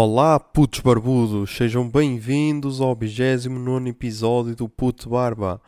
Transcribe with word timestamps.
Olá, 0.00 0.38
putos 0.38 0.78
barbudos, 0.78 1.56
sejam 1.56 1.90
bem-vindos 1.90 2.80
ao 2.80 2.94
29 2.94 3.90
episódio 3.90 4.54
do 4.54 4.68
Puto 4.68 5.10
Barba, 5.10 5.60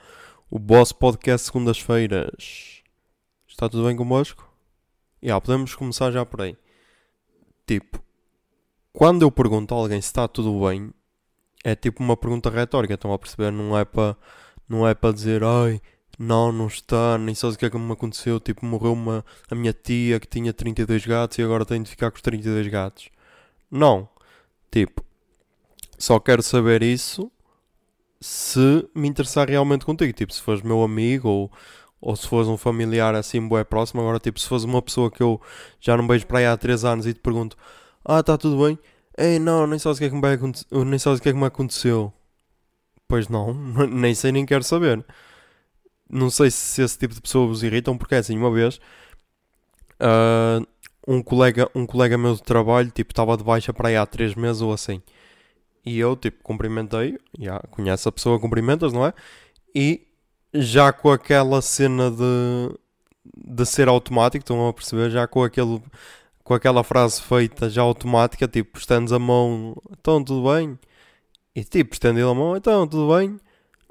o 0.48 0.56
Boss 0.56 0.92
Podcast 0.92 1.46
segundas-feiras. 1.46 2.80
Está 3.48 3.68
tudo 3.68 3.88
bem 3.88 3.96
convosco? 3.96 4.48
Já, 5.20 5.40
podemos 5.40 5.74
começar 5.74 6.12
já 6.12 6.24
por 6.24 6.42
aí. 6.42 6.56
Tipo, 7.66 8.00
quando 8.92 9.22
eu 9.22 9.32
pergunto 9.32 9.74
a 9.74 9.78
alguém 9.78 10.00
se 10.00 10.06
está 10.06 10.28
tudo 10.28 10.64
bem, 10.64 10.94
é 11.64 11.74
tipo 11.74 12.00
uma 12.00 12.16
pergunta 12.16 12.48
retórica, 12.50 12.94
estão 12.94 13.12
a 13.12 13.18
perceber? 13.18 13.50
Não 13.50 13.76
é 13.76 13.84
para 13.84 14.16
não 14.68 14.86
é 14.86 14.94
para 14.94 15.12
dizer, 15.12 15.42
ai, 15.42 15.82
não, 16.16 16.52
não 16.52 16.68
está, 16.68 17.18
nem 17.18 17.34
sabes 17.34 17.56
o 17.56 17.58
que 17.58 17.66
é 17.66 17.70
que 17.70 17.76
me 17.76 17.92
aconteceu. 17.92 18.38
Tipo, 18.38 18.64
morreu 18.64 18.92
uma, 18.92 19.24
a 19.50 19.56
minha 19.56 19.72
tia 19.72 20.20
que 20.20 20.28
tinha 20.28 20.52
32 20.52 21.04
gatos 21.04 21.36
e 21.36 21.42
agora 21.42 21.64
tenho 21.64 21.82
de 21.82 21.90
ficar 21.90 22.12
com 22.12 22.16
os 22.16 22.22
32 22.22 22.68
gatos. 22.68 23.08
Não. 23.68 24.08
Tipo, 24.70 25.04
só 25.98 26.20
quero 26.20 26.42
saber 26.42 26.82
isso 26.82 27.30
se 28.20 28.88
me 28.94 29.08
interessar 29.08 29.48
realmente 29.48 29.84
contigo. 29.84 30.12
Tipo, 30.12 30.32
se 30.32 30.42
fores 30.42 30.62
meu 30.62 30.82
amigo 30.82 31.28
ou, 31.28 31.52
ou 32.00 32.16
se 32.16 32.26
fores 32.28 32.48
um 32.48 32.56
familiar 32.56 33.14
assim, 33.14 33.46
bué 33.46 33.64
próximo. 33.64 34.00
Agora, 34.02 34.18
tipo, 34.20 34.38
se 34.40 34.48
fores 34.48 34.64
uma 34.64 34.82
pessoa 34.82 35.10
que 35.10 35.22
eu 35.22 35.40
já 35.80 35.96
não 35.96 36.06
beijo 36.06 36.26
para 36.26 36.40
aí 36.40 36.46
há 36.46 36.56
3 36.56 36.84
anos 36.84 37.06
e 37.06 37.14
te 37.14 37.20
pergunto, 37.20 37.56
ah, 38.04 38.20
está 38.20 38.38
tudo 38.38 38.64
bem? 38.64 38.78
Ei, 39.18 39.38
não, 39.38 39.66
nem 39.66 39.78
sabes 39.78 39.98
o 39.98 40.00
que 40.00 40.06
é 40.06 40.08
que 40.10 40.14
me, 40.14 40.20
vai 40.20 40.34
aconte- 40.34 40.66
nem 40.72 40.98
sabes 40.98 41.20
o 41.20 41.22
que 41.22 41.28
é 41.30 41.32
que 41.32 41.38
me 41.38 41.46
aconteceu. 41.46 42.12
Pois 43.08 43.28
não, 43.28 43.54
nem 43.90 44.14
sei 44.14 44.32
nem 44.32 44.46
quero 44.46 44.64
saber. 44.64 45.04
Não 46.08 46.28
sei 46.30 46.50
se 46.50 46.82
esse 46.82 46.98
tipo 46.98 47.14
de 47.14 47.20
pessoas 47.20 47.48
vos 47.48 47.62
irritam, 47.62 47.96
porque 47.96 48.14
é 48.16 48.18
assim, 48.18 48.36
uma 48.36 48.50
vez 48.50 48.80
ah, 49.98 50.60
um, 51.06 51.22
colega, 51.22 51.70
um 51.74 51.86
colega 51.86 52.16
meu 52.18 52.34
de 52.34 52.42
trabalho, 52.42 52.90
tipo, 52.90 53.12
estava 53.12 53.36
de 53.36 53.44
baixa 53.44 53.72
para 53.72 53.88
aí 53.88 53.96
há 53.96 54.06
3 54.06 54.34
meses 54.34 54.62
ou 54.62 54.72
assim. 54.72 55.02
E 55.84 55.98
eu, 55.98 56.16
tipo, 56.16 56.42
cumprimentei, 56.42 57.18
já 57.38 57.58
conhece 57.70 58.08
a 58.08 58.12
pessoa, 58.12 58.38
cumprimentas, 58.38 58.92
não 58.92 59.06
é? 59.06 59.14
E 59.74 60.06
já 60.52 60.92
com 60.92 61.10
aquela 61.10 61.62
cena 61.62 62.10
de, 62.10 62.76
de 63.36 63.66
ser 63.66 63.88
automático, 63.88 64.42
estão 64.42 64.68
a 64.68 64.72
perceber? 64.72 65.10
Já 65.10 65.26
com 65.26 65.42
aquele 65.42 65.80
com 66.50 66.54
aquela 66.54 66.82
frase 66.82 67.22
feita 67.22 67.70
já 67.70 67.82
automática, 67.82 68.48
tipo, 68.48 68.76
estendes 68.76 69.12
a 69.12 69.20
mão, 69.20 69.76
então 69.92 70.22
tudo 70.24 70.50
bem? 70.52 70.76
E 71.54 71.62
tipo, 71.62 71.94
estendi 71.94 72.20
a 72.22 72.34
mão, 72.34 72.56
então 72.56 72.88
tudo 72.88 73.14
bem? 73.14 73.38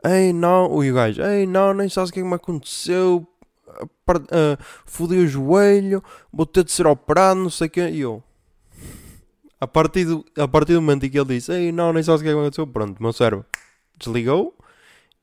Ei, 0.04 0.34
não, 0.34 0.84
e 0.84 0.92
o 0.92 0.96
gajo, 0.96 1.22
ei, 1.24 1.48
não, 1.48 1.74
nem 1.74 1.88
sabes 1.88 2.10
o 2.10 2.14
que 2.14 2.20
é 2.20 2.24
que 2.24 2.28
me 2.28 2.36
aconteceu, 2.36 3.26
ah, 4.08 4.58
fodi 4.86 5.18
o 5.18 5.28
joelho, 5.28 6.04
vou 6.32 6.46
ter 6.46 6.64
de 6.64 6.72
ser 6.72 6.88
operado, 6.88 7.40
não 7.40 7.50
sei 7.50 7.68
o 7.68 7.70
quê, 7.70 7.90
e 7.90 8.02
eu. 8.02 8.24
A 9.62 9.68
partir, 9.68 10.06
do, 10.06 10.26
a 10.38 10.48
partir 10.48 10.74
do 10.74 10.82
momento 10.82 11.06
em 11.06 11.10
que 11.10 11.20
ele 11.20 11.36
disse, 11.36 11.52
ei, 11.52 11.72
não, 11.72 11.92
nem 11.92 12.02
sabes 12.02 12.22
o 12.22 12.24
que 12.24 12.30
é 12.30 12.34
aconteceu, 12.34 12.66
pronto, 12.66 13.02
meu 13.02 13.12
cérebro 13.12 13.46
desligou 13.98 14.58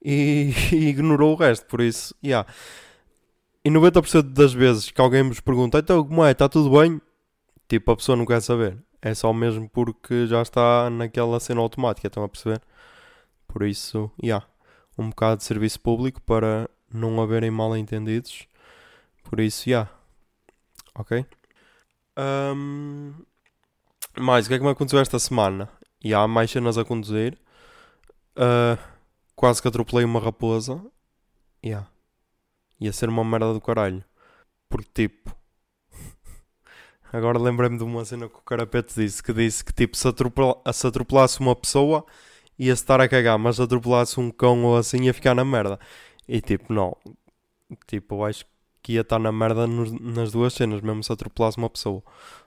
e, 0.04 0.52
e 0.72 0.88
ignorou 0.90 1.32
o 1.32 1.36
resto, 1.36 1.66
por 1.66 1.80
isso, 1.80 2.14
yeah. 2.22 2.48
E 3.64 3.70
90% 3.70 4.22
das 4.32 4.52
vezes 4.52 4.90
que 4.90 5.00
alguém 5.00 5.22
vos 5.22 5.40
pergunta, 5.40 5.78
então 5.78 6.04
como 6.04 6.24
é, 6.24 6.32
está 6.32 6.48
tudo 6.48 6.78
bem? 6.78 7.00
Tipo, 7.68 7.92
a 7.92 7.96
pessoa 7.96 8.14
não 8.14 8.24
quer 8.24 8.40
saber. 8.40 8.78
É 9.02 9.12
só 9.14 9.32
mesmo 9.32 9.68
porque 9.68 10.26
já 10.26 10.40
está 10.42 10.88
naquela 10.90 11.40
cena 11.40 11.60
automática, 11.60 12.06
estão 12.06 12.22
a 12.22 12.28
perceber? 12.28 12.60
Por 13.48 13.64
isso, 13.66 14.10
yeah, 14.22 14.46
um 14.98 15.10
bocado 15.10 15.38
de 15.38 15.44
serviço 15.44 15.80
público 15.80 16.20
para 16.22 16.68
não 16.96 17.20
haverem 17.22 17.50
mal 17.50 17.76
entendidos. 17.76 18.46
Por 19.24 19.40
isso, 19.40 19.68
yeah. 19.68 19.90
Ok? 20.94 21.26
Ahm, 22.16 23.12
mais, 24.18 24.46
o 24.46 24.48
que 24.48 24.54
é 24.54 24.58
que 24.58 24.64
me 24.64 24.70
aconteceu 24.70 25.00
esta 25.00 25.18
semana? 25.18 25.68
E 26.02 26.14
há 26.14 26.26
mais 26.26 26.50
cenas 26.50 26.78
a 26.78 26.84
conduzir. 26.84 27.38
Ah, 28.36 28.78
quase 29.34 29.60
que 29.62 29.68
atropelei 29.68 30.04
uma 30.04 30.20
raposa. 30.20 30.80
Yeah. 31.64 31.88
Ia 32.80 32.92
ser 32.92 33.08
uma 33.08 33.24
merda 33.24 33.52
do 33.52 33.60
caralho. 33.60 34.04
Porque 34.68 34.90
tipo. 35.08 35.34
Agora 37.12 37.38
lembrei-me 37.38 37.78
de 37.78 37.84
uma 37.84 38.04
cena 38.04 38.28
que 38.28 38.36
o 38.36 38.42
Carapete 38.42 38.94
disse. 38.94 39.22
Que 39.22 39.32
disse 39.32 39.64
que 39.64 39.72
tipo, 39.72 39.96
se, 39.96 40.06
atropela- 40.08 40.60
se 40.72 40.86
atropelasse 40.86 41.40
uma 41.40 41.56
pessoa, 41.56 42.04
ia-se 42.58 42.82
estar 42.82 43.00
a 43.00 43.08
cagar. 43.08 43.38
Mas 43.38 43.56
se 43.56 43.62
atropelasse 43.62 44.20
um 44.20 44.30
cão 44.30 44.64
ou 44.64 44.76
assim, 44.76 45.04
ia 45.04 45.14
ficar 45.14 45.34
na 45.34 45.44
merda. 45.44 45.78
E 46.28 46.40
tipo, 46.40 46.72
não. 46.72 46.96
Tipo, 47.86 48.16
eu 48.16 48.24
acho 48.24 48.44
que 48.82 48.94
ia 48.94 49.00
estar 49.02 49.18
na 49.18 49.32
merda 49.32 49.66
nas 49.66 50.32
duas 50.32 50.54
cenas, 50.54 50.80
mesmo 50.80 51.02
se 51.02 51.12
atropelasse 51.12 51.58
uma 51.58 51.70
pessoa. 51.70 52.02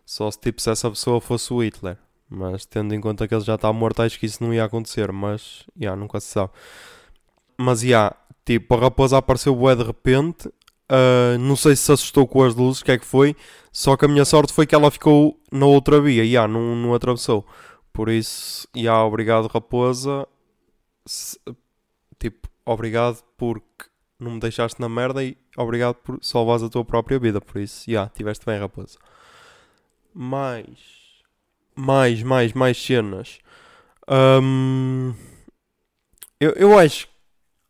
Só 0.05 0.29
se 0.31 0.39
tipo, 0.39 0.61
se 0.61 0.69
essa 0.71 0.89
pessoa 0.89 1.19
fosse 1.21 1.53
o 1.53 1.61
Hitler. 1.63 1.97
Mas 2.29 2.65
tendo 2.65 2.93
em 2.93 3.01
conta 3.01 3.27
que 3.27 3.33
ele 3.35 3.43
já 3.43 3.55
está 3.55 3.71
morto, 3.73 4.01
acho 4.01 4.19
que 4.19 4.25
isso 4.25 4.43
não 4.43 4.53
ia 4.53 4.63
acontecer. 4.65 5.11
Mas, 5.11 5.65
já, 5.77 5.95
nunca 5.95 6.19
se 6.19 6.27
sabe. 6.27 6.51
Mas, 7.57 7.81
já, 7.81 8.15
tipo, 8.45 8.73
a 8.75 8.79
raposa 8.79 9.17
apareceu 9.17 9.55
bué 9.55 9.75
de 9.75 9.83
repente. 9.83 10.49
ah, 10.89 11.37
não 11.39 11.55
sei 11.55 11.75
se 11.75 11.83
se 11.83 11.91
assustou 11.91 12.27
com 12.27 12.43
as 12.43 12.55
luzes, 12.55 12.81
o 12.81 12.85
que 12.85 12.91
é 12.91 12.97
que 12.97 13.05
foi. 13.05 13.35
Só 13.71 13.95
que 13.97 14.05
a 14.05 14.07
minha 14.07 14.25
sorte 14.25 14.53
foi 14.53 14.65
que 14.65 14.75
ela 14.75 14.89
ficou 14.91 15.39
na 15.51 15.65
outra 15.65 15.99
via. 16.01 16.25
Já, 16.25 16.47
não, 16.47 16.75
não 16.75 16.93
atravessou. 16.93 17.45
Por 17.93 18.09
isso, 18.09 18.67
já, 18.75 19.03
obrigado, 19.03 19.47
raposa. 19.47 20.27
Se- 21.05 21.39
tipo, 22.19 22.47
obrigado 22.69 23.23
porque 23.37 23.85
não 24.19 24.31
me 24.31 24.39
deixaste 24.39 24.79
na 24.79 24.89
merda 24.89 25.23
e 25.23 25.37
obrigado 25.57 25.95
por 25.95 26.19
salvares 26.21 26.63
a 26.63 26.69
tua 26.69 26.85
própria 26.85 27.17
vida. 27.17 27.41
Por 27.41 27.61
isso, 27.61 27.89
já, 27.89 28.07
tiveste 28.09 28.45
bem, 28.45 28.59
raposa. 28.59 28.99
Mais. 30.13 30.99
Mais, 31.75 32.21
mais, 32.21 32.53
mais 32.53 32.77
cenas. 32.77 33.39
Hum, 34.09 35.13
eu, 36.39 36.51
eu 36.51 36.77
acho, 36.77 37.07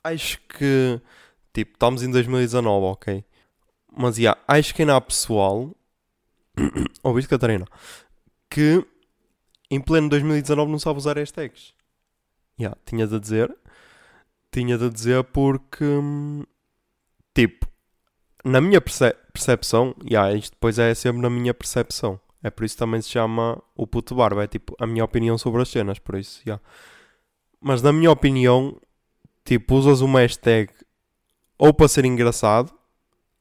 acho 0.03 0.39
que, 0.47 0.99
tipo, 1.53 1.73
estamos 1.73 2.01
em 2.01 2.09
2019, 2.09 2.85
ok? 2.87 3.23
Mas, 3.95 4.15
já, 4.15 4.37
acho 4.47 4.73
que 4.73 4.81
ainda 4.81 4.95
há 4.95 5.01
pessoal, 5.01 5.75
ouviste, 7.03 7.29
Catarina? 7.29 7.65
Que 8.49 8.83
em 9.69 9.79
pleno 9.79 10.09
2019 10.09 10.71
não 10.71 10.79
sabe 10.79 10.97
usar 10.97 11.17
hashtags. 11.17 11.73
Já, 12.57 12.75
tinha 12.85 13.05
de 13.05 13.19
dizer. 13.19 13.55
Tinha 14.51 14.77
de 14.77 14.89
dizer 14.89 15.23
porque, 15.25 15.83
hum, 15.83 16.43
tipo, 17.33 17.67
na 18.43 18.59
minha 18.61 18.81
perce- 18.81 19.15
percepção, 19.33 19.95
já, 20.09 20.31
isto 20.33 20.53
depois 20.53 20.79
é 20.79 20.93
sempre 20.95 21.21
na 21.21 21.29
minha 21.29 21.53
percepção. 21.53 22.19
É 22.41 22.49
por 22.49 22.63
isso 22.65 22.77
também 22.77 23.01
se 23.01 23.09
chama 23.09 23.61
o 23.75 23.85
puto 23.85 24.15
barba. 24.15 24.43
É 24.43 24.47
tipo 24.47 24.75
a 24.79 24.87
minha 24.87 25.03
opinião 25.05 25.37
sobre 25.37 25.61
as 25.61 25.69
cenas, 25.69 25.99
por 25.99 26.15
isso, 26.17 26.41
já. 26.45 26.59
Mas 27.61 27.81
na 27.81 27.91
minha 27.91 28.11
opinião, 28.11 28.79
tipo, 29.45 29.75
usas 29.75 30.01
uma 30.01 30.19
hashtag 30.21 30.71
ou 31.57 31.73
para 31.73 31.87
ser 31.89 32.05
engraçado, 32.05 32.73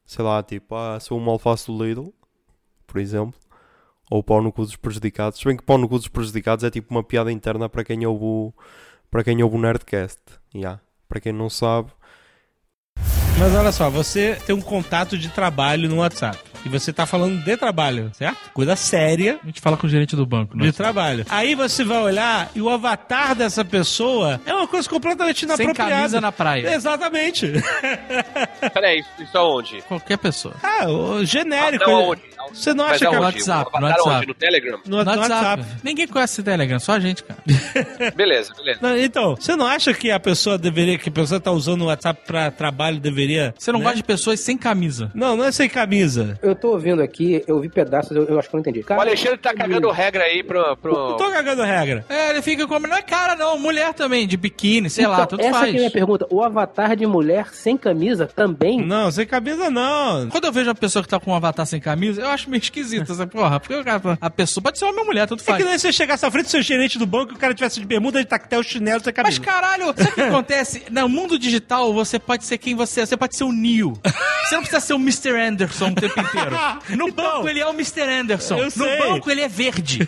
sei 0.05 0.23
lá, 0.25 0.43
tipo, 0.43 0.75
ah, 0.75 0.99
sou 0.99 1.17
uma 1.17 1.31
alface 1.31 1.67
do 1.67 1.83
Lidl, 1.83 2.13
por 2.85 2.99
exemplo, 2.99 3.39
ou 4.11 4.23
pau 4.23 4.41
no 4.41 4.51
cu 4.51 4.63
dos 4.63 4.75
prejudicados. 4.75 5.39
Se 5.39 5.45
bem 5.45 5.55
que 5.57 5.63
pau 5.63 5.77
no 5.77 5.87
cu 5.89 5.97
dos 5.97 6.07
prejudicados 6.09 6.63
é 6.65 6.69
tipo 6.71 6.93
uma 6.93 7.03
piada 7.03 7.31
interna 7.31 7.69
para 7.69 7.83
quem 7.83 8.05
ouve 8.05 8.23
o, 8.25 8.53
para 9.09 9.23
quem 9.23 9.41
ouve 9.43 9.55
o 9.55 9.59
Nerdcast, 9.59 10.19
já. 10.53 10.81
Para 11.09 11.19
quem 11.19 11.33
não 11.33 11.49
sabe, 11.49 11.91
Mas 13.39 13.55
olha 13.55 13.71
só, 13.71 13.89
você 13.89 14.37
tem 14.45 14.55
um 14.55 14.61
contato 14.61 15.17
de 15.17 15.29
trabalho 15.29 15.89
no 15.89 15.97
WhatsApp. 15.97 16.37
E 16.65 16.69
você 16.69 16.91
tá 16.91 17.05
falando 17.05 17.41
de 17.43 17.55
trabalho, 17.57 18.11
certo? 18.13 18.37
Coisa 18.53 18.75
séria 18.75 19.39
A 19.43 19.45
gente 19.47 19.61
fala 19.61 19.77
com 19.77 19.87
o 19.87 19.89
gerente 19.89 20.15
do 20.15 20.25
banco. 20.25 20.57
de 20.57 20.65
Né? 20.65 20.71
trabalho. 20.71 21.25
Aí 21.29 21.55
você 21.55 21.83
vai 21.83 21.97
olhar 21.99 22.49
e 22.53 22.61
o 22.61 22.69
avatar 22.69 23.33
dessa 23.35 23.63
pessoa 23.63 24.39
é 24.45 24.53
uma 24.53 24.67
coisa 24.67 24.89
completamente 24.89 25.39
Sem 25.39 25.47
inapropriada. 25.47 25.91
camisa 25.95 26.21
na 26.21 26.31
praia. 26.31 26.73
Exatamente. 26.73 27.51
Peraí, 28.73 28.99
isso, 28.99 29.09
isso 29.23 29.37
aonde? 29.37 29.81
Qualquer 29.87 30.17
pessoa. 30.17 30.55
Ah, 30.61 30.87
o 30.89 31.23
genérico. 31.25 31.85
não, 31.89 31.95
aonde? 31.95 32.21
Você 32.53 32.73
não 32.73 32.85
acha 32.85 32.99
que 33.07 33.15
é? 33.15 33.19
WhatsApp, 33.19 33.71
no 33.79 33.85
WhatsApp. 33.85 34.09
aonde? 34.09 34.27
No 34.27 34.33
Telegram? 34.33 34.79
no, 34.85 34.97
No 34.97 35.03
no 35.03 35.09
WhatsApp. 35.11 35.61
WhatsApp. 35.61 35.65
Ninguém 35.83 36.07
conhece 36.07 36.41
o 36.41 36.43
Telegram, 36.43 36.79
só 36.79 36.93
a 36.93 36.99
gente, 36.99 37.23
cara. 37.23 37.39
Beleza, 38.15 38.53
beleza. 38.55 38.79
Não, 38.81 38.97
então, 38.97 39.35
você 39.35 39.55
não 39.55 39.65
acha 39.67 39.93
que 39.93 40.09
a 40.09 40.19
pessoa 40.19 40.57
deveria, 40.57 40.97
que 40.97 41.09
a 41.09 41.11
pessoa 41.11 41.39
tá 41.39 41.51
usando 41.51 41.81
o 41.83 41.85
WhatsApp 41.85 42.21
pra 42.25 42.49
trabalho, 42.49 42.99
deveria. 42.99 43.53
Você 43.57 43.71
não 43.71 43.79
né? 43.79 43.83
gosta 43.85 43.97
de 43.97 44.03
pessoas 44.03 44.39
sem 44.39 44.57
camisa. 44.57 45.11
Não, 45.13 45.35
não 45.37 45.45
é 45.45 45.51
sem 45.51 45.69
camisa. 45.69 46.39
Eu 46.49 46.55
tô 46.55 46.69
ouvindo 46.71 47.01
aqui, 47.01 47.43
eu 47.47 47.59
vi 47.59 47.69
pedaços, 47.69 48.15
eu, 48.15 48.23
eu 48.25 48.39
acho 48.39 48.49
que 48.49 48.55
eu 48.55 48.57
não 48.57 48.61
entendi. 48.61 48.79
O 48.79 48.83
Cara, 48.83 49.01
Alexandre 49.01 49.37
tá 49.37 49.53
cagando 49.53 49.89
regra 49.91 50.23
aí 50.23 50.43
pro. 50.43 50.75
pro... 50.77 51.15
Tô 51.17 51.29
cagando 51.31 51.63
regra. 51.63 52.05
É, 52.09 52.29
ele 52.31 52.41
fica 52.41 52.67
como. 52.67 52.87
Não 52.87 52.95
é 52.97 53.01
cara, 53.01 53.35
não. 53.35 53.57
Mulher 53.59 53.93
também, 53.93 54.27
de 54.27 54.35
biquíni, 54.37 54.89
sei 54.89 55.05
lá, 55.07 55.15
então, 55.23 55.27
tudo 55.27 55.41
essa 55.41 55.51
faz. 55.59 55.69
que 55.71 55.75
é 55.75 55.79
a 55.79 55.81
minha 55.81 55.91
pergunta. 55.91 56.27
O 56.29 56.43
avatar 56.43 56.95
de 56.95 57.05
mulher 57.05 57.47
sem 57.53 57.77
camisa 57.77 58.25
também? 58.27 58.83
Não, 58.85 59.11
sem 59.11 59.25
camisa 59.25 59.69
não. 59.69 60.29
Quando 60.29 60.45
eu 60.45 60.51
vejo 60.51 60.69
uma 60.69 60.75
pessoa 60.75 61.03
que 61.03 61.09
tá 61.09 61.19
com 61.19 61.31
um 61.31 61.35
avatar 61.35 61.65
sem 61.65 61.79
camisa, 61.79 62.21
eu 62.21 62.29
acho 62.29 62.49
meio 62.49 62.61
esquisito 62.61 63.11
essa 63.11 63.27
porra. 63.27 63.59
Porque 63.59 63.75
o 63.75 63.83
cara, 63.83 64.01
a 64.19 64.29
pessoa 64.29 64.63
pode 64.63 64.79
ser 64.79 64.85
homem 64.85 64.99
ou 65.01 65.05
mulher, 65.05 65.27
tudo 65.27 65.41
É 65.41 65.45
faz. 65.45 65.57
que 65.57 65.63
nem 65.69 65.77
você 65.77 65.91
chegasse 65.91 66.25
à 66.25 66.31
frente 66.31 66.45
do 66.45 66.49
seu 66.49 66.61
gerente 66.61 66.97
do 66.97 67.05
banco 67.05 67.33
e 67.33 67.35
o 67.35 67.39
cara 67.39 67.53
tivesse 67.53 67.79
de 67.79 67.85
bermuda, 67.85 68.19
de 68.19 68.25
tactel, 68.27 68.63
chinelo, 68.63 69.01
sem 69.03 69.13
camisa. 69.13 69.39
Mas 69.39 69.45
caralho, 69.45 69.85
sabe 69.95 70.09
o 70.09 70.13
que 70.13 70.21
acontece? 70.21 70.83
No 70.89 71.07
mundo 71.09 71.37
digital, 71.37 71.93
você 71.93 72.17
pode 72.19 72.45
ser 72.45 72.57
quem 72.57 72.75
você 72.75 73.01
é. 73.01 73.05
Você 73.05 73.17
pode 73.17 73.35
ser 73.35 73.43
o 73.43 73.51
Neo. 73.51 73.93
Você 74.47 74.55
não 74.55 74.61
precisa 74.61 74.79
ser 74.79 74.93
o 74.93 74.97
Mr. 74.97 75.31
Anderson 75.39 75.89
o 75.89 75.95
tempo 75.95 76.19
inteiro. 76.19 76.38
No 76.95 77.07
Então, 77.09 77.25
banco, 77.37 77.49
ele 77.49 77.59
é 77.59 77.65
o 77.65 77.71
Mr. 77.71 78.01
Anderson. 78.01 78.57
no 78.75 78.97
banco, 78.97 79.29
ele 79.29 79.41
é 79.41 79.47
verde. 79.47 80.07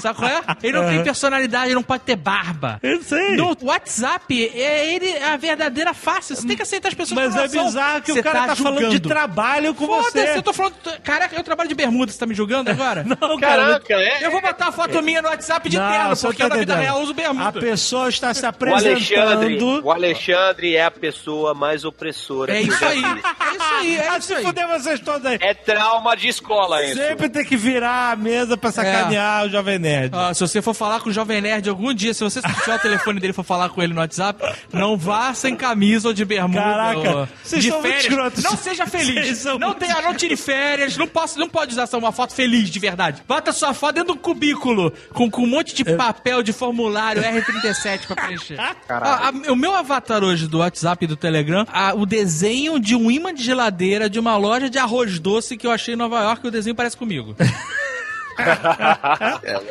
Sabe 0.00 0.18
qual 0.18 0.30
é? 0.30 0.40
Ele 0.62 0.72
não 0.78 0.88
tem 0.88 1.02
personalidade, 1.02 1.66
ele 1.66 1.74
não 1.74 1.82
pode 1.82 2.02
ter 2.04 2.16
barba. 2.16 2.78
Eu 2.82 3.02
sei. 3.02 3.36
No 3.36 3.56
WhatsApp, 3.62 4.50
é 4.54 4.94
ele 4.94 5.08
é 5.08 5.32
a 5.32 5.36
verdadeira 5.36 5.94
face. 5.94 6.34
Você 6.36 6.46
tem 6.46 6.56
que 6.56 6.62
aceitar 6.62 6.88
as 6.88 6.94
pessoas 6.94 7.18
Mas 7.20 7.34
como 7.34 7.44
é 7.44 7.64
bizarro 7.64 8.02
que 8.02 8.12
Você 8.12 8.20
o 8.20 8.22
cara 8.22 8.46
tá, 8.48 8.56
falando 8.56 8.88
de 8.90 9.00
trabalho 9.00 9.74
com 9.74 9.86
Foda-se, 9.86 10.10
você. 10.10 10.38
eu 10.38 10.42
tô 10.42 10.52
falando. 10.52 10.74
Caraca, 11.02 11.34
eu 11.36 11.42
trabalho 11.44 11.68
de 11.68 11.74
bermuda, 11.74 12.12
você 12.12 12.18
tá 12.18 12.26
me 12.26 12.34
julgando 12.34 12.70
agora? 12.70 13.04
Não, 13.06 13.38
cara. 13.38 13.62
Caraca, 13.62 13.94
é? 13.94 14.24
Eu 14.26 14.30
vou 14.30 14.40
botar 14.40 14.68
a 14.68 14.72
foto 14.72 15.02
minha 15.02 15.20
no 15.22 15.28
WhatsApp 15.28 15.68
de 15.68 15.78
Não, 15.78 15.90
terno, 15.90 16.16
porque 16.16 16.38
tá 16.38 16.44
eu 16.44 16.48
na 16.48 16.56
vida 16.56 16.76
real 16.76 17.00
uso 17.02 17.14
bermuda. 17.14 17.48
A 17.48 17.52
pessoa 17.52 18.08
está 18.08 18.32
se 18.34 18.44
O 18.44 18.48
Alexandre, 18.48 19.14
apresentando. 19.14 19.84
o 19.84 19.90
Alexandre 19.90 20.76
é 20.76 20.84
a 20.84 20.90
pessoa 20.90 21.54
mais 21.54 21.84
opressora. 21.84 22.56
É 22.56 22.62
que 22.62 22.68
eu 22.68 22.74
isso 22.74 22.84
aí. 22.84 23.02
É 23.04 23.54
isso 23.54 23.74
aí, 23.80 23.96
é 23.96 24.08
Ah, 24.08 24.18
isso 24.18 24.26
se 24.28 24.34
aí. 24.34 24.44
fuder 24.44 24.68
vocês 24.68 25.00
todos 25.00 25.24
aí. 25.26 25.38
É 25.40 25.54
trauma 25.54 26.16
de 26.16 26.28
escola 26.28 26.82
isso. 26.84 26.96
Sempre 26.96 27.28
tem 27.28 27.44
que 27.44 27.56
virar 27.56 28.12
a 28.12 28.16
mesa 28.16 28.56
pra 28.56 28.70
sacanear 28.72 29.46
o 29.46 29.48
Jovem 29.52 29.78
Nerd. 29.78 30.14
Ó, 30.14 30.34
se 30.34 30.40
você 30.40 30.60
for 30.60 30.74
falar 30.74 31.00
com 31.00 31.10
o 31.10 31.12
Jovem 31.12 31.40
Nerd 31.40 31.68
algum 31.68 31.92
dia, 31.94 32.12
se 32.14 32.24
você 32.24 32.40
tiver 32.42 32.74
o 32.74 32.78
telefone 32.78 33.20
dele 33.20 33.32
e 33.32 33.34
for 33.34 33.44
falar 33.44 33.68
com 33.68 33.82
ele 33.82 33.92
no 33.94 34.00
WhatsApp, 34.00 34.42
não 34.72 34.96
vá 34.96 35.32
sem 35.34 35.54
camisa 35.54 36.08
ou 36.08 36.14
de 36.14 36.24
bermuda. 36.24 36.60
Caraca, 36.62 37.16
ou 37.20 37.28
vocês 37.44 37.62
de 37.62 37.68
são 37.70 37.80
muito 37.80 37.92
férias. 37.92 38.10
escrotos. 38.12 38.44
Não 38.44 38.56
seja 38.56 38.86
feliz. 38.86 39.44
Não, 39.44 39.58
muito 39.58 39.74
tenha, 39.78 40.00
não 40.02 40.14
tire 40.14 40.36
férias. 40.36 40.96
Não, 40.96 41.06
posso, 41.06 41.38
não 41.38 41.48
pode 41.48 41.72
usar 41.72 41.86
só 41.86 41.98
uma 41.98 42.12
foto 42.12 42.34
feliz 42.34 42.68
de 42.70 42.78
verdade. 42.78 43.22
Bota 43.28 43.52
sua 43.52 43.72
foto 43.74 43.94
dentro 43.96 44.12
de 44.14 44.18
um 44.18 44.22
cubículo 44.22 44.92
com, 45.12 45.30
com 45.30 45.42
um 45.42 45.46
monte 45.46 45.74
de 45.74 45.84
papel 45.84 46.42
de 46.42 46.52
formulário 46.52 47.22
R37 47.22 48.06
pra 48.06 48.16
preencher. 48.16 48.56
Ah, 48.88 49.28
a- 49.28 49.52
o 49.52 49.56
meu 49.56 49.74
avatar 49.74 50.22
hoje 50.22 50.46
do 50.46 50.58
WhatsApp 50.58 51.04
e 51.04 51.08
do 51.08 51.16
Telegram, 51.16 51.66
ah, 51.72 51.94
o 51.94 52.04
desenho 52.06 52.78
de 52.78 52.94
um 52.94 53.10
imã 53.10 53.32
de 53.34 53.42
geladeira 53.42 54.08
de 54.08 54.18
uma 54.18 54.36
loja 54.36 54.68
de 54.70 54.78
arroz 54.78 55.18
doce 55.18 55.56
que 55.56 55.66
eu 55.66 55.70
achei 55.70 55.94
em 55.94 55.96
Nova 55.96 56.20
York, 56.22 56.46
o 56.46 56.50
desenho 56.50 56.74
parece 56.76 56.96
comigo. 56.96 57.34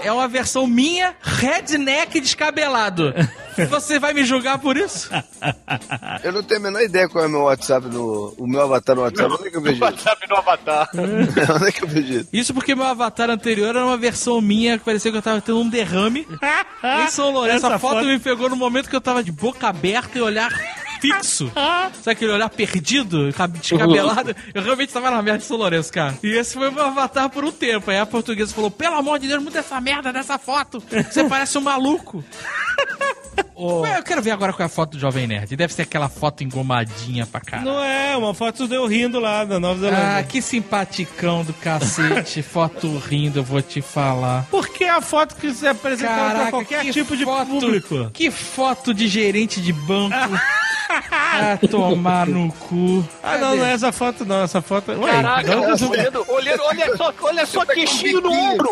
É 0.04 0.12
uma 0.12 0.28
versão 0.28 0.68
minha, 0.68 1.16
redneck 1.22 2.20
descabelado. 2.20 3.14
Você 3.70 4.00
vai 4.00 4.14
me 4.14 4.24
julgar 4.24 4.60
por 4.60 4.78
isso? 4.78 5.10
Eu 6.24 6.32
não 6.32 6.42
tenho 6.44 6.60
a 6.62 6.64
menor 6.64 6.82
ideia 6.82 7.08
qual 7.10 7.24
é 7.24 7.28
o 7.28 7.30
meu 7.30 7.42
WhatsApp 7.42 7.88
no. 7.88 8.34
O 8.38 8.48
meu 8.48 8.62
avatar 8.62 8.96
no 8.96 9.02
WhatsApp. 9.04 9.34
Onde 9.34 9.48
é 9.48 9.52
que 9.52 9.58
eu 9.58 9.62
vejo 9.62 9.76
isso? 9.76 9.84
WhatsApp 9.84 10.28
do 10.28 10.36
Avatar. 10.36 10.90
Onde 10.96 11.68
é 11.68 11.72
que 11.72 11.84
eu 11.84 11.88
vejo 11.88 12.14
isso? 12.14 12.30
Isso 12.32 12.54
porque 12.54 12.74
meu 12.76 12.86
avatar 12.86 13.30
anterior 13.30 13.70
era 13.76 13.86
uma 13.86 13.98
versão 13.98 14.40
minha 14.42 14.78
que 14.78 14.86
parecia 14.86 15.12
que 15.12 15.18
eu 15.18 15.22
tava 15.22 15.42
tendo 15.42 15.60
um 15.60 15.70
derrame 15.70 16.26
em 17.04 17.08
São 17.08 17.32
Lourenço. 17.32 17.66
Essa 17.66 17.76
a 17.76 17.80
foto, 17.80 17.96
foto- 17.96 18.06
me 18.08 18.20
pegou 18.20 18.50
no 18.50 18.56
momento 18.56 18.90
que 18.90 18.96
eu 18.96 19.02
tava 19.02 19.24
de 19.24 19.32
boca 19.32 19.68
aberta 19.68 20.18
e 20.18 20.22
olhar 20.22 20.50
fixo. 21.02 21.52
Sabe 21.54 22.12
aquele 22.12 22.32
olhar 22.32 22.50
perdido, 22.50 23.34
cab- 23.36 23.58
descabelado? 23.58 24.36
Eu 24.54 24.62
realmente 24.62 24.94
tava 24.94 25.10
na 25.12 25.22
merda 25.22 25.40
de 25.40 25.46
São 25.46 25.58
Lourenço, 25.58 25.92
cara. 25.92 26.18
E 26.24 26.28
esse 26.30 26.54
foi 26.54 26.70
o 26.70 26.72
meu 26.72 26.86
avatar 26.86 27.30
por 27.30 27.44
um 27.44 27.52
tempo. 27.52 27.90
Aí 27.92 27.98
a 27.98 28.06
portuguesa 28.06 28.54
falou: 28.54 28.70
pelo 28.72 28.96
amor 28.96 29.20
de 29.20 29.28
Deus, 29.28 29.44
muda 29.44 29.60
essa 29.60 29.82
merda 29.82 30.14
dessa 30.14 30.38
foto. 30.38 30.82
Você 31.10 31.24
parece 31.26 31.58
um 31.58 31.62
maluco. 31.62 32.24
Ué, 33.82 33.98
eu 33.98 34.04
quero 34.04 34.22
ver 34.22 34.32
agora 34.32 34.52
qual 34.54 34.64
é 34.64 34.66
a 34.66 34.70
foto 34.70 34.92
do 34.92 35.00
Jovem 35.00 35.28
Nerd. 35.28 35.56
Deve 35.56 35.74
ser 35.74 35.84
aquela 35.84 36.10
foto 36.10 36.44
engomadinha 36.44 37.26
pra 37.26 37.40
caralho. 37.42 37.70
Não 37.72 37.84
é, 37.84 38.16
uma 38.18 38.34
foto 38.34 38.68
do 38.68 38.74
eu 38.76 38.86
rindo 38.88 39.20
lá 39.20 39.44
da 39.46 39.60
Nova 39.60 39.88
Ah, 39.88 39.90
Zelândia. 39.92 40.24
que 40.24 40.42
simpaticão 40.42 41.44
do 41.44 41.54
cacete. 41.54 42.42
Foto 42.52 42.98
rindo, 42.98 43.40
eu 43.40 43.44
vou 43.44 43.62
te 43.62 43.82
falar. 43.82 44.46
Porque 44.50 44.84
é 44.84 44.90
a 44.90 45.02
foto 45.02 45.36
que 45.36 45.54
se 45.54 45.68
apresenta 45.68 46.12
pra 46.14 46.28
Caraca, 46.32 46.52
qualquer 46.52 46.82
que 46.84 46.92
tipo 46.92 47.16
de 47.16 47.24
foto, 47.24 47.46
público. 47.48 48.10
Que 48.14 48.30
foto 48.32 48.94
de 48.94 49.08
gerente 49.08 49.62
de 49.62 49.72
banco. 49.72 50.16
ah, 51.12 51.58
tomar 51.70 52.28
no 52.28 52.52
cu. 52.52 53.08
Ah, 53.24 53.38
não, 53.38 53.56
não 53.56 53.66
é 53.66 53.72
essa 53.74 53.92
foto 53.92 54.26
não, 54.26 54.44
essa 54.44 54.62
foto... 54.62 54.92
Ué, 54.92 55.12
Caraca, 55.12 55.56
não, 55.56 55.76
não, 55.76 55.90
olhando, 55.90 56.26
olhando, 56.28 56.64
olha 56.64 56.98
só, 56.98 57.14
olha 57.22 57.46
só 57.46 57.66
queixinho 57.66 58.22
no 58.22 58.32
ombro. 58.32 58.70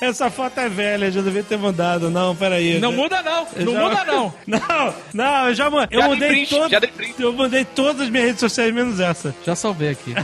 essa 0.00 0.30
foto 0.30 0.58
é 0.60 0.68
velha, 0.68 1.10
já 1.10 1.20
devia 1.20 1.42
ter 1.42 1.58
mandado. 1.58 2.10
Não, 2.10 2.34
peraí. 2.36 2.78
Não 2.78 2.92
muda 2.92 3.22
não, 3.22 3.46
não 3.64 3.72
já- 3.72 3.80
muda 3.80 4.01
não. 4.04 4.34
Não, 4.46 4.94
não, 5.12 5.48
eu 5.48 5.54
já 5.54 5.70
mandei. 5.70 5.98
Eu 5.98 6.02
mudei 6.04 6.28
print, 6.28 6.92
print. 6.96 7.22
Eu 7.22 7.32
mudei 7.32 7.64
todas 7.64 8.02
as 8.02 8.10
minhas 8.10 8.26
redes 8.26 8.40
sociais, 8.40 8.72
menos 8.72 9.00
essa. 9.00 9.34
Já 9.44 9.54
salvei 9.54 9.90
aqui. 9.90 10.14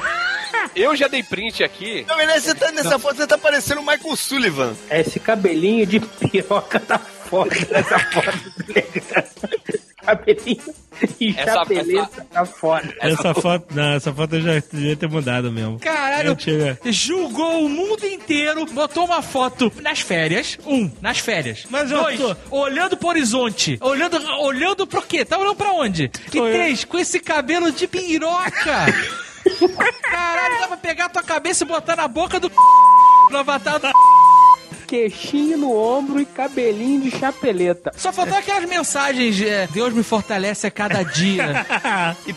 Eu 0.76 0.94
já 0.94 1.08
dei 1.08 1.22
print 1.22 1.64
aqui. 1.64 2.04
Não, 2.06 2.16
mas 2.16 2.44
você 2.44 2.54
tá 2.54 2.70
nessa 2.70 2.98
foto, 2.98 3.16
você 3.16 3.26
tá 3.26 3.38
parecendo 3.38 3.80
o 3.80 3.84
Michael 3.84 4.16
Sullivan. 4.16 4.76
Esse 4.90 5.18
cabelinho 5.18 5.84
de 5.86 5.98
piroca 5.98 6.78
tá 6.78 6.98
foda 6.98 7.56
nessa 7.70 7.98
foto. 7.98 8.38
cabelinho 10.16 10.74
e 11.20 11.30
Essa- 11.36 11.52
chapeleta 11.52 12.26
tá 12.30 12.44
foda. 12.44 12.94
Essa 13.00 13.34
foto, 13.34 13.66
não, 13.74 13.92
essa 13.94 14.12
foto 14.12 14.34
eu 14.36 14.40
já 14.40 14.52
devia 14.72 14.96
ter 14.96 15.08
mudado 15.08 15.50
mesmo. 15.52 15.78
Caralho, 15.78 16.34
tinha- 16.34 16.78
julgou 16.86 17.64
o 17.64 17.68
mundo 17.68 18.04
inteiro, 18.06 18.66
botou 18.66 19.04
uma 19.04 19.22
foto 19.22 19.70
nas 19.82 20.00
férias. 20.00 20.58
Um, 20.66 20.90
nas 21.00 21.18
férias. 21.18 21.66
Mas 21.70 21.90
eu 21.90 22.02
Dois, 22.02 22.18
tô- 22.20 22.36
olhando 22.50 22.96
pro 22.96 23.08
horizonte. 23.08 23.78
Olhando, 23.80 24.18
olhando 24.40 24.86
pro 24.86 25.02
quê? 25.02 25.24
Tá 25.24 25.38
olhando 25.38 25.54
pra 25.56 25.72
onde? 25.72 26.10
E 26.32 26.36
eu. 26.36 26.44
três, 26.50 26.84
com 26.84 26.98
esse 26.98 27.20
cabelo 27.20 27.70
de 27.70 27.86
piroca. 27.86 28.86
Caralho, 30.02 30.60
dá 30.60 30.68
pra 30.68 30.76
pegar 30.76 31.04
a 31.06 31.08
tua 31.08 31.22
cabeça 31.22 31.64
e 31.64 31.66
botar 31.66 31.96
na 31.96 32.08
boca 32.08 32.38
do 32.40 32.50
no 33.30 33.38
avatar 33.38 33.78
do 33.78 33.88
Queixinho 34.88 35.58
no 35.58 35.76
ombro 35.76 36.18
e 36.18 36.24
cabelinho 36.24 37.02
de 37.02 37.10
chapeleta. 37.10 37.92
Só 37.96 38.10
faltou 38.10 38.38
aquelas 38.38 38.64
mensagens, 38.64 39.38
é, 39.42 39.68
Deus 39.70 39.92
me 39.92 40.02
fortalece 40.02 40.66
a 40.66 40.70
cada 40.70 41.02
dia. 41.02 41.66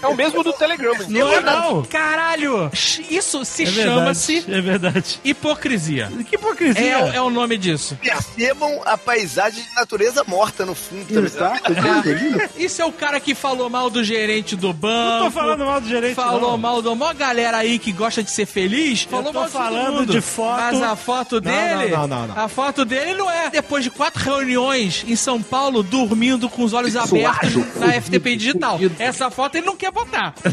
É 0.01 0.05
o 0.07 0.13
mesmo 0.15 0.43
do 0.43 0.51
Telegram. 0.51 0.93
Não 1.07 1.31
é 1.31 1.39
não. 1.39 1.83
Caralho, 1.83 2.69
isso 3.09 3.45
se 3.45 3.63
É 3.63 3.65
chama-se 3.67 4.45
é 4.49 4.59
verdade. 4.61 5.19
hipocrisia. 5.23 6.11
Que 6.29 6.35
hipocrisia. 6.35 6.81
É, 6.91 6.97
o- 7.03 7.13
é 7.13 7.21
o 7.21 7.29
nome 7.29 7.57
disso. 7.57 7.97
Percebam 8.01 8.81
a 8.85 8.97
paisagem 8.97 9.63
de 9.63 9.73
natureza 9.75 10.23
morta 10.27 10.65
no 10.65 10.75
fundo. 10.75 11.05
Tá? 11.31 11.55
Exato, 11.61 11.71
entendeu? 11.71 12.49
Isso 12.57 12.81
é 12.81 12.85
o 12.85 12.91
cara 12.91 13.19
que 13.19 13.33
falou 13.33 13.69
mal 13.69 13.89
do 13.89 14.03
gerente 14.03 14.55
do 14.57 14.67
Não 14.67 14.73
banco. 14.73 15.25
tô 15.25 15.31
falando 15.31 15.65
mal 15.65 15.79
do 15.79 15.87
gerente, 15.87 16.15
Falou 16.15 16.51
não. 16.51 16.57
mal 16.57 16.81
do 16.81 16.93
mó 16.95 17.13
galera 17.13 17.57
aí 17.57 17.79
que 17.79 17.91
gosta 17.93 18.21
de 18.21 18.29
ser 18.29 18.45
feliz. 18.45 19.03
Falou 19.03 19.31
tô 19.31 19.39
mal 19.39 19.45
de 19.47 19.51
falando 19.53 20.05
de 20.05 20.19
foto- 20.21 20.61
Mas 20.61 20.81
a 20.81 20.95
foto 20.95 21.35
Não, 21.35 21.51
dele. 21.51 21.91
não, 21.91 22.07
não, 22.07 22.27
não, 22.27 22.27
não. 22.35 22.40
A 22.41 22.47
foto 22.47 22.83
dele 22.83 23.13
não 23.13 23.29
é 23.29 23.51
depois 23.51 23.83
de 23.83 23.91
quatro 23.91 24.23
reuniões 24.23 25.05
em 25.07 25.15
São 25.15 25.39
Paulo, 25.39 25.83
dormindo 25.83 26.49
com 26.49 26.63
os 26.63 26.73
olhos 26.73 26.95
abertos 26.95 27.53
na 27.75 28.01
FTP 28.01 28.35
Digital. 28.35 28.79
Essa 28.97 29.29
foto 29.29 29.57
ele 29.57 29.67
não 29.67 29.75
quer 29.75 29.91
botar. 29.91 30.33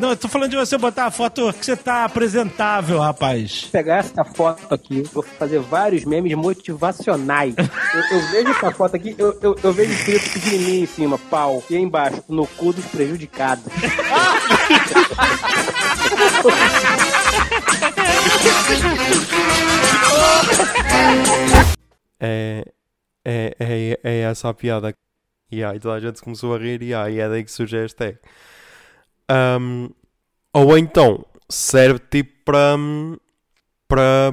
Não, 0.00 0.10
eu 0.10 0.16
tô 0.16 0.26
falando 0.26 0.50
de 0.50 0.56
você 0.56 0.76
botar 0.76 1.06
a 1.06 1.10
foto 1.10 1.52
que 1.52 1.64
você 1.64 1.76
tá 1.76 2.04
apresentável, 2.04 2.98
rapaz. 2.98 3.62
Vou 3.62 3.70
pegar 3.70 3.98
essa 3.98 4.24
foto 4.24 4.74
aqui, 4.74 5.04
vou 5.12 5.22
fazer 5.22 5.60
vários 5.60 6.04
memes 6.04 6.34
motivacionais. 6.34 7.54
Eu, 7.56 8.18
eu 8.18 8.30
vejo 8.30 8.50
essa 8.50 8.70
foto 8.72 8.96
aqui, 8.96 9.14
eu, 9.16 9.38
eu, 9.40 9.56
eu 9.62 9.72
vejo 9.72 9.92
escrito 9.92 10.32
pequenininho 10.32 10.82
em 10.82 10.86
cima, 10.86 11.18
pau, 11.30 11.62
e 11.70 11.76
aí 11.76 11.82
embaixo, 11.82 12.24
no 12.28 12.46
cu 12.46 12.72
dos 12.72 12.84
prejudicados. 12.86 13.64
É, 22.20 22.64
é, 23.24 23.56
é, 23.58 24.00
é 24.02 24.20
essa 24.20 24.48
a 24.48 24.54
piada. 24.54 24.94
E 25.50 25.62
aí 25.62 25.78
toda 25.78 25.94
a 25.94 26.00
gente 26.00 26.22
começou 26.22 26.54
a 26.54 26.58
rir 26.58 26.82
e 26.82 26.94
aí 26.94 27.18
é 27.18 27.28
daí 27.28 27.44
que 27.44 27.50
surge 27.50 27.76
a 27.76 27.80
hashtag. 27.80 28.18
Ahm, 29.28 29.90
ou 30.52 30.76
então 30.78 31.24
serve 31.48 32.00
tipo 32.10 32.32
para 32.44 32.76
para 33.88 34.32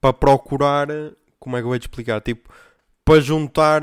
para 0.00 0.12
procurar 0.12 0.88
como 1.38 1.56
é 1.56 1.60
que 1.60 1.64
eu 1.64 1.68
vou 1.70 1.78
te 1.78 1.82
explicar? 1.82 2.20
Tipo, 2.20 2.50
para 3.04 3.20
juntar 3.20 3.82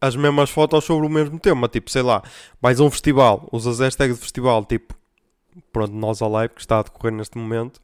as 0.00 0.16
mesmas 0.16 0.50
fotos 0.50 0.84
sobre 0.84 1.06
o 1.06 1.10
mesmo 1.10 1.38
tema. 1.38 1.68
Tipo, 1.68 1.90
sei 1.90 2.02
lá, 2.02 2.22
vais 2.60 2.80
a 2.80 2.84
um 2.84 2.90
festival, 2.90 3.48
usas 3.52 3.80
a 3.80 3.84
hashtag 3.84 4.14
de 4.14 4.20
festival, 4.20 4.64
tipo, 4.64 4.94
pronto, 5.72 5.92
Nós 5.92 6.22
Alive, 6.22 6.54
que 6.54 6.60
está 6.60 6.78
a 6.78 6.82
decorrer 6.82 7.12
neste 7.12 7.36
momento. 7.36 7.80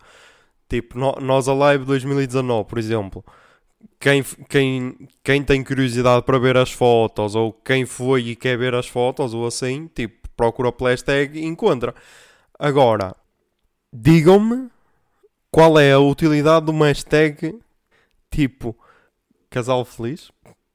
Tipo, 0.68 0.98
Nós 0.98 1.48
Alive 1.48 1.84
2019, 1.84 2.68
por 2.68 2.78
exemplo 2.78 3.24
quem, 4.00 4.22
quem, 4.48 5.08
quem 5.22 5.42
tem 5.42 5.62
curiosidade 5.62 6.24
para 6.24 6.38
ver 6.38 6.56
as 6.56 6.70
fotos 6.70 7.34
ou 7.34 7.52
quem 7.52 7.84
foi 7.86 8.28
e 8.28 8.36
quer 8.36 8.56
ver 8.56 8.74
as 8.74 8.86
fotos 8.86 9.34
ou 9.34 9.46
assim, 9.46 9.88
tipo, 9.94 10.28
procura 10.36 10.70
pela 10.72 10.90
hashtag 10.90 11.38
e 11.38 11.44
encontra. 11.44 11.94
Agora, 12.58 13.14
digam-me 13.92 14.68
qual 15.50 15.78
é 15.78 15.92
a 15.92 15.98
utilidade 15.98 16.66
de 16.66 16.70
uma 16.70 16.86
hashtag 16.86 17.58
tipo 18.30 18.76
casal 19.50 19.84
feliz. 19.84 20.30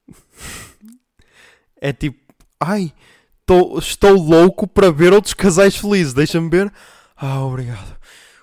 é 1.79 1.93
tipo, 1.93 2.19
ai, 2.59 2.93
tô- 3.45 3.77
estou 3.77 4.13
louco 4.13 4.67
para 4.67 4.91
ver 4.91 5.13
outros 5.13 5.33
casais 5.33 5.77
felizes. 5.77 6.13
Deixa-me 6.13 6.49
ver. 6.49 6.73
Ah, 7.15 7.43
obrigado. 7.45 7.97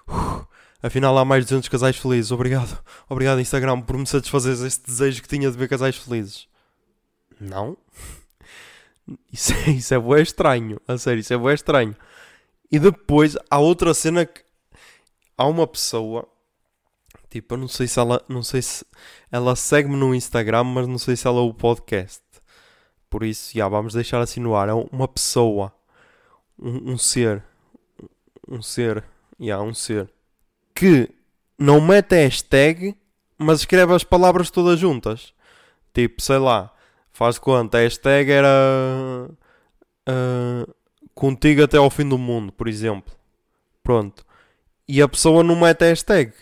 Uf. 0.08 0.49
Afinal, 0.82 1.16
há 1.18 1.24
mais 1.24 1.44
de 1.44 1.50
200 1.50 1.68
casais 1.68 1.96
felizes. 1.96 2.30
Obrigado. 2.30 2.82
Obrigado, 3.08 3.40
Instagram, 3.40 3.80
por 3.82 3.96
me 3.96 4.06
satisfazer 4.06 4.54
esse 4.66 4.82
desejo 4.82 5.22
que 5.22 5.28
tinha 5.28 5.50
de 5.50 5.56
ver 5.56 5.68
casais 5.68 5.96
felizes. 5.96 6.48
Não. 7.40 7.76
Isso 9.32 9.52
é, 9.52 9.70
isso 9.70 9.92
é 9.92 9.98
bué 9.98 10.22
estranho. 10.22 10.80
A 10.86 10.96
sério, 10.96 11.18
isso 11.18 11.34
é 11.34 11.36
bué 11.36 11.52
estranho. 11.52 11.96
E 12.70 12.78
depois 12.78 13.36
há 13.50 13.58
outra 13.58 13.92
cena 13.92 14.24
que... 14.24 14.40
Há 15.36 15.46
uma 15.46 15.66
pessoa 15.66 16.28
Tipo, 17.30 17.54
eu 17.54 17.58
não 17.58 17.68
sei 17.68 17.86
se 17.86 17.98
ela. 17.98 18.22
Não 18.28 18.42
sei 18.42 18.60
se. 18.60 18.84
Ela 19.30 19.54
segue-me 19.54 19.96
no 19.96 20.14
Instagram, 20.14 20.64
mas 20.64 20.88
não 20.88 20.98
sei 20.98 21.16
se 21.16 21.28
ela 21.28 21.38
é 21.38 21.42
o 21.42 21.54
podcast. 21.54 22.22
Por 23.08 23.22
isso, 23.22 23.56
já, 23.56 23.68
vamos 23.68 23.94
deixar 23.94 24.20
assim 24.20 24.40
no 24.40 24.56
ar. 24.56 24.68
É 24.68 24.72
uma 24.74 25.06
pessoa. 25.06 25.72
Um, 26.58 26.92
um 26.92 26.98
ser. 26.98 27.44
Um 28.48 28.60
ser. 28.60 29.04
Já, 29.38 29.60
um 29.60 29.72
ser. 29.72 30.10
Que 30.74 31.10
não 31.58 31.80
mete 31.80 32.14
hashtag, 32.14 32.96
mas 33.36 33.60
escreve 33.60 33.94
as 33.94 34.04
palavras 34.04 34.50
todas 34.50 34.78
juntas. 34.78 35.32
Tipo, 35.92 36.22
sei 36.22 36.38
lá. 36.38 36.72
Faz 37.12 37.38
conta. 37.38 37.78
A 37.78 37.80
hashtag 37.82 38.30
era. 38.30 39.30
ah, 40.06 40.66
contigo 41.14 41.62
até 41.62 41.76
ao 41.76 41.90
fim 41.90 42.08
do 42.08 42.16
mundo, 42.16 42.52
por 42.52 42.68
exemplo. 42.68 43.14
Pronto. 43.82 44.24
E 44.88 45.02
a 45.02 45.08
pessoa 45.08 45.42
não 45.42 45.56
mete 45.56 45.84
hashtag. 45.84 46.32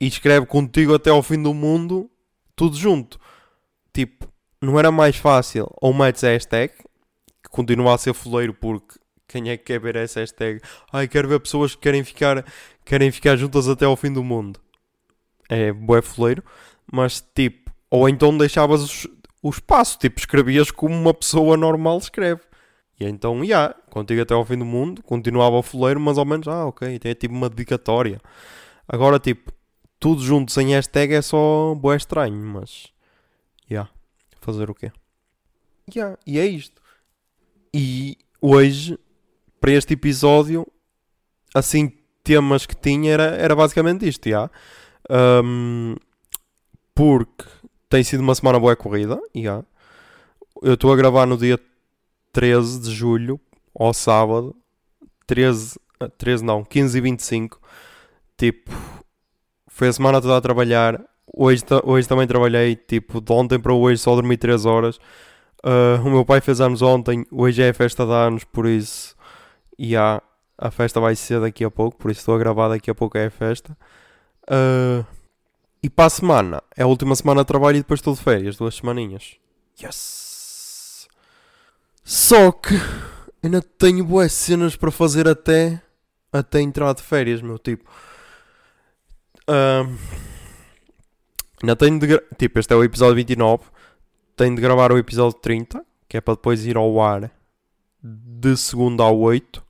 E 0.00 0.06
escreve 0.06 0.46
contigo 0.46 0.94
até 0.94 1.10
ao 1.10 1.22
fim 1.22 1.42
do 1.42 1.52
mundo, 1.52 2.10
tudo 2.56 2.76
junto. 2.76 3.20
Tipo, 3.92 4.30
não 4.60 4.78
era 4.78 4.90
mais 4.90 5.16
fácil 5.16 5.70
ou 5.80 5.92
metes 5.92 6.22
hashtag, 6.22 6.72
que 7.42 7.50
continua 7.50 7.94
a 7.94 7.98
ser 7.98 8.14
foleiro 8.14 8.54
porque 8.54 8.98
quem 9.26 9.48
é 9.50 9.56
que 9.56 9.64
quer 9.64 9.80
ver 9.80 9.96
essa 9.96 10.20
hashtag? 10.20 10.60
Ai, 10.92 11.06
quero 11.06 11.28
ver 11.28 11.40
pessoas 11.40 11.74
que 11.74 11.80
querem 11.80 12.02
ficar, 12.04 12.44
querem 12.90 13.12
ficar 13.12 13.36
juntas 13.36 13.68
até 13.68 13.84
ao 13.84 13.94
fim 13.94 14.12
do 14.12 14.24
mundo. 14.24 14.58
É 15.48 15.72
bué 15.72 16.02
foleiro. 16.02 16.42
Mas 16.92 17.20
tipo, 17.34 17.70
ou 17.88 18.08
então 18.08 18.36
deixavas 18.36 18.82
os- 18.82 19.06
o 19.40 19.48
espaço, 19.48 19.96
tipo, 19.96 20.18
escrevias 20.18 20.72
como 20.72 20.92
uma 20.92 21.14
pessoa 21.14 21.56
normal 21.56 21.98
escreve. 21.98 22.40
E 22.98 23.04
então, 23.06 23.44
já, 23.44 23.72
contigo 23.90 24.20
até 24.20 24.34
ao 24.34 24.44
fim 24.44 24.58
do 24.58 24.64
mundo, 24.64 25.04
continuava 25.04 25.56
o 25.56 25.62
foleiro, 25.62 26.00
mas 26.00 26.18
ao 26.18 26.24
menos, 26.24 26.48
ah, 26.48 26.66
ok, 26.66 26.98
tem 26.98 27.14
tipo 27.14 27.32
uma 27.32 27.48
dedicatória. 27.48 28.20
Agora, 28.88 29.20
tipo, 29.20 29.52
tudo 30.00 30.20
junto 30.20 30.50
sem 30.50 30.70
hashtag 30.70 31.14
é 31.14 31.22
só 31.22 31.76
bué 31.76 31.96
estranho, 31.96 32.34
mas, 32.44 32.88
já, 33.70 33.88
fazer 34.40 34.68
o 34.68 34.74
quê? 34.74 34.90
Já, 35.94 36.18
e 36.26 36.40
é 36.40 36.44
isto. 36.46 36.82
E 37.72 38.18
hoje, 38.42 38.98
para 39.60 39.70
este 39.72 39.94
episódio, 39.94 40.66
assim, 41.54 41.99
temas 42.24 42.66
que 42.66 42.74
tinha 42.76 43.12
era, 43.12 43.24
era 43.36 43.54
basicamente 43.56 44.06
isto, 44.08 44.28
já. 44.28 44.50
Ahm, 45.08 45.96
porque 46.94 47.44
tem 47.88 48.02
sido 48.04 48.20
uma 48.20 48.34
semana 48.34 48.58
boa 48.58 48.76
corrida, 48.76 49.20
já. 49.34 49.62
Eu 50.62 50.74
estou 50.74 50.92
a 50.92 50.96
gravar 50.96 51.26
no 51.26 51.36
dia 51.36 51.58
13 52.32 52.80
de 52.80 52.90
julho, 52.92 53.40
ao 53.74 53.92
sábado, 53.94 54.54
13, 55.26 55.78
ah, 56.00 56.08
13 56.08 56.44
não, 56.44 56.64
15 56.64 56.98
e 56.98 57.00
25, 57.00 57.60
tipo, 58.36 58.70
foi 59.68 59.88
a 59.88 59.92
semana 59.92 60.20
toda 60.20 60.36
a 60.36 60.40
trabalhar, 60.40 61.00
hoje, 61.34 61.64
hoje 61.84 62.08
também 62.08 62.26
trabalhei, 62.26 62.76
tipo, 62.76 63.20
de 63.20 63.32
ontem 63.32 63.58
para 63.58 63.72
hoje 63.72 64.00
só 64.02 64.14
dormi 64.14 64.36
3 64.36 64.64
horas, 64.66 64.98
Ah, 65.62 66.00
o 66.04 66.10
meu 66.10 66.24
pai 66.24 66.40
fez 66.40 66.60
anos 66.60 66.82
ontem, 66.82 67.24
hoje 67.30 67.62
é 67.62 67.70
a 67.70 67.74
festa 67.74 68.04
de 68.06 68.12
anos, 68.12 68.44
por 68.44 68.66
isso, 68.66 69.14
e 69.78 69.96
há, 69.96 70.22
a 70.60 70.70
festa 70.70 71.00
vai 71.00 71.16
ser 71.16 71.40
daqui 71.40 71.64
a 71.64 71.70
pouco, 71.70 71.96
por 71.96 72.10
isso 72.10 72.20
estou 72.20 72.34
a 72.34 72.38
gravar 72.38 72.68
daqui 72.68 72.90
a 72.90 72.94
pouco 72.94 73.16
é 73.16 73.26
a 73.26 73.30
festa. 73.30 73.76
Ah, 74.46 75.02
e 75.82 75.88
para 75.88 76.04
a 76.06 76.10
semana, 76.10 76.62
é 76.76 76.82
a 76.82 76.86
última 76.86 77.16
semana 77.16 77.40
de 77.40 77.46
trabalho 77.46 77.76
e 77.76 77.80
depois 77.80 77.98
estou 77.98 78.14
de 78.14 78.20
férias, 78.20 78.58
duas 78.58 78.74
semaninhas. 78.74 79.36
Yes! 79.82 81.08
Só 82.04 82.52
que 82.52 82.74
ainda 83.42 83.62
tenho 83.62 84.04
boas 84.04 84.32
cenas 84.32 84.76
para 84.76 84.90
fazer 84.90 85.26
até, 85.26 85.80
até 86.30 86.60
entrar 86.60 86.92
de 86.92 87.02
férias, 87.02 87.40
meu 87.40 87.58
tipo. 87.58 87.90
Ahm, 89.48 89.96
ainda 91.62 91.76
tenho 91.76 91.98
de 91.98 92.18
Tipo, 92.36 92.58
este 92.58 92.74
é 92.74 92.76
o 92.76 92.84
episódio 92.84 93.14
29. 93.14 93.64
Tenho 94.36 94.54
de 94.54 94.60
gravar 94.60 94.92
o 94.92 94.98
episódio 94.98 95.38
30, 95.38 95.82
que 96.06 96.18
é 96.18 96.20
para 96.20 96.34
depois 96.34 96.66
ir 96.66 96.76
ao 96.76 97.00
ar 97.00 97.30
de 98.02 98.56
segunda 98.56 99.02
ao 99.02 99.18
8. 99.18 99.69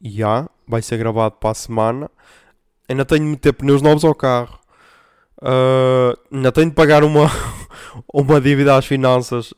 E 0.00 0.10
já, 0.10 0.48
vai 0.66 0.82
ser 0.82 0.96
gravado 0.96 1.36
para 1.36 1.50
a 1.50 1.54
semana. 1.54 2.10
Ainda 2.88 3.04
tenho 3.04 3.24
de 3.24 3.30
meter 3.30 3.52
pneus 3.52 3.82
novos 3.82 4.04
ao 4.04 4.14
carro. 4.14 4.58
Ah, 5.40 6.16
ainda 6.32 6.52
tenho 6.52 6.68
de 6.68 6.74
pagar 6.74 7.04
uma, 7.04 7.30
uma 8.12 8.40
dívida 8.40 8.76
às 8.76 8.86
finanças 8.86 9.54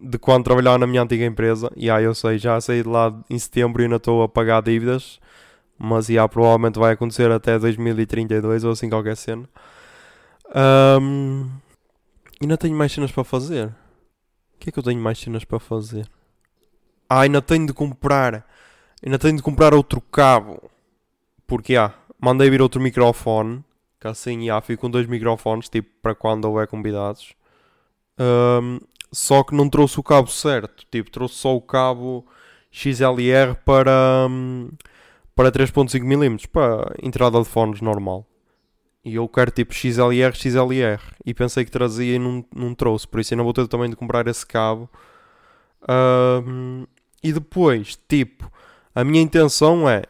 de 0.00 0.18
quando 0.18 0.44
trabalhava 0.44 0.78
na 0.78 0.86
minha 0.86 1.02
antiga 1.02 1.24
empresa. 1.24 1.70
E 1.76 1.90
aí 1.90 2.04
eu 2.04 2.14
sei, 2.14 2.38
já 2.38 2.60
saí 2.60 2.82
de 2.82 2.88
lá 2.88 3.14
em 3.30 3.38
setembro 3.38 3.82
e 3.82 3.84
ainda 3.84 3.96
estou 3.96 4.22
a 4.22 4.28
pagar 4.28 4.62
dívidas. 4.62 5.20
Mas 5.78 6.06
já 6.06 6.28
provavelmente 6.28 6.78
vai 6.78 6.92
acontecer 6.92 7.30
até 7.30 7.58
2032 7.58 8.64
ou 8.64 8.72
assim 8.72 8.88
qualquer 8.88 9.16
cena. 9.16 9.48
Ahm, 10.54 11.48
ainda 12.40 12.56
tenho 12.56 12.76
mais 12.76 12.92
cenas 12.92 13.10
para 13.10 13.24
fazer. 13.24 13.68
O 13.68 14.58
que 14.60 14.68
é 14.68 14.72
que 14.72 14.78
eu 14.78 14.82
tenho 14.82 15.00
mais 15.00 15.18
cenas 15.18 15.44
para 15.44 15.58
fazer? 15.58 16.08
Ah, 17.08 17.20
ainda 17.22 17.42
tenho 17.42 17.66
de 17.66 17.72
comprar. 17.72 18.46
Ainda 19.04 19.18
tenho 19.18 19.36
de 19.36 19.42
comprar 19.42 19.74
outro 19.74 20.00
cabo. 20.00 20.70
Porque 21.46 21.76
ah, 21.76 21.92
mandei 22.20 22.48
vir 22.48 22.62
outro 22.62 22.80
microfone. 22.80 23.64
Que 24.00 24.08
assim 24.08 24.46
já 24.46 24.60
fico 24.60 24.82
com 24.82 24.90
dois 24.90 25.06
microfones, 25.06 25.68
tipo 25.68 25.88
para 26.02 26.14
quando 26.14 26.44
houver 26.46 26.66
convidados. 26.66 27.34
Ahm, 28.18 28.78
só 29.12 29.42
que 29.44 29.54
não 29.54 29.68
trouxe 29.68 30.00
o 30.00 30.02
cabo 30.02 30.28
certo. 30.28 30.86
Tipo, 30.90 31.10
trouxe 31.10 31.36
só 31.36 31.54
o 31.54 31.60
cabo 31.60 32.26
XLR 32.70 33.54
para, 33.64 34.26
hum, 34.28 34.70
para 35.34 35.52
3.5mm, 35.52 36.48
para 36.48 36.94
entrada 37.02 37.38
de 37.38 37.44
fones 37.44 37.80
normal. 37.80 38.26
E 39.04 39.16
eu 39.16 39.28
quero 39.28 39.50
tipo 39.50 39.74
XLR, 39.74 40.34
XLR. 40.34 41.00
E 41.26 41.34
pensei 41.34 41.64
que 41.64 41.70
trazia 41.70 42.16
e 42.16 42.18
não, 42.18 42.44
não 42.54 42.74
trouxe. 42.74 43.06
Por 43.06 43.20
isso 43.20 43.34
ainda 43.34 43.42
vou 43.44 43.52
ter 43.52 43.66
também 43.68 43.90
de 43.90 43.96
comprar 43.96 44.26
esse 44.28 44.46
cabo. 44.46 44.88
Ahm, 45.88 46.86
e 47.22 47.32
depois, 47.32 47.98
tipo, 48.08 48.50
a 48.94 49.04
minha 49.04 49.22
intenção 49.22 49.88
é. 49.88 50.02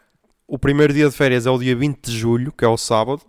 O 0.46 0.58
primeiro 0.58 0.92
dia 0.92 1.08
de 1.08 1.14
férias 1.14 1.46
é 1.46 1.50
o 1.50 1.58
dia 1.58 1.74
20 1.74 2.00
de 2.00 2.18
julho, 2.18 2.52
que 2.52 2.64
é 2.64 2.68
o 2.68 2.76
sábado. 2.76 3.22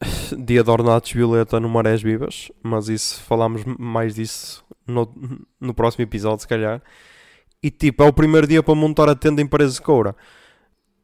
Dia 0.38 0.62
de 0.62 0.70
Ornatos 0.70 1.10
Violeta 1.10 1.58
no 1.58 1.68
Marés 1.68 2.02
Vivas. 2.02 2.52
Mas 2.62 2.88
isso, 2.88 3.20
falamos 3.22 3.62
mais 3.78 4.14
disso 4.14 4.64
no, 4.86 5.12
no 5.60 5.74
próximo 5.74 6.02
episódio, 6.04 6.40
se 6.40 6.48
calhar. 6.48 6.82
E 7.62 7.70
tipo, 7.70 8.02
é 8.04 8.06
o 8.06 8.12
primeiro 8.12 8.46
dia 8.46 8.62
para 8.62 8.74
montar 8.74 9.08
a 9.08 9.16
tenda 9.16 9.42
em 9.42 9.46
Paredes 9.46 9.74
de 9.74 9.82
Coura. 9.82 10.14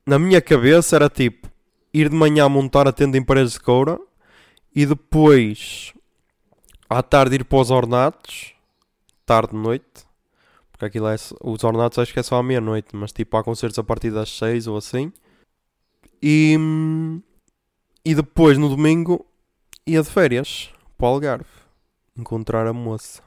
Na 0.07 0.19
minha 0.19 0.41
cabeça 0.41 0.95
era 0.95 1.09
tipo, 1.09 1.49
ir 1.93 2.09
de 2.09 2.15
manhã 2.15 2.49
montar 2.49 2.87
a 2.87 2.93
tenda 2.93 3.19
em 3.19 3.25
Paredes 3.25 3.55
de 3.55 3.61
Coura. 3.61 3.99
E 4.77 4.87
depois, 4.87 5.93
à 6.89 7.03
tarde, 7.03 7.37
ir 7.37 7.45
para 7.45 7.59
os 7.59 7.71
Ornatos. 7.71 8.53
Tarde, 9.27 9.57
noite. 9.57 10.04
Porque 10.75 10.87
aquilo 10.87 11.07
é, 11.07 11.15
os 11.41 11.63
Ornatos 11.63 12.01
acho 12.01 12.13
que 12.13 12.19
é 12.19 12.23
só 12.23 12.37
à 12.37 12.43
meia-noite. 12.43 12.97
Mas 12.97 13.13
tipo, 13.13 13.37
há 13.37 13.45
concertos 13.45 13.79
a 13.79 13.85
partir 13.85 14.11
das 14.11 14.29
6 14.37 14.67
ou 14.67 14.77
assim. 14.77 15.13
E, 16.21 16.59
e 18.05 18.15
depois, 18.15 18.59
no 18.59 18.69
domingo, 18.69 19.25
ia 19.87 20.03
de 20.03 20.11
férias 20.11 20.73
para 20.99 21.07
o 21.07 21.11
Algarve. 21.11 21.47
Encontrar 22.17 22.67
a 22.67 22.73
moça. 22.73 23.23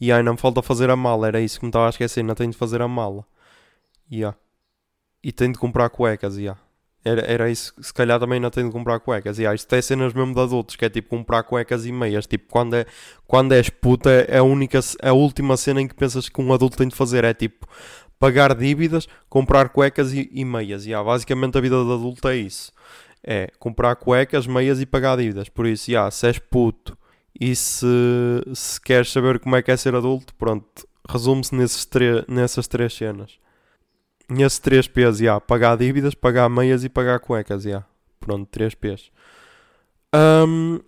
E 0.00 0.12
ainda 0.12 0.30
me 0.30 0.38
falta 0.38 0.62
fazer 0.62 0.90
a 0.90 0.96
mala, 0.96 1.26
era 1.26 1.40
isso 1.40 1.58
que 1.58 1.64
me 1.64 1.70
estava 1.70 1.86
a 1.86 1.90
esquecer, 1.90 2.20
ainda 2.20 2.34
tenho 2.34 2.50
de 2.50 2.56
fazer 2.56 2.82
a 2.82 2.88
mala. 2.88 3.26
Yeah. 4.10 4.36
E 5.22 5.32
tenho 5.32 5.52
de 5.52 5.58
comprar 5.58 5.88
cuecas, 5.90 6.36
yeah. 6.36 6.60
Era, 7.06 7.20
era 7.20 7.48
isso, 7.48 7.72
se 7.80 7.94
calhar 7.94 8.18
também 8.18 8.38
ainda 8.38 8.50
tenho 8.50 8.66
de 8.66 8.72
comprar 8.72 8.98
cuecas. 8.98 9.38
Yeah. 9.38 9.54
Isto 9.54 9.72
é 9.76 9.80
cenas 9.80 10.12
mesmo 10.12 10.34
de 10.34 10.40
adultos, 10.40 10.74
que 10.74 10.84
é 10.84 10.88
tipo 10.88 11.08
comprar 11.08 11.44
cuecas 11.44 11.86
e 11.86 11.92
meias. 11.92 12.26
Tipo, 12.26 12.46
quando, 12.50 12.74
é, 12.74 12.84
quando 13.28 13.52
és 13.52 13.70
puta, 13.70 14.10
é 14.10 14.38
a, 14.38 14.42
única, 14.42 14.80
a 15.00 15.12
última 15.12 15.56
cena 15.56 15.80
em 15.80 15.86
que 15.86 15.94
pensas 15.94 16.28
que 16.28 16.40
um 16.40 16.52
adulto 16.52 16.76
tem 16.76 16.88
de 16.88 16.96
fazer. 16.96 17.22
É 17.22 17.32
tipo, 17.32 17.64
pagar 18.18 18.56
dívidas, 18.56 19.06
comprar 19.28 19.68
cuecas 19.68 20.12
e, 20.12 20.28
e 20.32 20.44
meias. 20.44 20.84
Yeah. 20.84 21.08
Basicamente 21.08 21.56
a 21.56 21.60
vida 21.60 21.76
de 21.76 21.92
adulto 21.92 22.26
é 22.26 22.36
isso. 22.36 22.72
É 23.22 23.52
comprar 23.60 23.94
cuecas, 23.94 24.44
meias 24.48 24.80
e 24.80 24.86
pagar 24.86 25.16
dívidas. 25.16 25.48
Por 25.48 25.64
isso, 25.64 25.88
yeah, 25.88 26.10
se 26.10 26.26
és 26.26 26.40
puto 26.40 26.98
e 27.40 27.54
se, 27.54 27.86
se 28.52 28.80
queres 28.80 29.12
saber 29.12 29.38
como 29.38 29.54
é 29.54 29.62
que 29.62 29.70
é 29.70 29.76
ser 29.76 29.94
adulto, 29.94 30.34
pronto, 30.34 30.66
resume-se 31.08 31.54
nessas 31.54 32.66
três 32.66 32.94
cenas. 32.94 33.38
Nesses 34.28 34.58
três 34.58 34.88
P's, 34.88 35.18
já. 35.18 35.40
Pagar 35.40 35.76
dívidas, 35.76 36.14
pagar 36.14 36.48
meias 36.48 36.84
e 36.84 36.88
pagar 36.88 37.20
cuecas, 37.20 37.62
já. 37.62 37.84
Pronto, 38.20 38.46
três 38.50 38.74
P's. 38.74 39.10
Ahm, 40.12 40.80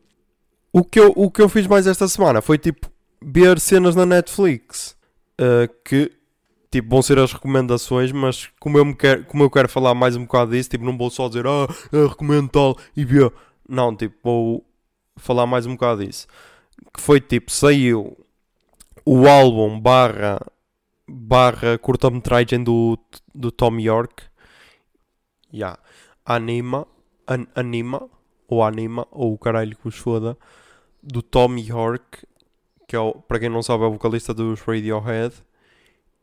o, 0.72 0.82
que 0.84 0.98
eu, 0.98 1.12
o 1.16 1.30
que 1.30 1.42
eu 1.42 1.48
fiz 1.48 1.66
mais 1.66 1.86
esta 1.86 2.08
semana 2.08 2.40
foi, 2.40 2.58
tipo, 2.58 2.90
ver 3.22 3.58
cenas 3.60 3.94
na 3.94 4.06
Netflix. 4.06 4.96
ah, 5.38 5.68
que, 5.84 6.10
tipo, 6.70 6.88
vão 6.90 7.02
ser 7.02 7.18
as 7.18 7.32
recomendações, 7.32 8.12
mas 8.12 8.48
como 8.60 8.78
eu, 8.78 8.84
me 8.84 8.94
quero, 8.94 9.24
como 9.24 9.42
eu 9.44 9.50
quero 9.50 9.68
falar 9.68 9.94
mais 9.94 10.16
um 10.16 10.22
bocado 10.24 10.52
disso, 10.52 10.70
tipo, 10.70 10.84
não 10.84 10.96
vou 10.96 11.10
só 11.10 11.28
dizer, 11.28 11.46
ah, 11.46 11.66
eu 11.92 12.08
recomendo 12.08 12.48
tal 12.48 12.76
e 12.96 13.04
ver. 13.04 13.32
Não, 13.68 13.94
tipo, 13.94 14.16
vou 14.22 14.66
falar 15.16 15.46
mais 15.46 15.66
um 15.66 15.72
bocado 15.72 16.04
disso. 16.04 16.26
Que 16.94 17.00
foi 17.00 17.20
tipo, 17.20 17.50
saiu 17.50 18.16
o 19.04 19.26
álbum 19.28 19.78
barra, 19.80 20.40
barra 21.08 21.78
curta-metragem 21.78 22.62
do, 22.62 22.98
do 23.34 23.50
Tom 23.50 23.78
York. 23.78 24.24
Yeah. 25.52 25.78
Anima, 26.24 26.86
an, 27.26 27.46
Anima, 27.54 28.08
ou 28.46 28.62
Anima, 28.62 29.06
ou 29.10 29.32
o 29.32 29.38
caralho 29.38 29.74
que 29.74 29.84
vos 29.84 29.96
foda, 29.96 30.36
do 31.02 31.22
Tommy 31.22 31.66
York, 31.66 32.26
que 32.86 32.96
é, 32.96 33.12
para 33.26 33.38
quem 33.38 33.48
não 33.48 33.62
sabe, 33.62 33.84
é 33.84 33.86
o 33.86 33.92
vocalista 33.92 34.34
dos 34.34 34.60
Radiohead. 34.60 35.34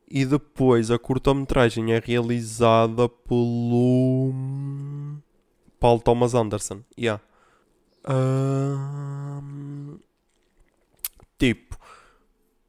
E 0.08 0.24
depois 0.24 0.92
a 0.92 1.00
curta-metragem 1.00 1.92
é 1.94 2.00
realizada 2.00 3.10
pelo 3.10 4.32
Paul 5.80 6.00
Thomas 6.00 6.36
Anderson. 6.36 6.82
Yeah. 6.98 7.22
Ahm, 8.08 9.98
tipo, 11.39 11.75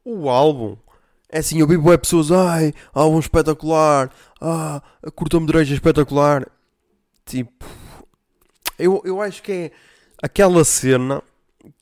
o 0.03 0.31
álbum 0.31 0.79
é 1.37 1.41
assim, 1.41 1.61
eu 1.61 1.67
vi 1.67 1.77
bué 1.77 1.99
pessoas, 1.99 2.33
ai, 2.33 2.73
álbum 2.95 3.19
espetacular, 3.19 4.11
ah, 4.41 4.83
curta-metragem 5.15 5.75
é 5.75 5.77
espetacular. 5.77 6.47
Tipo, 7.27 7.67
eu, 8.79 9.03
eu 9.05 9.21
acho 9.21 9.43
que 9.43 9.53
é 9.53 9.71
aquela 10.23 10.65
cena 10.65 11.23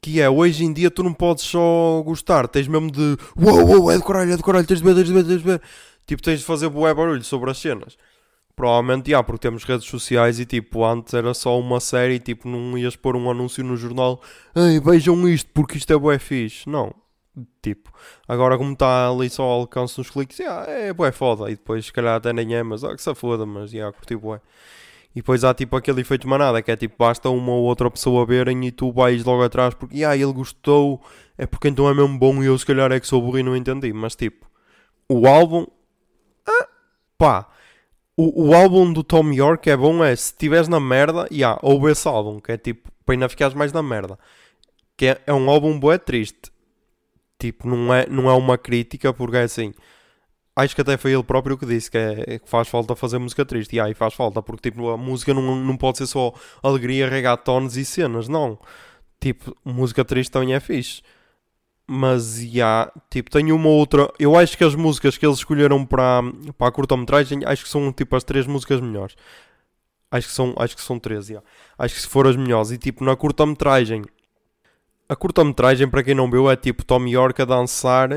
que 0.02 0.20
é 0.20 0.28
hoje 0.28 0.64
em 0.64 0.72
dia 0.72 0.90
tu 0.90 1.02
não 1.04 1.12
podes 1.12 1.44
só 1.44 2.02
gostar, 2.04 2.48
tens 2.48 2.66
mesmo 2.66 2.90
de 2.90 3.16
uou, 3.36 3.64
uou, 3.66 3.90
é 3.90 3.96
de 3.96 4.02
caralho, 4.02 4.32
é 4.32 4.36
de 4.36 4.42
caralho, 4.42 4.66
tens 4.66 4.80
de 4.80 4.84
ver, 4.84 4.94
tens 4.94 5.06
de 5.06 5.12
ver, 5.12 5.24
tens 5.24 5.38
de 5.38 5.44
ver. 5.44 5.62
Tipo, 6.06 6.22
tens 6.22 6.40
de 6.40 6.44
fazer 6.44 6.68
bué 6.68 6.92
barulho 6.92 7.22
sobre 7.22 7.50
as 7.50 7.58
cenas. 7.58 7.96
Provavelmente, 8.56 9.10
já, 9.10 9.22
porque 9.22 9.48
temos 9.48 9.64
redes 9.64 9.86
sociais 9.86 10.40
e 10.40 10.46
tipo, 10.46 10.84
antes 10.84 11.14
era 11.14 11.32
só 11.32 11.58
uma 11.58 11.80
série, 11.80 12.18
tipo, 12.18 12.48
não 12.48 12.76
ias 12.76 12.96
pôr 12.96 13.16
um 13.16 13.30
anúncio 13.30 13.62
no 13.62 13.76
jornal, 13.76 14.20
ei, 14.54 14.80
vejam 14.80 15.28
isto 15.28 15.50
porque 15.54 15.78
isto 15.78 15.92
é 15.92 15.96
bué 15.96 16.18
fixe. 16.18 16.68
Não. 16.68 17.03
Tipo, 17.60 17.92
agora 18.28 18.56
como 18.56 18.72
está 18.72 19.08
ali 19.08 19.28
só 19.28 19.42
ao 19.42 19.60
alcance 19.60 19.96
dos 19.96 20.08
cliques, 20.10 20.36
já, 20.36 20.64
é 20.68 20.92
bué 20.92 21.10
foda. 21.10 21.50
E 21.50 21.56
depois, 21.56 21.86
se 21.86 21.92
calhar, 21.92 22.16
até 22.16 22.32
nem 22.32 22.54
é, 22.54 22.62
mas 22.62 22.84
ah, 22.84 22.94
que 22.94 23.02
se 23.02 23.14
foda, 23.14 23.44
mas 23.44 23.70
já, 23.70 23.90
curti 23.92 24.14
bué. 24.14 24.40
E 25.14 25.20
depois 25.20 25.44
há 25.44 25.54
tipo 25.54 25.76
aquele 25.76 26.00
efeito 26.00 26.28
manada, 26.28 26.60
que 26.60 26.70
é 26.70 26.76
tipo, 26.76 26.96
basta 26.98 27.30
uma 27.30 27.52
ou 27.52 27.64
outra 27.64 27.90
pessoa 27.90 28.26
verem 28.26 28.66
e 28.66 28.72
tu 28.72 28.92
vais 28.92 29.24
logo 29.24 29.42
atrás 29.44 29.72
porque, 29.74 30.04
ah, 30.04 30.16
ele 30.16 30.32
gostou, 30.32 31.00
é 31.38 31.46
porque 31.46 31.68
então 31.68 31.88
é 31.88 31.94
mesmo 31.94 32.18
bom 32.18 32.42
e 32.42 32.46
eu 32.46 32.58
se 32.58 32.66
calhar 32.66 32.90
é 32.90 32.98
que 32.98 33.06
sou 33.06 33.22
burro 33.22 33.38
e 33.38 33.42
não 33.42 33.56
entendi. 33.56 33.92
Mas 33.92 34.16
tipo, 34.16 34.46
o 35.08 35.26
álbum, 35.26 35.66
ah, 36.46 36.68
pá, 37.16 37.48
o, 38.16 38.48
o 38.48 38.54
álbum 38.54 38.92
do 38.92 39.04
Tom 39.04 39.32
York 39.32 39.68
é 39.70 39.76
bom, 39.76 40.04
é 40.04 40.14
se 40.16 40.32
estiveres 40.32 40.68
na 40.68 40.80
merda, 40.80 41.26
e 41.30 41.38
yeah, 41.38 41.58
ouve 41.62 41.90
esse 41.92 42.06
álbum, 42.08 42.40
que 42.40 42.52
é 42.52 42.56
tipo, 42.58 42.90
para 43.04 43.14
ainda 43.14 43.28
ficares 43.28 43.54
mais 43.54 43.72
na 43.72 43.82
merda. 43.82 44.18
Que 44.96 45.06
é, 45.06 45.20
é 45.26 45.32
um 45.32 45.50
álbum 45.50 45.78
bué 45.78 45.98
triste. 45.98 46.52
Tipo, 47.38 47.68
não 47.68 47.92
é, 47.92 48.06
não 48.08 48.30
é 48.30 48.34
uma 48.34 48.56
crítica, 48.56 49.12
porque 49.12 49.36
é 49.36 49.42
assim. 49.42 49.74
Acho 50.56 50.74
que 50.74 50.80
até 50.80 50.96
foi 50.96 51.12
ele 51.12 51.24
próprio 51.24 51.58
que 51.58 51.66
disse 51.66 51.90
que, 51.90 51.98
é, 51.98 52.38
que 52.38 52.48
faz 52.48 52.68
falta 52.68 52.94
fazer 52.94 53.18
música 53.18 53.44
triste. 53.44 53.76
E 53.76 53.80
aí 53.80 53.92
faz 53.94 54.14
falta, 54.14 54.40
porque 54.42 54.70
tipo, 54.70 54.88
a 54.90 54.96
música 54.96 55.34
não, 55.34 55.56
não 55.56 55.76
pode 55.76 55.98
ser 55.98 56.06
só 56.06 56.32
alegria, 56.62 57.08
reggaetons 57.08 57.76
e 57.76 57.84
cenas, 57.84 58.28
não. 58.28 58.58
Tipo, 59.20 59.56
música 59.64 60.04
triste 60.04 60.30
também 60.30 60.54
é 60.54 60.60
fixe. 60.60 61.02
Mas, 61.86 62.40
já, 62.40 62.90
tipo, 63.10 63.30
tenho 63.30 63.54
uma 63.56 63.68
outra... 63.68 64.10
Eu 64.18 64.36
acho 64.36 64.56
que 64.56 64.64
as 64.64 64.74
músicas 64.74 65.18
que 65.18 65.26
eles 65.26 65.38
escolheram 65.38 65.84
para, 65.84 66.22
para 66.56 66.68
a 66.68 66.72
curta-metragem, 66.72 67.40
acho 67.44 67.64
que 67.64 67.68
são, 67.68 67.92
tipo, 67.92 68.16
as 68.16 68.24
três 68.24 68.46
músicas 68.46 68.80
melhores. 68.80 69.16
Acho 70.10 70.28
que 70.28 70.32
são, 70.34 70.54
acho 70.56 70.76
que 70.76 70.82
são 70.82 70.98
três, 70.98 71.26
já. 71.26 71.42
Acho 71.76 71.94
que 71.94 72.00
se 72.00 72.08
for 72.08 72.26
as 72.26 72.36
melhores. 72.36 72.70
E, 72.70 72.78
tipo, 72.78 73.04
na 73.04 73.16
curta-metragem... 73.16 74.02
A 75.08 75.16
curta-metragem, 75.16 75.88
para 75.88 76.02
quem 76.02 76.14
não 76.14 76.30
viu, 76.30 76.50
é, 76.50 76.56
tipo, 76.56 76.84
Tom 76.84 77.06
York 77.06 77.40
a 77.42 77.44
dançar... 77.44 78.08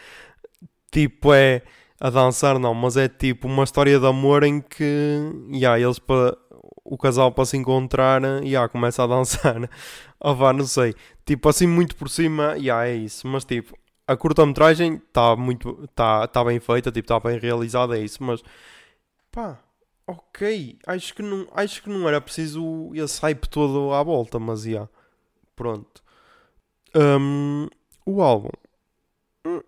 tipo, 0.90 1.32
é... 1.32 1.62
A 2.00 2.10
dançar 2.10 2.58
não, 2.58 2.74
mas 2.74 2.96
é, 2.96 3.08
tipo, 3.08 3.46
uma 3.46 3.64
história 3.64 3.98
de 3.98 4.06
amor 4.06 4.42
em 4.42 4.60
que... 4.60 5.18
Já, 5.52 5.78
eles 5.78 5.98
para... 5.98 6.36
O 6.86 6.98
casal 6.98 7.32
para 7.32 7.46
se 7.46 7.56
encontrar, 7.56 8.20
já, 8.44 8.68
começa 8.68 9.02
a 9.02 9.06
dançar. 9.06 9.68
Oh, 10.26 10.34
vá, 10.34 10.54
não 10.54 10.64
sei. 10.66 10.94
Tipo, 11.26 11.50
assim, 11.50 11.66
muito 11.66 11.94
por 11.96 12.08
cima, 12.08 12.56
yeah, 12.56 12.86
é 12.88 12.94
isso. 12.94 13.26
Mas, 13.26 13.44
tipo, 13.44 13.76
a 14.06 14.16
curta-metragem 14.16 14.94
está 14.94 15.36
muito. 15.36 15.84
Está 15.84 16.26
tá 16.26 16.42
bem 16.44 16.60
feita, 16.60 16.90
tipo, 16.90 17.04
está 17.04 17.20
bem 17.20 17.38
realizada, 17.38 17.98
é 17.98 18.02
isso. 18.02 18.22
Mas, 18.22 18.42
pá, 19.30 19.58
ok. 20.06 20.78
Acho 20.86 21.14
que 21.14 21.22
não, 21.22 21.46
acho 21.52 21.82
que 21.82 21.90
não 21.90 22.08
era 22.08 22.20
preciso 22.20 22.90
esse 22.94 23.20
hype 23.20 23.46
todo 23.48 23.92
à 23.92 24.02
volta, 24.02 24.38
mas, 24.38 24.62
já. 24.62 24.70
Yeah, 24.70 24.88
pronto. 25.56 26.02
Um, 26.94 27.68
o 28.06 28.22
álbum. 28.22 28.50
hum, 29.46 29.60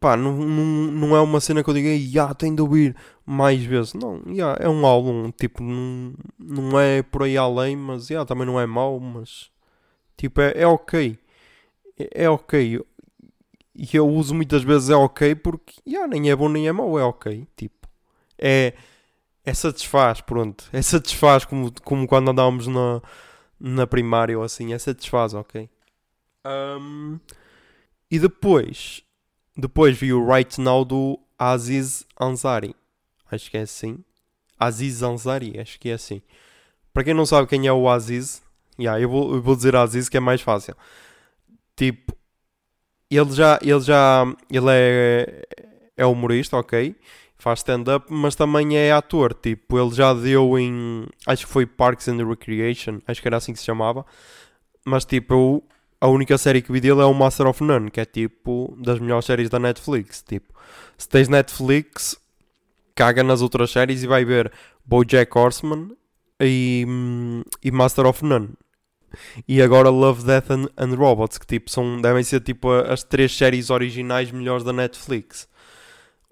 Pá, 0.00 0.16
não, 0.16 0.32
não, 0.38 0.64
não 0.92 1.16
é 1.16 1.20
uma 1.20 1.40
cena 1.40 1.64
que 1.64 1.70
eu 1.70 1.74
diga, 1.74 1.98
já, 2.10 2.34
tem 2.34 2.54
de 2.54 2.62
ouvir 2.62 2.96
mais 3.26 3.62
vezes. 3.64 3.94
Não, 3.94 4.22
já, 4.34 4.56
é 4.60 4.68
um 4.68 4.86
álbum, 4.86 5.30
tipo, 5.32 5.62
não, 5.62 6.14
não 6.38 6.80
é 6.80 7.02
por 7.02 7.24
aí 7.24 7.36
além, 7.36 7.76
mas, 7.76 8.06
já, 8.08 8.24
também 8.24 8.46
não 8.46 8.60
é 8.60 8.66
mau, 8.66 9.00
mas... 9.00 9.50
Tipo, 10.16 10.40
é, 10.42 10.52
é 10.56 10.66
ok. 10.66 11.18
É, 11.98 12.24
é 12.24 12.30
ok. 12.30 12.80
E 13.74 13.88
eu 13.96 14.08
uso 14.08 14.34
muitas 14.34 14.62
vezes 14.64 14.90
é 14.90 14.96
ok 14.96 15.34
porque 15.36 15.74
yeah, 15.86 16.08
nem 16.08 16.30
é 16.30 16.36
bom 16.36 16.48
nem 16.48 16.66
é 16.68 16.72
mau, 16.72 16.98
é 16.98 17.04
ok. 17.04 17.46
Tipo, 17.56 17.88
é, 18.38 18.74
é 19.44 19.54
satisfaz, 19.54 20.20
pronto. 20.20 20.68
É 20.72 20.82
satisfaz 20.82 21.44
como, 21.44 21.72
como 21.82 22.06
quando 22.06 22.30
andávamos 22.30 22.66
na, 22.66 23.00
na 23.58 23.86
primária 23.86 24.38
ou 24.38 24.44
assim. 24.44 24.72
É 24.72 24.78
satisfaz, 24.78 25.34
ok. 25.34 25.68
Um, 26.46 27.18
e 28.10 28.18
depois, 28.18 29.02
depois 29.56 29.96
vi 29.98 30.12
o 30.12 30.26
Right 30.26 30.60
Now 30.60 30.84
do 30.84 31.18
Aziz 31.38 32.06
Ansari. 32.18 32.74
Acho 33.30 33.50
que 33.50 33.58
é 33.58 33.62
assim. 33.62 34.02
Aziz 34.58 35.02
Ansari, 35.02 35.58
acho 35.60 35.78
que 35.78 35.90
é 35.90 35.94
assim. 35.94 36.22
Para 36.92 37.04
quem 37.04 37.14
não 37.14 37.26
sabe 37.26 37.46
quem 37.46 37.66
é 37.66 37.72
o 37.72 37.88
Aziz, 37.88 38.42
Yeah, 38.78 39.00
eu, 39.00 39.08
vou, 39.08 39.34
eu 39.34 39.42
vou 39.42 39.56
dizer 39.56 39.74
Aziz 39.74 40.08
que 40.08 40.16
é 40.16 40.20
mais 40.20 40.40
fácil. 40.40 40.76
Tipo, 41.74 42.16
ele 43.10 43.32
já, 43.32 43.58
ele 43.60 43.80
já, 43.80 44.24
ele 44.48 44.66
é, 44.70 45.42
é 45.96 46.06
humorista, 46.06 46.56
ok? 46.56 46.94
Faz 47.48 47.60
stand-up, 47.60 48.12
mas 48.12 48.34
também 48.34 48.76
é 48.76 48.92
ator. 48.92 49.32
Tipo, 49.32 49.78
ele 49.78 49.94
já 49.94 50.12
deu 50.12 50.58
em, 50.58 51.06
acho 51.26 51.46
que 51.46 51.52
foi 51.52 51.64
Parks 51.64 52.06
and 52.06 52.22
Recreation, 52.28 53.00
acho 53.06 53.22
que 53.22 53.26
era 53.26 53.38
assim 53.38 53.54
que 53.54 53.58
se 53.58 53.64
chamava. 53.64 54.04
Mas 54.84 55.06
tipo, 55.06 55.32
eu, 55.32 55.64
a 55.98 56.08
única 56.08 56.36
série 56.36 56.60
que 56.60 56.70
vi 56.70 56.78
dele 56.78 57.00
é 57.00 57.06
o 57.06 57.14
Master 57.14 57.46
of 57.46 57.64
None, 57.64 57.90
que 57.90 58.00
é 58.00 58.04
tipo 58.04 58.76
das 58.78 58.98
melhores 58.98 59.24
séries 59.24 59.48
da 59.48 59.58
Netflix. 59.58 60.22
Tipo, 60.22 60.52
se 60.98 61.08
tens 61.08 61.26
Netflix, 61.26 62.18
caga 62.94 63.22
nas 63.22 63.40
outras 63.40 63.70
séries 63.70 64.02
e 64.02 64.06
vai 64.06 64.26
ver 64.26 64.52
BoJack 64.84 65.38
Horseman 65.38 65.92
e, 66.38 66.84
e 67.64 67.70
Master 67.70 68.04
of 68.04 68.22
None. 68.26 68.50
E 69.48 69.62
agora 69.62 69.88
Love, 69.88 70.22
Death 70.22 70.50
and, 70.50 70.66
and 70.76 70.94
Robots, 70.96 71.38
que 71.38 71.46
tipo, 71.46 71.70
são, 71.70 71.98
devem 71.98 72.22
ser 72.22 72.40
tipo 72.42 72.70
as 72.70 73.02
três 73.02 73.34
séries 73.34 73.70
originais 73.70 74.30
melhores 74.30 74.64
da 74.64 74.72
Netflix. 74.74 75.48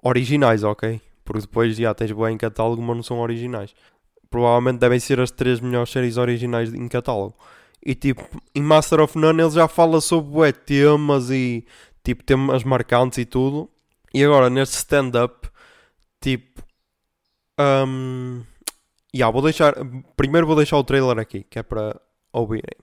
Originais, 0.03 0.63
ok? 0.63 1.01
Porque 1.27 1.43
depois 1.43 1.77
já 1.77 1.93
tens 1.93 2.13
bem 2.13 2.35
em 2.35 2.39
catálogo, 2.39 2.81
mas 2.81 2.97
não 2.97 3.03
são 3.03 3.19
originais. 3.19 3.75
Provavelmente 4.31 4.79
devem 4.79 5.01
ser 5.01 5.21
as 5.21 5.31
três 5.31 5.61
melhores 5.61 5.91
séries 5.91 6.17
originais 6.17 6.73
em 6.73 6.89
catálogo. 6.89 7.37
E 7.85 7.95
tipo, 7.95 8.25
em 8.55 8.63
Master 8.63 9.01
of 9.01 9.19
None 9.19 9.43
ele 9.43 9.51
já 9.51 9.69
fala 9.69 10.01
sobre 10.01 10.53
temas 10.53 11.31
e 11.31 11.67
tipo 12.03 12.23
temas 12.23 12.65
marcantes 12.65 13.19
e 13.19 13.25
tudo. 13.25 13.69
E 14.15 14.25
agora 14.25 14.49
neste 14.49 14.77
stand-up, 14.77 15.51
tipo. 16.21 16.63
Um, 17.59 18.43
yeah, 19.15 19.33
vou 19.33 19.43
deixar. 19.43 19.75
Primeiro 20.17 20.47
vou 20.47 20.57
deixar 20.57 20.79
o 20.79 20.85
trailer 20.85 21.19
aqui, 21.19 21.45
que 21.45 21.59
é 21.59 21.63
para 21.63 22.01
ouvirem. 22.33 22.77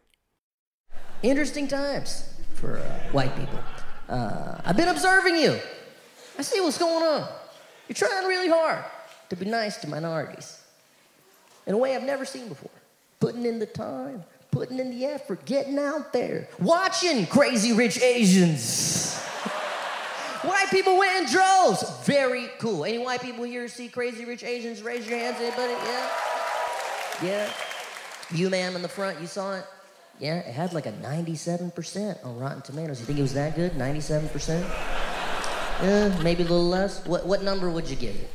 Interesting 1.23 1.67
times 1.67 2.29
for 2.55 2.77
uh, 2.77 3.17
white 3.17 3.33
people. 3.35 3.59
Uh, 4.09 4.61
I've 4.65 4.75
been 4.75 4.89
observing 4.89 5.37
you. 5.37 5.53
I 6.37 6.43
see 6.43 6.59
what's 6.59 6.77
going 6.77 7.03
on. 7.03 7.42
You're 7.87 7.95
trying 7.95 8.25
really 8.27 8.49
hard 8.49 8.83
to 9.29 9.35
be 9.35 9.45
nice 9.45 9.77
to 9.77 9.87
minorities 9.87 10.61
in 11.67 11.73
a 11.73 11.77
way 11.77 11.95
I've 11.95 12.03
never 12.03 12.25
seen 12.25 12.47
before. 12.47 12.71
Putting 13.19 13.45
in 13.45 13.59
the 13.59 13.65
time, 13.65 14.23
putting 14.51 14.79
in 14.79 14.91
the 14.91 15.05
effort, 15.05 15.45
getting 15.45 15.77
out 15.77 16.13
there, 16.13 16.47
watching 16.59 17.25
crazy 17.25 17.73
rich 17.73 18.01
Asians. 18.01 19.17
white 20.43 20.67
people 20.71 20.97
went 20.97 21.23
in 21.23 21.31
droves. 21.31 21.83
Very 22.05 22.49
cool. 22.59 22.85
Any 22.85 22.97
white 22.97 23.21
people 23.21 23.43
here 23.43 23.67
see 23.67 23.87
crazy 23.87 24.25
rich 24.25 24.43
Asians? 24.43 24.81
Raise 24.81 25.07
your 25.07 25.17
hands. 25.17 25.37
Anybody? 25.39 25.73
Yeah? 25.73 26.09
Yeah? 27.23 27.53
You, 28.31 28.49
ma'am, 28.49 28.75
in 28.75 28.81
the 28.81 28.89
front, 28.89 29.21
you 29.21 29.27
saw 29.27 29.55
it? 29.55 29.65
Yeah, 30.19 30.37
it 30.37 30.53
had 30.53 30.73
like 30.73 30.85
a 30.85 30.91
97% 30.91 32.25
on 32.25 32.37
Rotten 32.37 32.61
Tomatoes. 32.61 32.99
You 32.99 33.05
think 33.05 33.19
it 33.19 33.23
was 33.23 33.33
that 33.33 33.55
good? 33.55 33.73
97%? 33.73 35.12
Yeah, 35.81 36.21
maybe 36.21 36.43
a 36.43 36.47
little 36.47 36.67
less. 36.67 37.05
What, 37.05 37.25
what 37.25 37.43
number 37.43 37.69
would 37.69 37.89
you 37.89 37.95
give 37.95 38.15
it? 38.15 38.31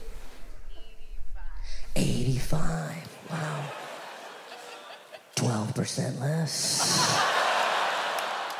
85. 1.96 3.08
Wow. 3.30 3.64
12% 5.36 6.20
less. 6.20 7.38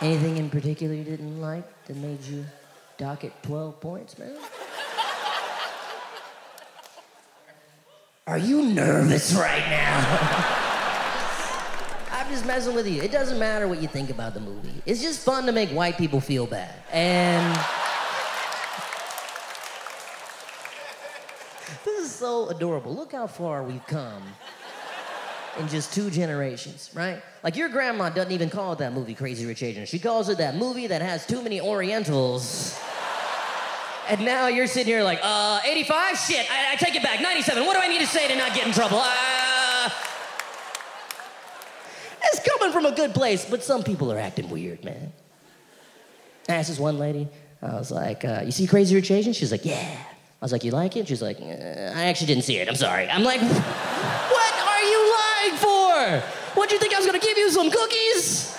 Anything 0.01 0.37
in 0.37 0.49
particular 0.49 0.95
you 0.95 1.05
didn't 1.05 1.41
like 1.41 1.65
that 1.87 1.97
made 1.97 2.23
you 2.23 2.45
dock 2.97 3.25
it 3.25 3.33
12 3.43 3.81
points, 3.81 4.19
man? 4.19 4.37
Are 8.29 8.39
you 8.39 8.63
nervous 8.63 9.33
right 9.35 9.67
now? 9.71 10.65
I'm 12.13 12.29
just 12.29 12.45
messing 12.45 12.75
with 12.75 12.87
you. 12.87 13.01
It 13.01 13.11
doesn't 13.11 13.39
matter 13.39 13.67
what 13.67 13.81
you 13.81 13.89
think 13.89 14.11
about 14.11 14.35
the 14.35 14.41
movie. 14.41 14.83
It's 14.85 15.01
just 15.01 15.25
fun 15.25 15.47
to 15.47 15.53
make 15.53 15.71
white 15.71 15.97
people 15.97 16.21
feel 16.21 16.47
bad. 16.47 16.75
And 16.93 17.59
this 21.85 21.99
is 22.07 22.08
so 22.19 22.49
adorable. 22.49 22.95
Look 22.95 23.13
how 23.13 23.27
far 23.27 23.63
we've 23.63 23.87
come 23.87 24.23
in 25.59 25.69
just 25.69 25.93
two 25.93 26.11
generations, 26.11 26.91
right? 26.95 27.23
Like 27.43 27.57
your 27.57 27.69
grandma 27.69 28.11
doesn't 28.11 28.33
even 28.33 28.51
call 28.51 28.75
that 28.77 28.93
movie 28.93 29.15
Crazy 29.15 29.47
Rich 29.47 29.63
Asians. 29.63 29.89
She 29.89 29.99
calls 29.99 30.29
it 30.29 30.39
that 30.39 30.57
movie 30.57 30.89
that 30.89 31.01
has 31.01 31.27
too 31.27 31.43
many 31.43 31.61
Orientals. 31.61 32.79
And 34.09 34.25
now 34.25 34.49
you're 34.49 34.67
sitting 34.67 34.93
here 34.93 35.03
like, 35.03 35.21
uh, 35.23 35.61
85? 35.65 36.19
Shit, 36.19 36.51
I, 36.51 36.73
I 36.73 36.77
take 36.77 36.97
it 36.97 37.03
back. 37.03 37.21
97. 37.21 37.65
What 37.67 37.75
do 37.75 37.81
I 37.81 37.89
need 37.89 38.01
to 38.01 38.07
say 38.07 38.27
to 38.27 38.37
not 38.37 38.55
get 38.55 38.67
in 38.67 38.73
trouble? 38.73 38.99
Uh, 39.01 39.91
it's 42.25 42.41
coming 42.49 42.73
from 42.73 42.87
a 42.87 42.93
good 42.93 43.15
place, 43.15 43.49
but 43.49 43.63
some 43.63 43.83
people 43.83 44.11
are 44.13 44.19
acting 44.19 44.49
weird, 44.51 44.85
man. 44.85 45.13
I 46.49 46.55
asked 46.55 46.71
this 46.71 46.79
one 46.79 46.99
lady, 46.99 47.29
I 47.61 47.75
was 47.75 47.91
like, 47.91 48.25
uh, 48.25 48.43
you 48.45 48.51
see 48.51 48.67
Crazy 48.67 48.95
Rich 48.95 49.11
Asians? 49.11 49.37
She's 49.37 49.53
like, 49.53 49.65
yeah. 49.65 49.97
I 50.41 50.45
was 50.45 50.53
like, 50.53 50.63
you 50.63 50.71
like 50.71 50.97
it? 50.97 51.09
She's 51.09 51.21
like, 51.21 51.41
uh, 51.41 51.45
I 51.45 52.05
actually 52.05 52.29
didn't 52.29 52.45
see 52.45 52.59
it. 52.59 52.69
I'm 52.69 52.77
sorry. 52.77 53.09
I'm 53.11 53.25
like, 53.25 53.41
what 53.41 54.55
are 54.55 54.83
you 54.83 55.15
lying 55.19 55.57
for? 55.57 56.27
What 56.55 56.69
do 56.69 56.77
you 56.77 56.81
think 56.81 56.95
I 56.95 56.99
was 56.99 57.07
gonna 57.07 57.19
give 57.19 57.37
you 57.37 57.51
some 57.51 57.71
cookies? 57.71 58.57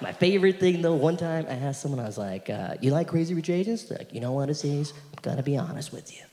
My 0.00 0.12
favorite 0.12 0.58
thing 0.58 0.80
though, 0.80 0.94
one 0.94 1.18
time 1.18 1.44
I 1.46 1.52
asked 1.52 1.82
someone, 1.82 2.00
I 2.00 2.06
was 2.06 2.16
like, 2.16 2.48
uh, 2.48 2.74
you 2.80 2.90
like 2.90 3.08
Crazy 3.08 3.34
Rich 3.34 3.50
Asians? 3.50 3.84
They're 3.84 3.98
like, 3.98 4.14
you 4.14 4.20
know 4.20 4.32
what, 4.32 4.48
it 4.48 4.64
is? 4.64 4.94
I'm 5.14 5.22
gonna 5.22 5.42
be 5.42 5.58
honest 5.58 5.92
with 5.92 6.16
you. 6.16 6.24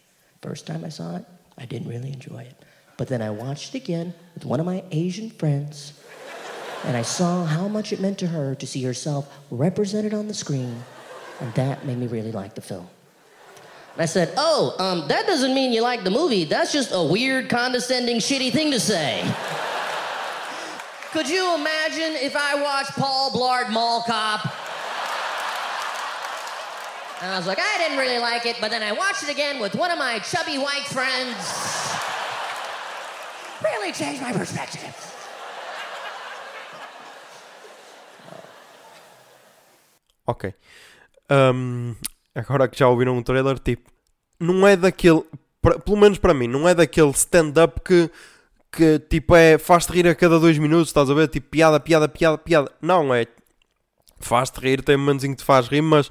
First 0.41 0.65
time 0.65 0.85
I 0.85 0.89
saw 0.89 1.17
it, 1.17 1.25
I 1.57 1.65
didn't 1.65 1.89
really 1.89 2.13
enjoy 2.13 2.43
it. 2.43 2.55
But 2.95 3.09
then 3.09 3.21
I 3.21 3.29
watched 3.29 3.75
it 3.75 3.83
again 3.83 4.13
with 4.35 4.45
one 4.45 4.61
of 4.61 4.65
my 4.65 4.83
Asian 4.91 5.29
friends, 5.29 5.93
and 6.85 6.95
I 6.95 7.01
saw 7.01 7.45
how 7.45 7.67
much 7.67 7.91
it 7.91 7.99
meant 7.99 8.17
to 8.19 8.27
her 8.27 8.55
to 8.55 8.65
see 8.65 8.81
herself 8.83 9.29
represented 9.51 10.13
on 10.13 10.29
the 10.29 10.33
screen, 10.33 10.81
and 11.41 11.53
that 11.55 11.85
made 11.85 11.97
me 11.97 12.07
really 12.07 12.31
like 12.31 12.55
the 12.55 12.61
film. 12.61 12.87
I 13.99 14.05
said, 14.05 14.33
oh, 14.38 14.75
um, 14.77 15.07
that 15.07 15.25
doesn't 15.25 15.53
mean 15.55 15.71
you 15.71 15.81
like 15.81 16.03
the 16.03 16.12
movie. 16.12 16.43
That's 16.43 16.71
just 16.71 16.91
a 16.93 17.03
weird, 17.03 17.49
condescending, 17.49 18.17
shitty 18.17 18.51
thing 18.51 18.69
to 18.71 18.79
say. 18.79 19.21
Could 21.12 21.27
you 21.27 21.55
imagine 21.55 22.15
if 22.15 22.36
I 22.36 22.62
watched 22.62 22.91
Paul 22.91 23.31
Blart 23.31 23.71
Mall 23.71 24.03
Cop? 24.03 24.45
And 27.23 27.31
I 27.31 27.38
was 27.38 27.47
like, 27.47 27.57
I 27.60 27.77
didn't 27.79 27.97
really 27.97 28.19
like 28.19 28.45
it, 28.45 28.57
but 28.62 28.69
then 28.69 28.83
I 28.83 28.91
watched 28.91 29.23
it 29.23 29.29
again 29.29 29.60
with 29.60 29.73
one 29.73 29.89
of 29.89 29.97
my 29.97 30.19
chubby 30.19 30.60
white 30.60 30.86
friends. 30.86 31.36
Really 33.63 33.91
changed 33.91 34.21
my 34.21 34.31
perspective. 34.31 34.93
Ok. 40.27 40.53
Ahm, 41.31 41.97
agora 42.38 42.67
que 42.67 42.78
já 42.78 42.88
ouviram 42.88 43.17
o 43.17 43.23
trailer, 43.23 43.58
tipo, 43.60 43.89
não 44.39 44.67
é 44.67 44.76
daquele, 44.76 45.23
pra- 45.62 45.80
pelo 45.80 45.97
menos 45.97 46.17
para 46.17 46.34
mim, 46.34 46.47
não 46.47 46.67
é 46.67 46.76
daquele 46.76 47.10
stand-up 47.12 47.82
que, 47.82 48.10
que 48.71 49.00
tipo 49.00 49.36
é 49.36 49.58
faz-te 49.58 49.91
rir 49.91 50.08
a 50.08 50.15
cada 50.15 50.39
dois 50.39 50.58
minutos, 50.58 50.89
estás 50.89 51.10
a 51.10 51.13
ver? 51.13 51.28
Tipo, 51.28 51.50
piada, 51.50 51.80
piada, 51.80 52.08
piada, 52.08 52.38
piada. 52.38 52.71
Não, 52.82 53.13
é 53.13 53.26
faz-te 54.19 54.60
rir, 54.60 54.84
tem 54.84 54.97
momentos 54.97 55.26
em 55.26 55.32
que 55.32 55.38
te 55.38 55.43
faz 55.43 55.67
rir, 55.67 55.82
mas 55.82 56.10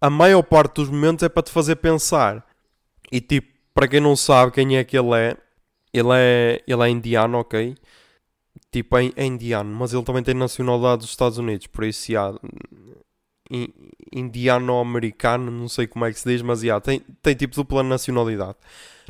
a 0.00 0.10
maior 0.10 0.42
parte 0.42 0.76
dos 0.76 0.88
momentos 0.88 1.22
é 1.22 1.28
para 1.28 1.42
te 1.42 1.50
fazer 1.52 1.76
pensar. 1.76 2.44
E 3.12 3.20
tipo, 3.20 3.48
para 3.74 3.88
quem 3.88 4.00
não 4.00 4.16
sabe 4.16 4.52
quem 4.52 4.76
é 4.76 4.84
que 4.84 4.96
ele 4.98 5.14
é, 5.14 5.36
ele 5.92 6.08
é, 6.12 6.62
ele 6.66 6.82
é 6.82 6.88
indiano, 6.88 7.38
ok? 7.38 7.76
Tipo, 8.70 8.96
é, 8.98 9.12
é 9.16 9.24
indiano, 9.24 9.74
mas 9.74 9.92
ele 9.92 10.02
também 10.02 10.22
tem 10.22 10.34
nacionalidade 10.34 11.02
dos 11.02 11.10
Estados 11.10 11.38
Unidos, 11.38 11.66
por 11.66 11.84
isso, 11.84 12.10
já, 12.10 12.32
indiano-americano, 14.12 15.50
não 15.50 15.68
sei 15.68 15.86
como 15.86 16.04
é 16.04 16.12
que 16.12 16.18
se 16.18 16.28
diz, 16.28 16.42
mas 16.42 16.60
já, 16.60 16.80
tem, 16.80 17.00
tem 17.22 17.34
tipo 17.34 17.54
dupla 17.54 17.82
nacionalidade. 17.82 18.56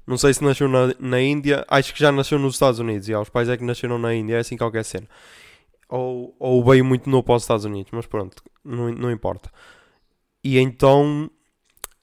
Não 0.07 0.19
sei 0.19 0.35
se 0.35 0.45
nasceu 0.45 0.69
na, 0.69 0.95
na 0.99 1.21
Índia, 1.21 1.65
acho 1.69 1.95
que 1.95 2.01
já 2.01 2.13
nasceu 2.13 2.39
nos 2.39 2.55
Estados 2.55 2.79
Unidos, 2.81 3.07
já, 3.07 3.21
os 3.21 3.29
pais 3.29 3.49
é 3.49 3.57
que 3.57 3.65
nasceram 3.65 3.99
na 3.99 4.15
Índia, 4.15 4.37
é 4.37 4.39
assim 4.41 4.57
qualquer 4.57 4.85
cena. 4.85 5.09
Ou, 5.89 6.35
ou 6.39 6.65
veio 6.65 6.85
muito 6.85 7.09
novo 7.09 7.23
para 7.23 7.37
os 7.37 7.43
Estados 7.43 7.65
Unidos, 7.65 7.91
mas 7.93 8.07
pronto, 8.07 8.43
não, 8.65 8.91
não 8.91 9.11
importa. 9.11 9.51
E 10.43 10.59
então, 10.59 11.31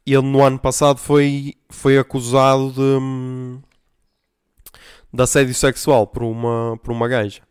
ele 0.06 0.22
no 0.22 0.44
ano 0.44 0.58
passado 0.58 0.98
foi, 0.98 1.56
foi 1.70 1.98
acusado 1.98 2.72
de, 2.72 2.82
hum, 2.82 3.62
de 5.14 5.22
assédio 5.22 5.54
sexual 5.54 6.08
por 6.08 6.24
uma, 6.24 6.78
por 6.82 6.92
uma 6.92 7.08
gaja. 7.08 7.42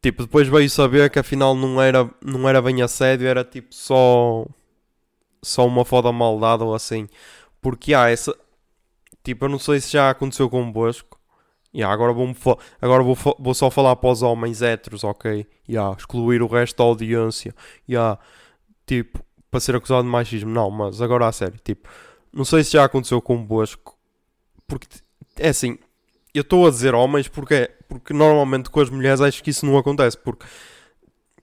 Tipo, 0.00 0.22
depois 0.22 0.46
veio 0.48 0.70
saber 0.70 1.10
que 1.10 1.18
afinal 1.18 1.54
não 1.54 1.80
era, 1.82 2.08
não 2.24 2.48
era 2.48 2.62
bem 2.62 2.82
assédio, 2.82 3.26
era 3.26 3.44
tipo 3.44 3.74
só 3.74 4.46
só 5.42 5.66
uma 5.66 5.84
foda 5.84 6.12
maldade 6.12 6.62
ou 6.62 6.74
assim. 6.74 7.08
Porque 7.60 7.94
há 7.94 8.08
essa. 8.10 8.34
Tipo, 9.22 9.46
eu 9.46 9.48
não 9.48 9.58
sei 9.58 9.80
se 9.80 9.92
já 9.92 10.10
aconteceu 10.10 10.48
convosco. 10.48 11.18
Yeah, 11.74 11.92
agora 11.92 12.12
vou, 12.12 12.34
agora 12.80 13.02
vou, 13.02 13.16
vou 13.38 13.54
só 13.54 13.70
falar 13.70 13.94
para 13.96 14.10
os 14.10 14.22
homens 14.22 14.62
héteros, 14.62 15.04
ok? 15.04 15.46
Yeah, 15.68 15.94
excluir 15.96 16.42
o 16.42 16.46
resto 16.46 16.78
da 16.78 16.84
audiência. 16.84 17.54
Yeah, 17.88 18.18
tipo, 18.86 19.22
para 19.50 19.60
ser 19.60 19.76
acusado 19.76 20.04
de 20.04 20.08
machismo. 20.08 20.50
Não, 20.50 20.70
mas 20.70 21.02
agora 21.02 21.26
a 21.26 21.32
sério. 21.32 21.58
Tipo, 21.62 21.88
não 22.32 22.44
sei 22.44 22.64
se 22.64 22.72
já 22.72 22.84
aconteceu 22.84 23.20
convosco. 23.20 23.96
Porque 24.66 24.86
é 25.36 25.48
assim, 25.48 25.78
eu 26.34 26.42
estou 26.42 26.66
a 26.66 26.70
dizer 26.70 26.94
homens 26.94 27.28
porque, 27.28 27.70
porque 27.88 28.12
normalmente 28.12 28.70
com 28.70 28.80
as 28.80 28.90
mulheres 28.90 29.20
acho 29.20 29.42
que 29.42 29.50
isso 29.50 29.64
não 29.64 29.78
acontece. 29.78 30.16
Porque, 30.16 30.46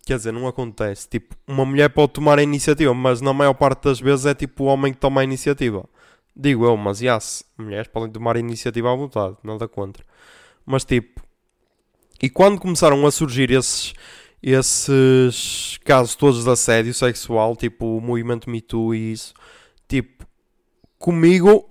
quer 0.06 0.18
dizer, 0.18 0.32
não 0.32 0.48
acontece. 0.48 1.10
Tipo, 1.10 1.36
uma 1.48 1.66
mulher 1.66 1.90
pode 1.90 2.14
tomar 2.14 2.38
a 2.40 2.44
iniciativa, 2.44 2.94
mas 2.94 3.20
na 3.22 3.34
maior 3.34 3.54
parte 3.56 3.84
das 3.84 4.00
vezes 4.00 4.26
é 4.26 4.34
tipo 4.34 4.64
o 4.64 4.68
homem 4.68 4.94
que 4.94 5.00
toma 5.00 5.22
a 5.22 5.24
iniciativa. 5.24 5.88
Digo 6.36 6.66
eu, 6.66 6.78
mas 6.78 7.02
yes, 7.02 7.46
mulheres 7.58 7.88
podem 7.88 8.12
tomar 8.12 8.36
a 8.36 8.40
iniciativa 8.40 8.92
à 8.92 8.96
vontade, 8.96 9.38
nada 9.44 9.68
contra. 9.68 10.06
Mas 10.66 10.84
tipo, 10.84 11.22
e 12.22 12.30
quando 12.30 12.60
começaram 12.60 13.06
a 13.06 13.12
surgir 13.12 13.52
esses, 13.52 13.94
esses 14.44 15.80
casos 15.86 16.16
todos 16.16 16.44
de 16.44 16.50
assédio 16.50 16.94
sexual, 16.94 17.56
tipo 17.56 17.98
o 17.98 18.02
movimento 18.02 18.50
Me 18.50 18.62
Too 18.62 18.94
e 18.94 19.14
isso, 19.14 19.34
tipo, 19.88 20.26
comigo 21.00 21.70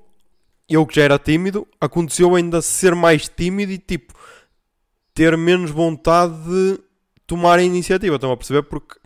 eu 0.69 0.87
que 0.87 0.97
já 0.97 1.03
era 1.03 1.19
tímido, 1.19 1.67
aconteceu 1.81 2.35
ainda 2.35 2.63
ser 2.63 2.95
mais 2.95 3.29
tímido 3.29 3.73
e 3.73 3.79
tipo 3.79 4.15
ter 5.15 5.37
menos 5.37 5.71
vontade 5.71 6.35
de 6.45 6.79
tomar 7.27 7.59
a 7.59 7.63
iniciativa. 7.63 8.17
Estão 8.17 8.33
a 8.33 8.37
perceber? 8.37 8.63
Porque 8.65 8.99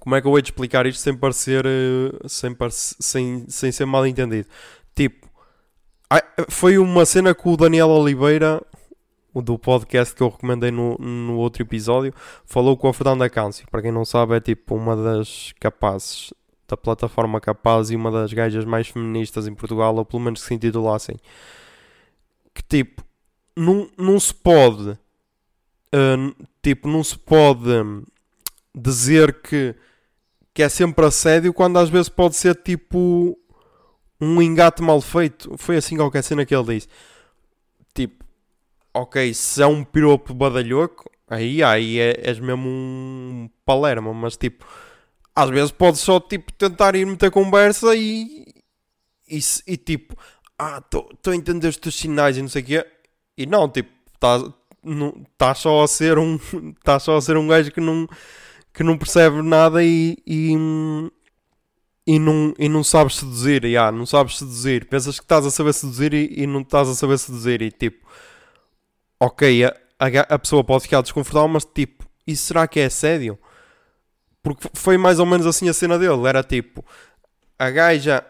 como 0.00 0.14
é 0.14 0.20
que 0.20 0.26
eu 0.26 0.30
vou 0.30 0.40
te 0.40 0.46
explicar 0.46 0.86
isto 0.86 1.00
sem 1.00 1.16
parecer 1.16 1.64
eh, 1.66 2.12
sem, 2.28 2.54
parece- 2.54 2.94
sem, 3.00 3.44
sem 3.48 3.72
ser 3.72 3.84
mal 3.86 4.06
entendido? 4.06 4.48
Tipo, 4.94 5.26
foi 6.48 6.78
uma 6.78 7.04
cena 7.04 7.34
que 7.34 7.48
o 7.48 7.56
Daniel 7.56 7.88
Oliveira, 7.88 8.62
do 9.34 9.58
podcast 9.58 10.14
que 10.14 10.22
eu 10.22 10.28
recomendei 10.28 10.70
no, 10.70 10.96
no 10.98 11.36
outro 11.36 11.62
episódio, 11.62 12.14
falou 12.44 12.76
com 12.76 12.88
a 12.88 12.94
Fernanda 12.94 13.28
Câncio. 13.28 13.66
Para 13.70 13.82
quem 13.82 13.92
não 13.92 14.04
sabe, 14.04 14.36
é 14.36 14.40
tipo 14.40 14.74
uma 14.76 14.96
das 14.96 15.52
capazes 15.60 16.32
da 16.68 16.76
plataforma 16.76 17.40
Capaz 17.40 17.90
e 17.90 17.96
uma 17.96 18.10
das 18.10 18.32
gajas 18.32 18.64
mais 18.64 18.88
feministas 18.88 19.46
em 19.46 19.54
Portugal, 19.54 19.94
ou 19.96 20.04
pelo 20.04 20.22
menos 20.22 20.40
que 20.40 20.46
se 20.48 20.54
intitula 20.54 20.96
assim. 20.96 21.14
Que 22.54 22.62
tipo, 22.62 23.04
não, 23.56 23.90
não 23.96 24.20
se 24.20 24.34
pode, 24.34 24.98
ah, 25.92 26.44
tipo, 26.62 26.88
não 26.88 27.02
se 27.02 27.18
pode 27.18 27.70
dizer 28.74 29.40
que, 29.40 29.74
que 30.52 30.62
é 30.62 30.68
sempre 30.68 31.06
assédio 31.06 31.54
quando 31.54 31.78
às 31.78 31.88
vezes 31.88 32.08
pode 32.08 32.36
ser 32.36 32.54
tipo 32.56 33.38
um 34.20 34.42
engate 34.42 34.82
mal 34.82 35.00
feito. 35.00 35.56
Foi 35.56 35.76
assim 35.76 35.96
qualquer 35.96 36.22
cena 36.22 36.44
que 36.44 36.54
ele 36.54 36.74
disse. 36.74 36.88
Tipo, 37.94 38.24
ok, 38.92 39.32
se 39.32 39.62
é 39.62 39.66
um 39.66 39.82
piropo 39.84 40.34
badalhoco, 40.34 41.10
aí, 41.28 41.62
aí 41.62 41.98
é, 41.98 42.28
és 42.28 42.38
mesmo 42.38 42.68
um 42.68 43.50
palerma, 43.64 44.12
mas 44.12 44.36
tipo, 44.36 44.66
às 45.34 45.50
vezes 45.50 45.70
pode 45.70 45.98
só 45.98 46.20
tipo 46.20 46.52
tentar 46.52 46.94
ir 46.94 47.06
meter 47.06 47.30
conversa 47.30 47.94
e, 47.96 48.46
e, 49.28 49.38
e 49.66 49.76
tipo, 49.76 50.14
ah, 50.58 50.78
estou 50.78 51.32
a 51.32 51.36
entender 51.36 51.68
os 51.68 51.76
teus 51.76 51.94
sinais 51.94 52.36
e 52.36 52.42
não 52.42 52.48
sei 52.48 52.62
o 52.62 52.64
quê, 52.66 52.86
e 53.36 53.46
não, 53.46 53.68
tipo, 53.68 53.90
estás 54.14 54.42
tá 55.36 55.54
só 55.54 55.82
a 55.82 55.88
ser 55.88 56.18
um 56.18 56.38
tá 56.84 56.98
só 56.98 57.16
a 57.16 57.20
ser 57.20 57.36
um 57.36 57.48
gajo 57.48 57.70
que 57.72 57.80
não 57.80 58.08
que 58.72 58.84
não 58.84 58.98
percebe 58.98 59.40
nada 59.40 59.82
e, 59.82 60.18
e, 60.26 60.52
e 62.06 62.18
não, 62.18 62.54
e 62.58 62.68
não 62.68 62.84
sabes 62.84 63.16
seduzir, 63.16 63.64
yeah, 63.64 63.90
não 63.90 64.04
sabes 64.04 64.36
seduzir. 64.36 64.84
Pensas 64.84 65.18
que 65.18 65.24
estás 65.24 65.46
a 65.46 65.50
saber 65.50 65.72
seduzir 65.72 66.12
e, 66.12 66.42
e 66.42 66.46
não 66.46 66.60
estás 66.60 66.86
a 66.86 66.94
saber 66.94 67.16
seduzir. 67.18 67.62
E 67.62 67.70
tipo, 67.70 68.06
ok, 69.18 69.64
a, 69.64 69.74
a, 69.98 70.34
a 70.34 70.38
pessoa 70.38 70.62
pode 70.62 70.82
ficar 70.82 71.00
desconfortável, 71.00 71.48
mas 71.48 71.64
tipo, 71.64 72.06
e 72.26 72.36
será 72.36 72.68
que 72.68 72.78
é 72.78 72.90
sério? 72.90 73.38
Porque 74.42 74.68
foi 74.74 74.98
mais 74.98 75.18
ou 75.18 75.24
menos 75.24 75.46
assim 75.46 75.70
a 75.70 75.72
cena 75.72 75.98
dele. 75.98 76.26
Era 76.28 76.42
tipo, 76.42 76.84
a 77.58 77.70
gaja, 77.70 78.22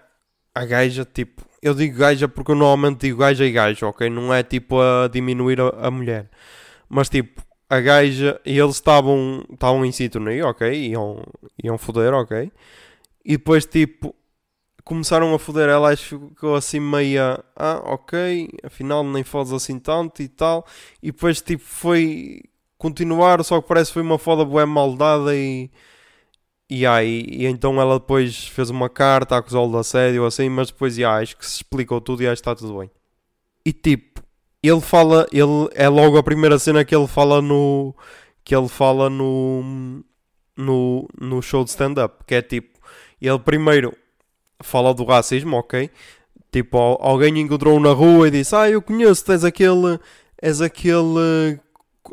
a 0.55 0.65
gaja, 0.65 1.05
tipo, 1.05 1.45
eu 1.67 1.75
digo 1.75 1.99
gaja 1.99 2.29
porque 2.29 2.53
eu 2.53 2.57
normalmente 2.57 3.01
digo 3.01 3.19
gaja 3.19 3.45
e 3.45 3.53
gajo, 3.53 3.87
ok? 3.87 4.09
Não 4.11 4.33
é 4.33 4.43
tipo 4.43 4.81
a 4.81 5.09
diminuir 5.09 5.61
a, 5.61 5.69
a 5.89 5.91
mulher, 5.91 6.31
mas 6.89 7.09
tipo, 7.09 7.43
a 7.69 7.81
gaja, 7.81 8.41
e 8.45 8.59
eles 8.59 8.77
estavam 8.77 9.45
estavam 9.53 9.85
em 9.85 9.93
sintonia, 9.93 10.47
ok? 10.47 10.73
Iam, 10.73 11.23
iam 11.63 11.79
foder, 11.79 12.15
ok? 12.15 12.53
E 13.25 13.33
depois, 13.37 13.67
tipo, 13.67 14.15
começaram 14.85 15.35
a 15.35 15.39
foder 15.39 15.69
ela, 15.69 15.97
que 15.97 16.05
ficou 16.05 16.55
assim 16.55 16.81
meia, 16.81 17.43
ah, 17.57 17.83
ok, 17.85 18.49
afinal 18.65 19.03
nem 19.05 19.25
fodes 19.25 19.53
assim 19.53 19.79
tanto 19.81 20.23
e 20.23 20.29
tal. 20.29 20.65
E 21.03 21.09
depois, 21.13 21.43
tipo, 21.43 21.65
foi 21.65 22.43
continuar, 22.79 23.43
só 23.45 23.61
que 23.61 23.69
parece 23.69 23.91
que 23.91 23.95
foi 23.95 24.03
uma 24.03 24.19
foda 24.19 24.45
bué 24.45 24.65
maldada 24.65 25.35
e. 25.37 25.71
E 26.69 26.85
aí, 26.85 27.25
e 27.29 27.47
então 27.47 27.81
ela 27.81 27.99
depois 27.99 28.49
fez 28.49 28.71
uma 28.71 28.89
carta 28.89 29.37
a 29.37 29.39
acusá-lo 29.39 29.71
de 29.71 29.79
assédio 29.79 30.27
assim, 30.27 30.49
mas 30.49 30.69
depois, 30.69 30.97
já, 30.97 31.17
acho 31.19 31.37
que 31.37 31.47
se 31.47 31.57
explicou 31.57 32.01
tudo 32.01 32.23
e 32.23 32.27
acho 32.27 32.43
que 32.43 32.49
está 32.49 32.55
tudo 32.57 32.79
bem. 32.79 32.91
E 33.65 33.73
tipo, 33.73 34.23
ele 34.63 34.81
fala, 34.81 35.27
ele 35.33 35.69
é 35.75 35.89
logo 35.89 36.19
a 36.19 36.23
primeira 36.23 36.59
cena 36.59 36.85
que 36.85 36.95
ele 36.95 37.07
fala 37.07 37.41
no 37.43 37.95
que 38.45 38.55
ele 38.55 38.69
fala 38.69 39.09
no 39.11 40.03
no, 40.57 41.09
no 41.21 41.43
show 41.43 41.63
de 41.65 41.71
stand-up, 41.71 42.25
que 42.27 42.35
é 42.35 42.43
tipo, 42.43 42.79
ele 43.21 43.39
primeiro 43.39 43.93
fala 44.63 44.93
do 44.95 45.05
racismo, 45.05 45.57
ok? 45.57 45.91
Tipo, 46.51 46.79
al- 46.79 46.99
alguém 47.03 47.39
encontrou 47.41 47.79
na 47.81 47.91
rua 47.93 48.29
e 48.29 48.31
disse: 48.31 48.55
Ah, 48.57 48.69
eu 48.71 48.83
conheço, 48.83 49.25
tens 49.25 49.45
aquele. 49.45 50.01
És 50.43 50.61
aquele. 50.61 51.61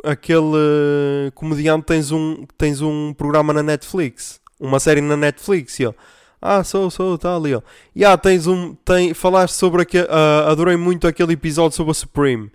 Aquele 0.04 1.32
comediante, 1.36 1.86
tens 1.86 2.12
um, 2.12 2.46
tens 2.58 2.82
um 2.82 3.14
programa 3.14 3.54
na 3.54 3.62
Netflix, 3.62 4.42
uma 4.64 4.80
série 4.80 5.02
na 5.02 5.18
Netflix. 5.18 5.80
E 5.80 5.84
ele, 5.84 5.96
ah, 6.42 6.64
sou, 6.64 6.90
sou, 6.90 7.18
tá 7.18 7.36
ali. 7.36 7.54
Ó. 7.54 7.62
E 7.96 8.04
ah, 8.04 8.18
tens 8.18 8.48
um. 8.48 8.74
Tem, 8.76 9.14
falaste 9.14 9.54
sobre 9.54 9.82
aquele. 9.82 10.08
ah, 10.10 10.50
adorei 10.50 10.78
muito 10.78 11.08
aquele 11.08 11.34
episódio 11.34 11.76
sobre 11.76 11.92
a 11.92 11.94
Supreme. 11.94 12.52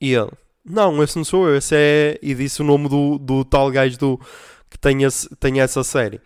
E 0.00 0.12
ele, 0.12 0.30
não, 0.64 1.02
esse 1.02 1.16
não 1.16 1.24
sou 1.24 1.48
eu, 1.48 1.56
esse 1.56 1.74
é. 1.76 2.18
E 2.22 2.34
disse 2.34 2.60
o 2.60 2.64
nome 2.64 2.88
do, 2.88 3.18
do 3.18 3.44
tal 3.44 3.70
gajo 3.70 3.98
do, 3.98 4.20
que 4.68 4.78
tem, 4.78 5.02
esse, 5.04 5.28
tem 5.36 5.60
essa 5.60 5.82
série. 5.82 6.20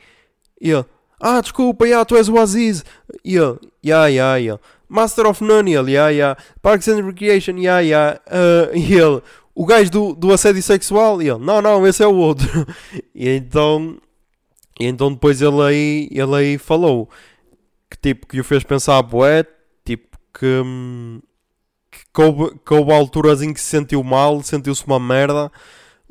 E 0.61 0.71
ele, 0.71 0.85
ah, 1.21 1.41
desculpa, 1.41 1.87
yeah, 1.87 2.05
tu 2.05 2.17
és 2.17 2.29
o 2.29 2.39
Aziz. 2.39 2.85
E 3.25 3.37
ele, 3.37 3.59
yeah, 3.85 4.07
yeah, 4.09 4.37
yeah. 4.37 4.63
Master 4.89 5.27
of 5.27 5.43
None, 5.43 5.73
ele, 5.73 5.93
yeah, 5.93 6.11
yeah. 6.11 6.41
Parks 6.61 6.89
and 6.89 7.07
Recreation, 7.07 7.57
yeah, 7.57 7.81
yeah. 7.81 8.21
Ah, 8.27 8.71
e 8.75 8.95
ele, 8.95 9.23
o 9.55 9.65
gajo 9.65 9.91
do, 9.91 10.15
do 10.15 10.33
assédio 10.33 10.63
sexual, 10.63 11.23
e 11.23 11.29
ele, 11.29 11.39
não, 11.39 11.63
não, 11.63 11.87
esse 11.87 12.03
é 12.03 12.07
o 12.07 12.15
outro. 12.15 12.67
e 13.15 13.29
então, 13.31 13.97
e 14.83 14.87
então 14.87 15.13
depois 15.13 15.41
ele 15.41 15.63
aí, 15.63 16.09
ele 16.11 16.35
aí 16.35 16.59
falou 16.59 17.09
que 17.93 17.97
tipo, 17.97 18.27
que 18.27 18.41
o 18.41 18.45
fez 18.45 18.65
pensar, 18.65 19.03
bué, 19.03 19.45
tipo, 19.85 20.17
que, 20.33 20.47
hum, 20.65 21.21
que 21.91 22.01
coube, 22.13 22.59
coube 22.65 22.93
alturas 22.93 23.43
em 23.43 23.53
que 23.53 23.61
se 23.61 23.67
sentiu 23.67 24.03
mal, 24.03 24.43
sentiu-se 24.43 24.87
uma 24.87 24.99
merda, 24.99 25.53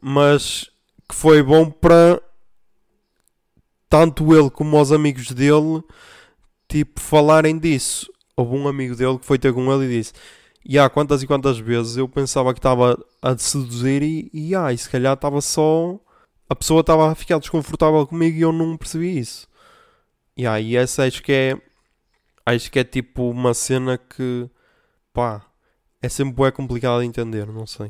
mas 0.01 0.69
que 1.09 1.15
foi 1.15 1.41
bom 1.41 1.69
para 1.69 2.21
tanto 3.89 4.33
ele 4.35 4.49
como 4.49 4.79
os 4.79 4.91
amigos 4.91 5.31
dele, 5.31 5.83
tipo, 6.67 6.99
falarem 7.01 7.57
disso. 7.57 8.11
Houve 8.37 8.55
um 8.55 8.67
amigo 8.67 8.95
dele 8.95 9.19
que 9.19 9.25
foi 9.25 9.37
ter 9.37 9.53
com 9.53 9.71
ele 9.73 9.85
e 9.85 9.97
disse: 9.97 10.13
E 10.63 10.79
há 10.79 10.89
quantas 10.89 11.21
e 11.21 11.27
quantas 11.27 11.57
vezes 11.59 11.97
eu 11.97 12.07
pensava 12.07 12.53
que 12.53 12.59
estava 12.59 12.97
a 13.21 13.37
seduzir 13.37 14.01
e, 14.03 14.29
e, 14.33 14.55
ah, 14.55 14.71
e 14.71 14.77
se 14.77 14.89
calhar 14.89 15.13
estava 15.13 15.41
só. 15.41 15.99
A 16.51 16.55
pessoa 16.55 16.81
estava 16.81 17.09
a 17.09 17.15
ficar 17.15 17.39
desconfortável 17.39 18.05
comigo 18.05 18.37
e 18.37 18.41
eu 18.41 18.51
não 18.51 18.75
percebi 18.75 19.17
isso. 19.17 19.47
E 20.35 20.45
aí, 20.45 20.75
essa 20.75 21.05
acho 21.05 21.23
que 21.23 21.31
é. 21.31 21.57
Acho 22.45 22.69
que 22.69 22.77
é 22.77 22.83
tipo 22.83 23.29
uma 23.29 23.53
cena 23.53 23.97
que. 23.97 24.49
pá. 25.13 25.45
É 26.01 26.09
sempre 26.09 26.33
bué 26.33 26.51
complicado 26.51 26.99
de 26.99 27.07
entender, 27.07 27.47
não 27.47 27.65
sei. 27.65 27.89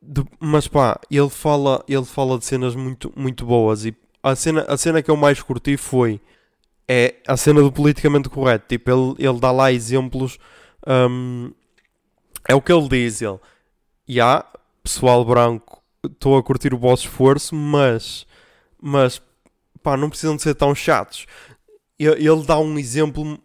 De- 0.00 0.24
mas 0.38 0.68
pá, 0.68 1.00
ele 1.10 1.28
fala, 1.28 1.84
ele 1.88 2.04
fala 2.04 2.38
de 2.38 2.44
cenas 2.44 2.76
muito, 2.76 3.12
muito 3.16 3.44
boas 3.44 3.84
e 3.84 3.96
a 4.22 4.36
cena, 4.36 4.62
a 4.68 4.76
cena 4.76 5.02
que 5.02 5.10
eu 5.10 5.16
mais 5.16 5.42
curti 5.42 5.76
foi 5.76 6.20
é 6.86 7.16
a 7.26 7.36
cena 7.36 7.60
do 7.62 7.72
politicamente 7.72 8.28
correto. 8.28 8.66
Tipo, 8.68 8.90
ele, 9.18 9.28
ele 9.28 9.40
dá 9.40 9.50
lá 9.50 9.72
exemplos. 9.72 10.38
hum, 10.86 11.52
é 12.48 12.54
o 12.54 12.62
que 12.62 12.72
ele 12.72 12.88
diz. 12.88 13.22
Ele, 13.22 13.40
já, 14.06 14.44
pessoal 14.84 15.24
branco, 15.24 15.77
estou 16.04 16.36
a 16.36 16.42
curtir 16.42 16.72
o 16.72 16.78
vosso 16.78 17.06
esforço, 17.06 17.54
mas, 17.54 18.26
mas, 18.80 19.20
pá, 19.82 19.96
não 19.96 20.08
precisam 20.08 20.36
de 20.36 20.42
ser 20.42 20.54
tão 20.54 20.74
chatos. 20.74 21.26
Ele, 21.98 22.44
dá 22.46 22.58
um 22.58 22.78
exemplo, 22.78 23.38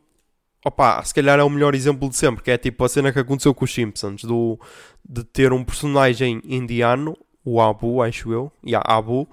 opá, 0.66 1.04
se 1.04 1.14
calhar 1.14 1.40
é 1.40 1.44
o 1.44 1.50
melhor 1.50 1.74
exemplo 1.74 2.08
de 2.10 2.16
sempre, 2.16 2.44
que 2.44 2.52
é 2.52 2.58
tipo 2.58 2.84
a 2.84 2.90
cena 2.90 3.12
que 3.12 3.20
aconteceu 3.20 3.54
com 3.54 3.66
os 3.66 3.74
Simpsons, 3.74 4.24
do, 4.24 4.60
de 5.08 5.24
ter 5.24 5.52
um 5.52 5.64
personagem 5.64 6.42
indiano, 6.46 7.18
o 7.44 7.60
Abu, 7.60 8.02
acho 8.02 8.32
eu, 8.32 8.52
yeah, 8.66 8.84
Abu, 8.88 9.28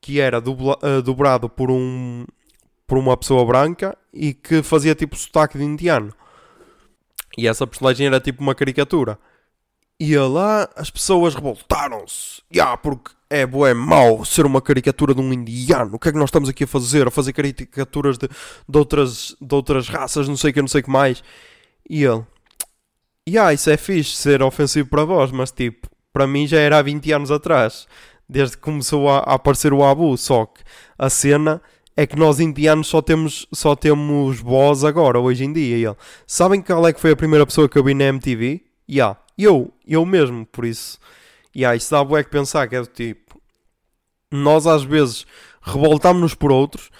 que 0.00 0.20
era 0.20 0.40
dubla, 0.40 0.78
eh, 0.82 1.00
dobrado 1.00 1.48
por 1.48 1.70
um 1.70 2.26
por 2.86 2.98
uma 2.98 3.16
pessoa 3.16 3.44
branca 3.46 3.96
e 4.12 4.34
que 4.34 4.62
fazia 4.62 4.94
tipo 4.94 5.16
sotaque 5.16 5.56
de 5.56 5.64
indiano. 5.64 6.12
E 7.36 7.48
essa 7.48 7.66
personagem 7.66 8.06
era 8.06 8.20
tipo 8.20 8.42
uma 8.42 8.54
caricatura. 8.54 9.18
E 9.98 10.16
lá 10.16 10.68
as 10.76 10.90
pessoas 10.90 11.34
revoltaram-se. 11.34 12.42
Ya, 12.54 12.76
porque 12.76 13.12
é 13.30 13.46
bué 13.46 13.74
mau 13.74 14.24
ser 14.24 14.44
uma 14.44 14.60
caricatura 14.60 15.14
de 15.14 15.20
um 15.20 15.32
indiano. 15.32 15.94
O 15.94 15.98
que 15.98 16.08
é 16.08 16.12
que 16.12 16.18
nós 16.18 16.28
estamos 16.28 16.48
aqui 16.48 16.64
a 16.64 16.66
fazer? 16.66 17.06
A 17.06 17.10
fazer 17.10 17.32
caricaturas 17.32 18.18
de, 18.18 18.28
de, 18.68 18.78
outras, 18.78 19.36
de 19.40 19.54
outras 19.54 19.88
raças, 19.88 20.28
não 20.28 20.36
sei 20.36 20.50
o 20.50 20.54
que, 20.54 20.60
não 20.60 20.68
sei 20.68 20.80
o 20.80 20.84
que 20.84 20.90
mais. 20.90 21.22
E 21.88 22.04
ele, 22.04 22.22
ya, 23.28 23.52
isso 23.52 23.70
é 23.70 23.76
fixe 23.76 24.16
ser 24.16 24.42
ofensivo 24.42 24.88
para 24.88 25.04
vós, 25.04 25.30
mas 25.30 25.50
tipo, 25.50 25.88
para 26.12 26.26
mim 26.26 26.46
já 26.46 26.58
era 26.58 26.78
há 26.78 26.82
20 26.82 27.12
anos 27.12 27.30
atrás. 27.30 27.86
Desde 28.28 28.56
que 28.56 28.62
começou 28.62 29.08
a, 29.10 29.18
a 29.18 29.34
aparecer 29.34 29.72
o 29.72 29.84
Abu. 29.84 30.16
Só 30.16 30.46
que 30.46 30.62
a 30.98 31.10
cena 31.10 31.60
é 31.96 32.06
que 32.06 32.16
nós 32.16 32.40
indianos 32.40 32.88
só 32.88 33.00
temos, 33.02 33.46
só 33.52 33.76
temos 33.76 34.40
voz 34.40 34.82
agora, 34.82 35.20
hoje 35.20 35.44
em 35.44 35.52
dia. 35.52 35.76
E 35.76 35.84
ele, 35.84 35.96
sabem 36.26 36.60
qual 36.62 36.86
é 36.86 36.92
que 36.92 37.00
foi 37.00 37.12
a 37.12 37.16
primeira 37.16 37.46
pessoa 37.46 37.68
que 37.68 37.78
eu 37.78 37.84
vi 37.84 37.94
na 37.94 38.04
MTV? 38.04 38.62
Ya, 38.90 39.16
eu, 39.38 39.72
eu 39.86 40.04
mesmo, 40.06 40.46
por 40.46 40.64
isso. 40.64 40.98
Ya, 41.56 41.74
isso 41.74 41.90
dá 41.90 42.02
bué 42.02 42.22
que 42.24 42.30
pensar, 42.30 42.68
que 42.68 42.76
é 42.76 42.80
do 42.80 42.86
tipo... 42.86 43.40
Nós 44.30 44.66
às 44.66 44.82
vezes 44.82 45.26
revoltamos-nos 45.62 46.34
por 46.34 46.50
outros, 46.50 46.90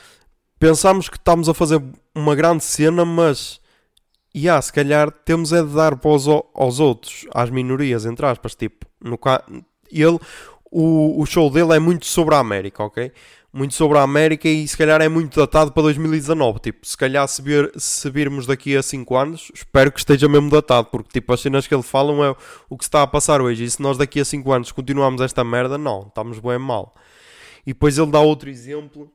pensamos 0.58 1.08
que 1.08 1.16
estamos 1.16 1.48
a 1.48 1.54
fazer 1.54 1.82
uma 2.14 2.34
grande 2.34 2.64
cena, 2.64 3.04
mas... 3.04 3.60
Ya, 4.34 4.60
se 4.60 4.72
calhar 4.72 5.10
temos 5.10 5.52
é 5.52 5.62
de 5.62 5.74
dar 5.74 5.94
voz 5.94 6.26
ao- 6.26 6.50
aos 6.54 6.80
outros, 6.80 7.26
às 7.32 7.50
minorias, 7.50 8.04
entre 8.06 8.26
aspas, 8.26 8.54
tipo... 8.54 8.86
No, 9.00 9.18
ele, 9.90 10.18
o, 10.70 11.20
o 11.20 11.26
show 11.26 11.50
dele 11.50 11.74
é 11.74 11.78
muito 11.78 12.06
sobre 12.06 12.34
a 12.34 12.38
América, 12.38 12.82
ok? 12.82 13.12
Muito 13.54 13.72
sobre 13.74 13.96
a 13.98 14.02
América 14.02 14.48
e 14.48 14.66
se 14.66 14.76
calhar 14.76 15.00
é 15.00 15.08
muito 15.08 15.38
datado 15.38 15.70
para 15.72 15.84
2019. 15.84 16.58
Tipo, 16.58 16.84
se 16.86 16.96
calhar 16.96 17.26
se, 17.28 17.40
vir, 17.40 17.70
se 17.76 18.10
virmos 18.10 18.46
daqui 18.46 18.76
a 18.76 18.82
5 18.82 19.16
anos, 19.16 19.52
espero 19.54 19.92
que 19.92 20.00
esteja 20.00 20.28
mesmo 20.28 20.50
datado, 20.50 20.88
porque 20.90 21.08
tipo, 21.20 21.32
as 21.32 21.40
cenas 21.40 21.64
que 21.66 21.72
ele 21.74 21.82
falam 21.84 22.24
é 22.24 22.34
o 22.68 22.76
que 22.76 22.82
está 22.82 23.02
a 23.02 23.06
passar 23.06 23.40
hoje. 23.40 23.62
E 23.64 23.70
se 23.70 23.80
nós 23.80 23.96
daqui 23.96 24.18
a 24.18 24.24
5 24.24 24.52
anos 24.52 24.72
continuarmos 24.72 25.20
esta 25.20 25.44
merda, 25.44 25.78
não, 25.78 26.08
estamos 26.08 26.40
bem 26.40 26.58
mal. 26.58 26.94
E 27.64 27.72
depois 27.72 27.96
ele 27.96 28.10
dá 28.10 28.18
outro 28.20 28.50
exemplo. 28.50 29.08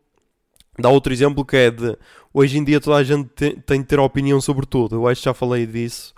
Dá 0.80 0.88
outro 0.88 1.12
exemplo 1.12 1.44
que 1.44 1.58
é 1.58 1.70
de 1.70 1.98
hoje 2.34 2.58
em 2.58 2.64
dia 2.64 2.80
toda 2.80 2.96
a 2.96 3.04
gente 3.04 3.28
te- 3.36 3.60
tem 3.66 3.82
de 3.82 3.88
ter 3.88 4.00
opinião 4.00 4.40
sobre 4.40 4.66
tudo. 4.66 4.96
Eu 4.96 5.08
acho 5.10 5.20
que 5.22 5.26
já 5.26 5.34
falei 5.34 5.66
disso. 5.68 6.14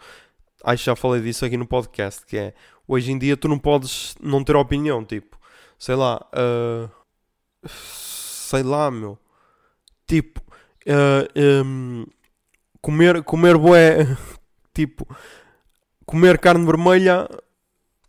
Acho 0.63 0.83
que 0.83 0.85
já 0.85 0.95
falei 0.95 1.19
disso 1.21 1.43
aqui 1.43 1.57
no 1.57 1.65
podcast. 1.65 2.23
Que 2.27 2.37
é 2.37 2.53
hoje 2.87 3.11
em 3.11 3.17
dia 3.17 3.35
tu 3.35 3.47
não 3.47 3.57
podes 3.57 4.15
não 4.21 4.43
ter 4.43 4.55
opinião. 4.55 5.03
Tipo, 5.03 5.35
sei 5.79 5.95
lá, 5.95 6.23
ah, 6.31 6.87
sei 8.51 8.63
lá, 8.63 8.91
meu. 8.91 9.17
Tipo, 10.05 10.41
ah, 10.87 11.27
hum, 11.65 12.05
comer, 12.81 13.23
comer 13.23 13.57
bué, 13.57 14.17
tipo, 14.73 15.07
comer 16.05 16.37
carne 16.37 16.65
vermelha 16.65 17.29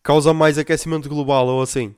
causa 0.02 0.35
mais 0.35 0.59
aquecimento 0.59 1.09
global 1.09 1.46
ou 1.46 1.62
assim. 1.62 1.94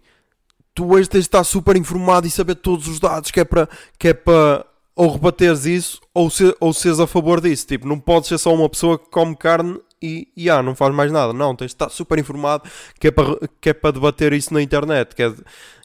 Tu 0.75 0.85
hoje 0.93 1.09
tens 1.09 1.21
de 1.21 1.27
estar 1.27 1.45
super 1.45 1.77
informado 1.77 2.27
e 2.27 2.31
saber 2.31 2.57
todos 2.57 2.89
os 2.89 3.01
dados 3.01 3.31
que 3.31 3.41
é 3.41 3.45
para 3.45 3.69
que 3.99 4.09
é 4.09 4.15
para 4.15 4.67
ou 4.97 5.11
rebateres 5.13 5.65
isso 5.65 6.01
ou, 6.13 6.29
ou 6.61 6.73
seres 6.73 7.01
a 7.01 7.07
favor 7.07 7.41
disso. 7.41 7.67
Tipo, 7.67 7.87
não 7.87 7.99
podes 7.99 8.29
ser 8.29 8.39
só 8.39 8.53
uma 8.53 8.69
pessoa 8.69 8.99
que 8.99 9.09
come 9.09 9.37
carne 9.37 9.81
e, 10.03 10.29
e 10.37 10.51
ah, 10.51 10.63
não 10.63 10.75
faz 10.75 10.95
mais 10.95 11.11
nada. 11.11 11.33
Não, 11.33 11.57
tens 11.57 11.69
de 11.69 11.75
estar 11.75 11.89
super 11.89 12.19
informado 12.19 12.69
que 13.01 13.09
é 13.09 13.11
para, 13.11 13.49
que 13.61 13.71
é 13.71 13.73
para 13.73 13.93
debater 13.93 14.33
isso 14.33 14.53
na 14.53 14.61
internet. 14.61 15.15
Que 15.15 15.23
é, 15.23 15.33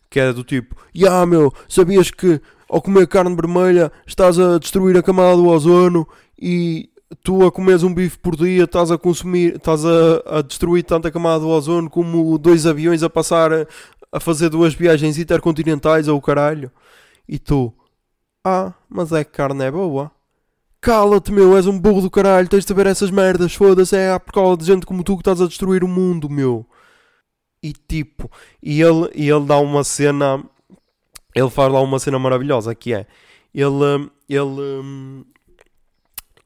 que 0.10 0.20
é 0.20 0.34
do 0.34 0.44
tipo, 0.44 0.76
ah 1.08 1.26
meu, 1.26 1.54
sabias 1.68 2.10
que 2.10 2.42
ao 2.68 2.82
comer 2.82 3.08
carne 3.08 3.36
vermelha 3.36 3.92
estás 4.06 4.40
a 4.40 4.58
destruir 4.58 4.98
a 4.98 5.04
camada 5.04 5.36
do 5.36 5.48
ozono 5.48 6.08
e 6.40 6.90
tu 7.24 7.46
a 7.46 7.52
comes 7.52 7.84
um 7.84 7.94
bife 7.94 8.18
por 8.20 8.36
dia 8.36 8.64
estás 8.64 8.92
a 8.92 8.98
consumir, 8.98 9.56
estás 9.56 9.84
a, 9.86 10.38
a 10.38 10.42
destruir 10.42 10.84
tanta 10.84 11.12
camada 11.12 11.40
do 11.40 11.50
ozono 11.50 11.90
como 11.90 12.38
dois 12.38 12.66
aviões 12.66 13.04
a 13.04 13.10
passar 13.10 13.52
a, 13.52 13.68
a 14.12 14.20
fazer 14.20 14.50
duas 14.50 14.74
viagens 14.74 15.18
intercontinentais 15.18 16.08
ou 16.08 16.22
caralho. 16.22 16.72
E 17.28 17.38
tu, 17.38 17.74
ah, 18.44 18.74
mas 18.90 19.12
é 19.12 19.24
que 19.24 19.32
carne 19.32 19.66
é 19.66 19.72
boa. 19.72 20.12
Cala-te, 20.82 21.32
meu, 21.32 21.58
és 21.58 21.68
um 21.68 21.78
burro 21.78 22.02
do 22.02 22.10
caralho, 22.10 22.48
tens 22.48 22.66
de 22.66 22.74
ver 22.74 22.88
essas 22.88 23.12
merdas, 23.12 23.54
foda-se, 23.54 23.96
é 23.98 24.18
por 24.18 24.32
causa 24.32 24.58
de 24.58 24.66
gente 24.66 24.86
como 24.86 25.04
tu 25.04 25.16
que 25.16 25.22
estás 25.22 25.42
a 25.42 25.48
destruir 25.48 25.84
o 25.84 25.88
mundo, 25.88 26.30
meu. 26.30 26.66
E 27.62 27.74
tipo, 27.74 28.32
e 28.64 28.82
ele, 28.82 29.10
e 29.14 29.30
ele 29.30 29.46
dá 29.46 29.58
uma 29.58 29.84
cena, 29.84 30.44
ele 31.36 31.50
faz 31.50 31.72
lá 31.72 31.82
uma 31.82 32.00
cena 32.00 32.18
maravilhosa 32.18 32.74
que 32.74 32.94
é, 32.94 33.06
ele, 33.54 34.10
ele, 34.30 35.26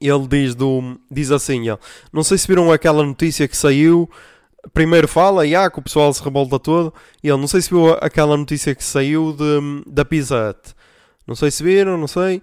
ele 0.02 0.28
diz, 0.28 0.56
do, 0.56 1.00
diz 1.12 1.32
assim, 1.32 1.68
ele, 1.70 1.78
não 2.12 2.24
sei 2.24 2.38
se 2.38 2.48
viram 2.48 2.72
aquela 2.72 3.04
notícia 3.04 3.48
que 3.48 3.56
saiu, 3.56 4.10
primeiro 4.74 5.08
fala, 5.08 5.46
e 5.46 5.56
ah, 5.56 5.70
que 5.70 5.80
o 5.80 5.84
pessoal 5.84 6.12
se 6.14 6.24
revolta 6.24 6.60
todo, 6.60 6.94
e 7.24 7.30
ele, 7.30 7.38
não 7.38 7.48
sei 7.48 7.62
se 7.62 7.70
viu 7.70 7.92
aquela 8.02 8.36
notícia 8.36 8.74
que 8.74 8.84
saiu 8.84 9.34
de, 9.34 9.84
da 9.86 10.04
Pizza 10.04 10.50
Hut, 10.50 10.74
não 11.28 11.36
sei 11.36 11.52
se 11.52 11.64
viram, 11.64 11.96
não 11.96 12.08
sei, 12.08 12.42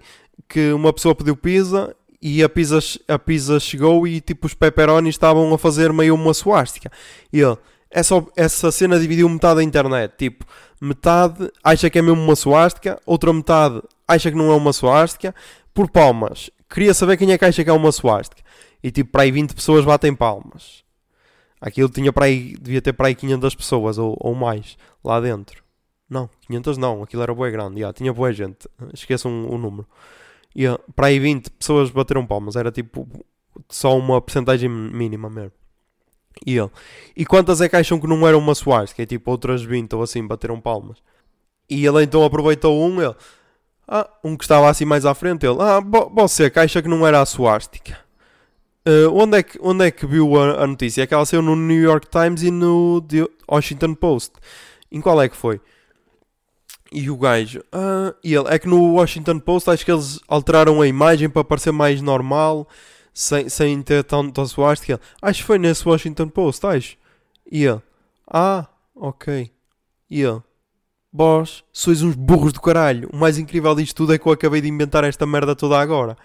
que 0.49 0.73
uma 0.73 0.93
pessoa 0.93 1.15
pediu 1.15 1.37
pizza 1.37 1.95
e 2.21 2.43
a 2.43 2.49
pizza, 2.49 2.79
a 3.09 3.19
pizza 3.19 3.59
chegou 3.59 4.07
e 4.07 4.21
tipo 4.21 4.47
os 4.47 4.55
pepperonis 4.55 5.15
estavam 5.15 5.53
a 5.55 5.59
fazer 5.59 5.93
meio 5.93 6.15
uma 6.15 6.35
suástica. 6.35 6.91
E 7.33 7.41
ele, 7.41 7.57
essa, 7.91 8.25
essa 8.37 8.71
cena 8.71 8.99
dividiu 8.99 9.29
metade 9.29 9.57
da 9.57 9.65
internet, 9.65 10.15
tipo, 10.17 10.45
metade 10.81 11.51
acha 11.63 11.91
que 11.91 11.99
é 11.99 12.03
mesmo 12.03 12.23
uma 12.23 12.37
suástica, 12.37 13.01
outra 13.05 13.33
metade 13.33 13.83
acha 14.07 14.31
que 14.31 14.37
não 14.37 14.51
é 14.51 14.55
uma 14.55 14.73
suástica, 14.73 15.35
por 15.75 15.91
palmas. 15.91 16.51
Queria 16.69 16.95
saber 16.95 17.17
quem 17.17 17.33
é 17.33 17.39
que 17.39 17.45
acha 17.45 17.65
que 17.65 17.71
é 17.71 17.73
uma 17.73 17.93
suástica. 17.93 18.43
E 18.83 18.91
tipo, 18.91 19.11
para 19.11 19.23
aí 19.23 19.31
20 19.31 19.55
pessoas 19.55 19.85
batem 19.85 20.15
palmas. 20.15 20.85
Aquilo 21.61 21.89
tinha 21.89 22.13
para 22.13 22.27
aí, 22.27 22.57
devia 22.61 22.81
ter 22.81 22.93
para 22.93 23.09
aí 23.09 23.15
500 23.15 23.55
pessoas 23.55 23.99
ou, 23.99 24.17
ou 24.19 24.35
mais 24.35 24.79
lá 25.05 25.21
dentro. 25.21 25.63
Não, 26.09 26.29
500 26.47 26.79
não, 26.79 27.03
aquilo 27.03 27.23
era 27.23 27.35
boa 27.35 27.51
grande, 27.51 27.81
já, 27.81 27.93
tinha 27.93 28.13
boa 28.13 28.33
gente, 28.33 28.69
esqueçam 28.93 29.47
o 29.49 29.59
número. 29.59 29.87
E 30.55 30.67
uh, 30.67 30.79
para 30.97 31.09
aí 31.09 31.21
20 31.21 31.51
pessoas 31.51 31.91
bateram 31.91 32.27
palmas, 32.27 32.57
era 32.57 32.73
tipo 32.73 33.07
só 33.69 33.97
uma 33.97 34.21
porcentagem 34.21 34.69
mínima 34.69 35.29
mesmo. 35.29 35.53
E 36.47 36.57
ele, 36.57 36.71
e 37.17 37.27
quantas 37.27 37.61
é 37.61 37.69
que 37.69 37.77
acham 37.77 38.01
que 38.01 38.07
não 38.07 38.27
era 38.27 38.39
uma 38.39 38.55
Soares? 38.55 38.93
Que 38.93 39.03
é 39.03 39.07
tipo 39.07 39.31
outras 39.31 39.63
20 39.63 39.95
ou 39.95 40.03
assim 40.03 40.27
bateram 40.27 40.61
palmas. 40.61 40.99
E 41.69 41.85
ele 41.85 42.03
então 42.03 42.25
aproveitou 42.25 42.81
um, 42.81 43.01
ele, 43.01 43.15
ah, 43.87 44.09
um 44.25 44.37
que 44.37 44.45
estava 44.45 44.69
assim 44.69 44.85
mais 44.85 45.05
à 45.05 45.15
frente, 45.15 45.47
ele, 45.47 45.59
ah, 45.61 45.81
você 46.13 46.51
que 46.51 46.59
acha 46.59 46.83
que 46.83 46.89
não 46.89 47.07
era 47.07 47.21
a 47.21 47.27
suástica? 47.27 47.99
Uh, 48.87 49.13
onde, 49.13 49.39
é 49.39 49.43
que, 49.43 49.59
onde 49.61 49.85
é 49.85 49.91
que 49.91 50.07
viu 50.07 50.41
a, 50.41 50.63
a 50.63 50.67
notícia? 50.67 51.03
É 51.03 51.07
que 51.07 51.13
ela 51.13 51.27
saiu 51.27 51.43
no 51.43 51.55
New 51.55 51.81
York 51.81 52.09
Times 52.09 52.43
e 52.43 52.51
no 52.51 53.03
The 53.03 53.27
Washington 53.49 53.95
Post. 53.95 54.33
Em 54.91 55.01
qual 55.01 55.21
é 55.21 55.29
que 55.29 55.37
foi? 55.37 55.61
E 56.91 57.11
o 57.11 57.17
gajo, 57.17 57.63
ah, 57.71 58.15
e 58.25 58.35
ele, 58.35 58.49
é 58.49 58.59
que 58.59 58.67
no 58.67 58.95
Washington 58.95 59.39
Post 59.39 59.71
acho 59.71 59.85
que 59.85 59.93
eles 59.93 60.19
alteraram 60.27 60.81
a 60.81 60.89
imagem 60.89 61.29
para 61.29 61.45
parecer 61.45 61.71
mais 61.71 62.01
normal, 62.01 62.67
sem, 63.21 63.49
sem 63.51 63.83
ter 63.83 64.03
tanta 64.03 64.47
suástica. 64.47 64.95
Ele, 64.95 65.01
acho 65.21 65.41
que 65.41 65.47
foi 65.47 65.59
nesse 65.59 65.87
Washington 65.87 66.29
Post, 66.29 66.67
acho. 66.67 66.97
E 67.51 67.65
ele, 67.65 67.83
ah, 68.27 68.67
ok. 68.97 69.51
E 70.09 70.23
ele, 70.23 70.41
vós 71.13 71.63
sois 71.71 72.03
uns 72.03 72.15
burros 72.15 72.53
do 72.53 72.61
caralho. 72.63 73.11
O 73.13 73.17
mais 73.17 73.37
incrível 73.37 73.75
disto 73.75 73.97
tudo 73.97 74.15
é 74.15 74.19
que 74.19 74.27
eu 74.27 74.33
acabei 74.33 74.63
de 74.63 74.69
inventar 74.69 75.05
esta 75.05 75.27
merda 75.27 75.55
toda 75.55 75.79
agora. 75.79 76.17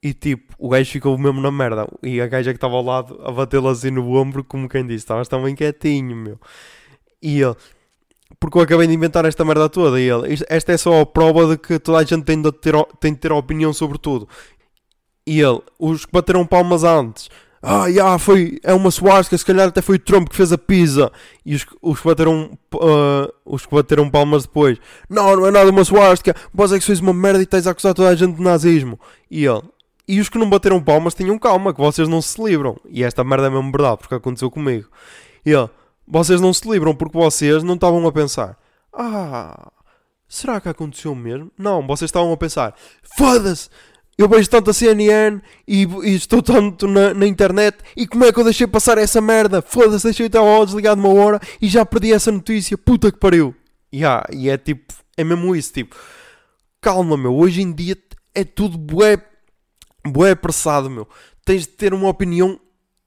E 0.00 0.14
tipo, 0.14 0.54
o 0.56 0.68
gajo 0.68 0.88
ficou 0.88 1.18
mesmo 1.18 1.40
na 1.40 1.50
merda. 1.50 1.88
E 2.00 2.20
a 2.20 2.28
gaja 2.28 2.52
que 2.52 2.58
estava 2.58 2.74
ao 2.74 2.84
lado 2.84 3.20
a 3.24 3.32
batê-lo 3.32 3.68
assim 3.68 3.90
no 3.90 4.14
ombro, 4.14 4.44
como 4.44 4.68
quem 4.68 4.86
disse, 4.86 4.98
estavas 4.98 5.26
também 5.26 5.56
quietinho, 5.56 6.14
meu. 6.14 6.38
E 7.20 7.40
ele, 7.40 7.56
porque 8.38 8.56
eu 8.56 8.62
acabei 8.62 8.86
de 8.86 8.94
inventar 8.94 9.24
esta 9.24 9.44
merda 9.44 9.68
toda. 9.68 10.00
E 10.00 10.08
ele, 10.08 10.38
esta 10.48 10.72
é 10.72 10.76
só 10.76 11.00
a 11.00 11.06
prova 11.06 11.44
de 11.48 11.58
que 11.58 11.80
toda 11.80 11.98
a 11.98 12.04
gente 12.04 12.22
tem 12.22 12.40
de 12.40 12.52
ter, 12.52 12.74
tem 13.00 13.12
de 13.12 13.18
ter 13.18 13.32
opinião 13.32 13.72
sobre 13.72 13.98
tudo. 13.98 14.28
E 15.28 15.42
ele, 15.42 15.60
os 15.78 16.06
que 16.06 16.12
bateram 16.12 16.46
palmas 16.46 16.84
antes, 16.84 17.28
ah, 17.60 17.86
yeah, 17.86 18.18
foi, 18.18 18.58
é 18.62 18.72
uma 18.72 18.90
suástica, 18.90 19.36
se 19.36 19.44
calhar 19.44 19.68
até 19.68 19.82
foi 19.82 19.96
o 19.96 19.98
Trump 19.98 20.30
que 20.30 20.34
fez 20.34 20.50
a 20.52 20.56
pizza. 20.56 21.12
E 21.44 21.54
os, 21.54 21.66
os, 21.82 22.00
que, 22.00 22.08
bateram, 22.08 22.58
uh, 22.74 23.32
os 23.44 23.66
que 23.66 23.74
bateram 23.74 24.08
palmas 24.08 24.44
depois, 24.44 24.78
não, 25.06 25.36
não 25.36 25.46
é 25.46 25.50
nada 25.50 25.68
uma 25.68 25.84
suástica, 25.84 26.34
vós 26.54 26.72
é 26.72 26.78
que 26.78 26.84
sois 26.84 27.00
uma 27.00 27.12
merda 27.12 27.42
e 27.42 27.46
tens 27.46 27.66
a 27.66 27.72
acusar 27.72 27.92
toda 27.92 28.08
a 28.08 28.14
gente 28.14 28.36
de 28.36 28.42
nazismo. 28.42 28.98
E 29.30 29.44
ele, 29.44 29.60
e 30.08 30.18
os 30.18 30.30
que 30.30 30.38
não 30.38 30.48
bateram 30.48 30.82
palmas 30.82 31.12
tenham 31.12 31.38
calma, 31.38 31.74
que 31.74 31.80
vocês 31.80 32.08
não 32.08 32.22
se 32.22 32.42
livram. 32.42 32.78
E 32.88 33.04
esta 33.04 33.22
merda 33.22 33.48
é 33.48 33.50
mesmo 33.50 33.70
verdade, 33.70 33.98
porque 33.98 34.14
aconteceu 34.14 34.50
comigo. 34.50 34.88
E 35.44 35.50
ele, 35.50 35.68
vocês 36.06 36.40
não 36.40 36.54
se 36.54 36.66
livram 36.66 36.94
porque 36.94 37.18
vocês 37.18 37.62
não 37.62 37.74
estavam 37.74 38.06
a 38.06 38.12
pensar: 38.12 38.56
Ah, 38.94 39.70
será 40.26 40.58
que 40.58 40.70
aconteceu 40.70 41.14
mesmo? 41.14 41.50
Não, 41.58 41.86
vocês 41.86 42.08
estavam 42.08 42.32
a 42.32 42.36
pensar: 42.38 42.74
Foda-se! 43.02 43.68
Eu 44.18 44.28
vejo 44.28 44.50
tanto 44.50 44.70
a 44.70 44.74
CNN 44.74 45.40
e, 45.66 45.84
e 45.84 46.14
estou 46.16 46.42
tanto 46.42 46.88
na, 46.88 47.14
na, 47.14 47.24
internet 47.24 47.78
e 47.96 48.04
como 48.04 48.24
é 48.24 48.32
que 48.32 48.40
eu 48.40 48.42
deixei 48.42 48.66
passar 48.66 48.98
essa 48.98 49.20
merda? 49.20 49.62
Foda-se, 49.62 50.02
deixei 50.02 50.26
o 50.26 50.30
telemóvel 50.30 50.66
desligado 50.66 51.00
uma 51.00 51.14
hora 51.14 51.40
e 51.62 51.68
já 51.68 51.86
perdi 51.86 52.12
essa 52.12 52.32
notícia. 52.32 52.76
Puta 52.76 53.12
que 53.12 53.18
pariu! 53.18 53.54
Yeah, 53.94 54.26
e 54.32 54.50
é 54.50 54.58
tipo, 54.58 54.92
é 55.16 55.22
mesmo 55.22 55.54
isso, 55.54 55.72
tipo, 55.72 55.96
calma, 56.80 57.16
meu. 57.16 57.32
Hoje 57.32 57.62
em 57.62 57.72
dia 57.72 57.96
é 58.34 58.42
tudo 58.42 58.76
bué, 58.76 59.22
bué 60.04 60.32
apressado, 60.32 60.90
meu. 60.90 61.08
Tens 61.44 61.62
de 61.62 61.68
ter 61.68 61.94
uma 61.94 62.08
opinião 62.08 62.60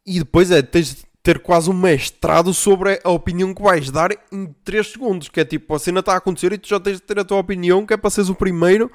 e 0.05 0.19
depois 0.19 0.49
é, 0.49 0.61
tens 0.61 0.95
de 0.95 1.03
ter 1.23 1.39
quase 1.39 1.69
um 1.69 1.73
mestrado 1.73 2.53
sobre 2.53 2.99
a 3.03 3.09
opinião 3.09 3.53
que 3.53 3.61
vais 3.61 3.91
dar 3.91 4.11
em 4.31 4.53
3 4.63 4.87
segundos. 4.87 5.29
Que 5.29 5.41
é 5.41 5.45
tipo, 5.45 5.73
a 5.75 5.79
cena 5.79 5.99
está 5.99 6.13
a 6.13 6.17
acontecer 6.17 6.51
e 6.53 6.57
tu 6.57 6.67
já 6.67 6.79
tens 6.79 6.97
de 6.97 7.03
ter 7.03 7.19
a 7.19 7.23
tua 7.23 7.37
opinião, 7.37 7.85
que 7.85 7.93
é 7.93 7.97
para 7.97 8.09
seres 8.09 8.29
o 8.29 8.35
primeiro, 8.35 8.91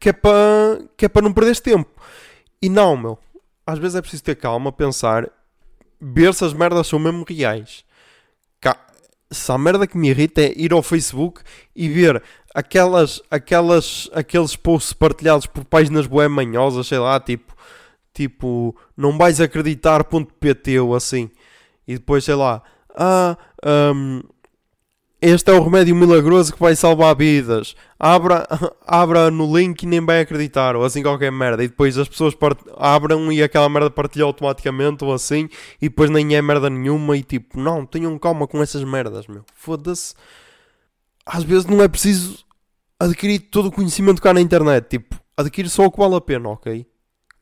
que 0.00 0.08
é 0.08 0.12
para, 0.12 0.80
que 0.96 1.04
é 1.04 1.08
para 1.08 1.22
não 1.22 1.32
perderes 1.32 1.60
tempo. 1.60 1.90
E 2.62 2.68
não, 2.68 2.96
meu. 2.96 3.18
Às 3.66 3.78
vezes 3.78 3.96
é 3.96 4.00
preciso 4.00 4.22
ter 4.22 4.36
calma, 4.36 4.72
pensar, 4.72 5.28
ver 6.00 6.32
se 6.32 6.44
as 6.44 6.52
merdas 6.52 6.86
são 6.86 6.98
mesmo 6.98 7.24
reais. 7.28 7.84
Se 9.28 9.50
a 9.50 9.58
merda 9.58 9.88
que 9.88 9.98
me 9.98 10.08
irrita 10.08 10.40
é 10.40 10.54
ir 10.56 10.72
ao 10.72 10.84
Facebook 10.84 11.42
e 11.74 11.88
ver 11.88 12.22
aquelas, 12.54 13.20
aquelas, 13.28 14.08
aqueles 14.14 14.54
posts 14.54 14.92
partilhados 14.92 15.46
por 15.46 15.64
páginas 15.64 16.06
boé 16.06 16.28
manhosas, 16.28 16.86
sei 16.86 16.98
lá, 16.98 17.18
tipo, 17.18 17.52
tipo, 18.14 18.76
não 18.96 19.18
vais 19.18 19.40
acreditar.pt 19.40 20.78
ou 20.78 20.94
assim 20.94 21.28
e 21.86 21.94
depois, 21.94 22.24
sei 22.24 22.34
lá, 22.34 22.62
ah, 22.96 23.36
um, 23.94 24.22
este 25.20 25.50
é 25.50 25.54
o 25.54 25.62
remédio 25.62 25.96
milagroso 25.96 26.52
que 26.52 26.60
vai 26.60 26.76
salvar 26.76 27.16
vidas. 27.16 27.74
Abra, 27.98 28.46
abra 28.86 29.30
no 29.30 29.56
link 29.56 29.82
e 29.82 29.86
nem 29.86 30.04
vai 30.04 30.20
acreditar, 30.20 30.76
ou 30.76 30.84
assim 30.84 31.02
qualquer 31.02 31.32
merda. 31.32 31.64
E 31.64 31.68
depois 31.68 31.96
as 31.96 32.08
pessoas 32.08 32.34
part... 32.34 32.58
abram 32.76 33.32
e 33.32 33.42
aquela 33.42 33.68
merda 33.68 33.90
partilha 33.90 34.24
automaticamente, 34.24 35.04
ou 35.04 35.12
assim, 35.12 35.48
e 35.80 35.88
depois 35.88 36.10
nem 36.10 36.36
é 36.36 36.42
merda 36.42 36.68
nenhuma. 36.68 37.16
E 37.16 37.22
tipo, 37.22 37.58
não, 37.58 37.86
tenham 37.86 38.18
calma 38.18 38.46
com 38.46 38.62
essas 38.62 38.84
merdas, 38.84 39.26
meu. 39.26 39.44
Foda-se. 39.54 40.14
Às 41.24 41.44
vezes 41.44 41.66
não 41.66 41.82
é 41.82 41.88
preciso 41.88 42.44
adquirir 43.00 43.38
todo 43.38 43.66
o 43.66 43.72
conhecimento 43.72 44.20
que 44.20 44.28
há 44.28 44.34
na 44.34 44.40
internet. 44.40 44.86
Tipo, 44.88 45.16
adquire 45.36 45.68
só 45.68 45.86
o 45.86 45.90
que 45.90 45.98
vale 45.98 46.14
a 46.14 46.20
pena, 46.20 46.50
ok? 46.50 46.86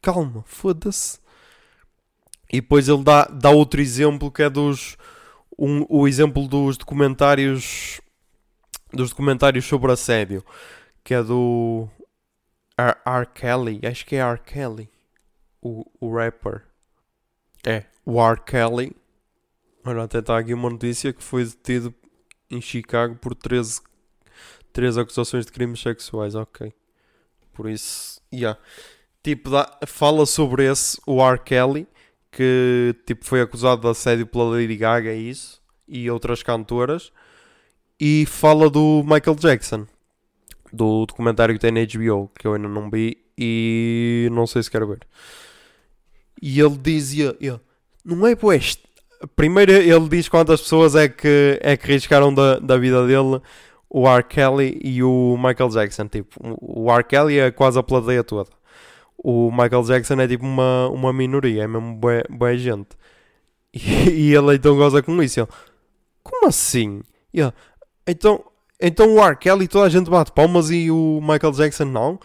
Calma, 0.00 0.44
foda-se. 0.46 1.18
E 2.54 2.60
depois 2.60 2.88
ele 2.88 3.02
dá, 3.02 3.24
dá 3.24 3.50
outro 3.50 3.80
exemplo 3.80 4.30
que 4.30 4.40
é 4.40 4.48
dos. 4.48 4.96
Um, 5.58 5.84
o 5.88 6.06
exemplo 6.06 6.46
dos 6.46 6.76
documentários. 6.76 8.00
Dos 8.92 9.10
documentários 9.10 9.64
sobre 9.64 9.90
assédio. 9.90 10.44
Que 11.02 11.14
é 11.14 11.22
do. 11.22 11.88
R. 12.78 12.96
R. 13.04 13.26
Kelly. 13.34 13.80
Acho 13.84 14.06
que 14.06 14.14
é 14.14 14.20
R. 14.20 14.38
Kelly. 14.38 14.88
O, 15.60 15.84
o 15.98 16.14
rapper. 16.14 16.62
É. 17.66 17.86
O 18.06 18.24
R. 18.24 18.40
Kelly. 18.40 18.94
Olha, 19.84 20.04
até 20.04 20.20
está 20.20 20.38
aqui 20.38 20.54
uma 20.54 20.70
notícia 20.70 21.12
que 21.12 21.24
foi 21.24 21.44
detido 21.44 21.92
em 22.48 22.60
Chicago 22.60 23.16
por 23.16 23.34
13, 23.34 23.80
13 24.72 25.00
acusações 25.00 25.44
de 25.44 25.50
crimes 25.50 25.80
sexuais. 25.80 26.36
Ok. 26.36 26.72
Por 27.52 27.68
isso. 27.68 28.22
Yeah. 28.32 28.60
Tipo, 29.24 29.50
dá, 29.50 29.76
fala 29.88 30.24
sobre 30.24 30.70
esse, 30.70 31.00
o 31.04 31.20
R. 31.20 31.40
Kelly 31.40 31.88
que 32.34 32.94
tipo, 33.06 33.24
foi 33.24 33.40
acusado 33.40 33.82
de 33.82 33.88
assédio 33.88 34.26
pela 34.26 34.50
Lady 34.50 34.76
Gaga 34.76 35.12
e 35.12 35.30
isso, 35.30 35.62
e 35.86 36.10
outras 36.10 36.42
cantoras, 36.42 37.12
e 37.98 38.26
fala 38.26 38.68
do 38.68 39.02
Michael 39.04 39.36
Jackson, 39.36 39.86
do 40.72 41.06
documentário 41.06 41.54
que 41.54 41.60
tem 41.60 41.70
na 41.70 41.80
HBO, 41.80 42.30
que 42.36 42.46
eu 42.46 42.54
ainda 42.54 42.68
não 42.68 42.90
vi 42.90 43.18
e 43.38 44.28
não 44.32 44.46
sei 44.46 44.62
se 44.62 44.70
quero 44.70 44.88
ver. 44.88 45.00
E 46.42 46.60
ele 46.60 46.76
dizia, 46.76 47.36
ele, 47.40 47.60
não 48.04 48.26
é 48.26 48.34
pois. 48.34 48.78
Primeiro 49.36 49.72
ele 49.72 50.08
diz 50.08 50.28
quantas 50.28 50.60
pessoas 50.60 50.94
é 50.94 51.08
que, 51.08 51.58
é 51.62 51.76
que 51.76 51.86
riscaram 51.86 52.34
da, 52.34 52.58
da 52.58 52.76
vida 52.76 53.06
dele 53.06 53.40
o 53.88 54.08
R. 54.08 54.24
Kelly 54.24 54.78
e 54.82 55.02
o 55.02 55.36
Michael 55.36 55.70
Jackson. 55.70 56.08
Tipo, 56.08 56.28
o 56.60 56.92
R. 56.92 57.04
Kelly 57.04 57.38
é 57.38 57.50
quase 57.50 57.78
a 57.78 57.82
plateia 57.82 58.24
toda 58.24 58.50
o 59.18 59.50
Michael 59.50 59.82
Jackson 59.84 60.14
é 60.20 60.28
tipo 60.28 60.44
uma, 60.44 60.88
uma 60.88 61.12
minoria, 61.12 61.64
é 61.64 61.66
mesmo 61.66 61.94
boa, 61.96 62.22
boa 62.28 62.56
gente. 62.56 62.90
E, 63.72 63.78
e, 64.30 64.34
ele 64.34 64.54
então 64.54 64.76
goza 64.76 65.02
com 65.02 65.22
isso. 65.22 65.40
Ele, 65.40 65.48
Como 66.22 66.48
assim? 66.48 67.02
Ele, 67.32 67.52
então, 68.06 68.44
então 68.80 69.14
o 69.14 69.24
R. 69.24 69.36
Kelly 69.36 69.68
toda 69.68 69.86
a 69.86 69.88
gente 69.88 70.10
bate 70.10 70.32
palmas 70.32 70.70
e 70.70 70.90
o 70.90 71.20
Michael 71.20 71.52
Jackson 71.52 71.84
não? 71.86 72.18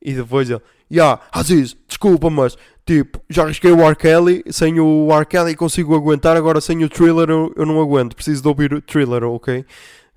E 0.00 0.12
depois 0.14 0.50
ele, 0.50 0.60
Ya, 0.90 1.18
Aziz, 1.32 1.74
desculpa, 1.88 2.28
mas 2.28 2.56
tipo, 2.84 3.18
já 3.30 3.44
arrisquei 3.44 3.72
o 3.72 3.80
R. 3.80 3.96
Kelly, 3.96 4.44
sem 4.50 4.78
o 4.78 5.08
R. 5.10 5.24
Kelly 5.24 5.56
consigo 5.56 5.94
aguentar, 5.94 6.36
agora 6.36 6.60
sem 6.60 6.84
o 6.84 6.88
thriller 6.88 7.30
eu, 7.30 7.52
eu 7.56 7.64
não 7.64 7.80
aguento, 7.80 8.14
preciso 8.14 8.42
de 8.42 8.48
ouvir 8.48 8.74
o 8.74 8.82
thriller, 8.82 9.24
ok? 9.24 9.64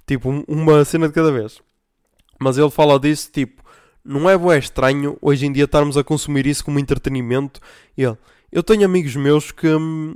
Tipo, 0.05 0.29
um- 0.29 0.43
uma 0.47 0.83
cena 0.83 1.07
de 1.07 1.13
cada 1.13 1.31
vez. 1.31 1.61
Mas 2.39 2.57
ele 2.57 2.69
fala 2.69 2.99
disso, 2.99 3.29
tipo, 3.31 3.63
não 4.05 4.29
é 4.29 4.37
bué 4.37 4.59
estranho 4.59 5.17
hoje 5.19 5.47
em 5.47 5.51
dia 5.51 5.63
estarmos 5.63 5.97
a 5.97 6.03
consumir 6.03 6.45
isso 6.45 6.63
como 6.63 6.77
entretenimento. 6.77 7.59
Ele, 7.97 8.15
eu 8.51 8.61
tenho 8.61 8.85
amigos 8.85 9.15
meus 9.15 9.51
que. 9.51 9.67
hum, 9.67 10.15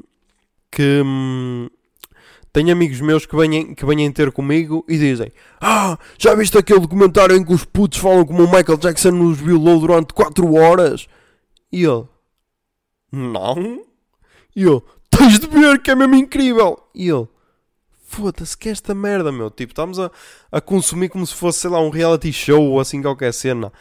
que. 0.71 1.01
hum, 1.03 1.67
tenho 2.53 2.71
amigos 2.71 2.99
meus 3.01 3.25
que 3.25 3.35
vêm, 3.35 3.73
que 3.75 3.85
vêm 3.85 4.11
ter 4.11 4.31
comigo 4.31 4.85
e 4.87 4.97
dizem: 4.97 5.31
Ah, 5.59 5.97
já 6.17 6.35
viste 6.35 6.57
aquele 6.57 6.79
documentário 6.79 7.35
em 7.35 7.43
que 7.43 7.53
os 7.53 7.65
putos 7.65 7.99
falam 7.99 8.25
como 8.25 8.43
o 8.43 8.51
Michael 8.51 8.77
Jackson 8.77 9.11
nos 9.11 9.39
violou 9.39 9.79
durante 9.79 10.13
4 10.13 10.53
horas? 10.53 11.07
E 11.71 11.83
ele: 11.83 12.05
Não. 13.11 13.81
E 14.55 14.63
eu: 14.63 14.83
Tens 15.09 15.39
de 15.39 15.47
ver 15.47 15.81
que 15.81 15.91
é 15.91 15.95
mesmo 15.95 16.15
incrível. 16.15 16.79
E 16.93 17.09
ele: 17.09 17.27
Foda-se, 18.09 18.57
que 18.57 18.69
é 18.69 18.71
esta 18.71 18.95
merda, 18.95 19.31
meu. 19.31 19.51
Tipo, 19.51 19.71
estamos 19.71 19.99
a, 19.99 20.09
a 20.51 20.59
consumir 20.59 21.09
como 21.09 21.25
se 21.27 21.35
fosse, 21.35 21.59
sei 21.59 21.69
lá, 21.69 21.79
um 21.79 21.91
reality 21.91 22.33
show 22.33 22.71
ou 22.71 22.79
assim 22.79 23.03
qualquer 23.03 23.31
cena. 23.31 23.71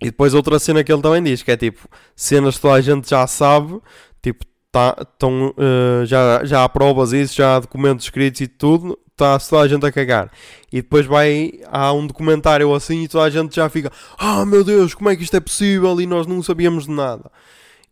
E 0.00 0.06
depois 0.06 0.34
outra 0.34 0.58
cena 0.58 0.82
que 0.82 0.92
ele 0.92 1.00
também 1.00 1.22
diz, 1.22 1.40
que 1.40 1.52
é 1.52 1.56
tipo, 1.56 1.88
cenas 2.16 2.56
que 2.56 2.62
toda 2.62 2.74
a 2.74 2.80
gente 2.80 3.08
já 3.08 3.24
sabe, 3.28 3.80
tipo, 4.20 4.44
tá, 4.72 4.92
tão, 5.16 5.54
eh, 5.56 6.04
já, 6.04 6.44
já 6.44 6.64
há 6.64 6.68
provas 6.68 7.10
disso, 7.10 7.36
já 7.36 7.54
há 7.54 7.60
documentos 7.60 8.06
escritos 8.06 8.40
e 8.40 8.48
tudo, 8.48 8.98
está 9.12 9.38
toda 9.38 9.62
a 9.62 9.68
gente 9.68 9.86
a 9.86 9.92
cagar. 9.92 10.32
E 10.72 10.82
depois 10.82 11.06
vai, 11.06 11.52
há 11.70 11.92
um 11.92 12.08
documentário 12.08 12.74
assim 12.74 13.04
e 13.04 13.08
toda 13.08 13.24
a 13.24 13.30
gente 13.30 13.54
já 13.54 13.68
fica, 13.68 13.92
ah 14.18 14.44
meu 14.44 14.64
Deus, 14.64 14.94
como 14.94 15.10
é 15.10 15.16
que 15.16 15.22
isto 15.22 15.36
é 15.36 15.40
possível? 15.40 16.00
E 16.00 16.06
nós 16.06 16.26
não 16.26 16.42
sabíamos 16.42 16.86
de 16.86 16.90
nada. 16.90 17.30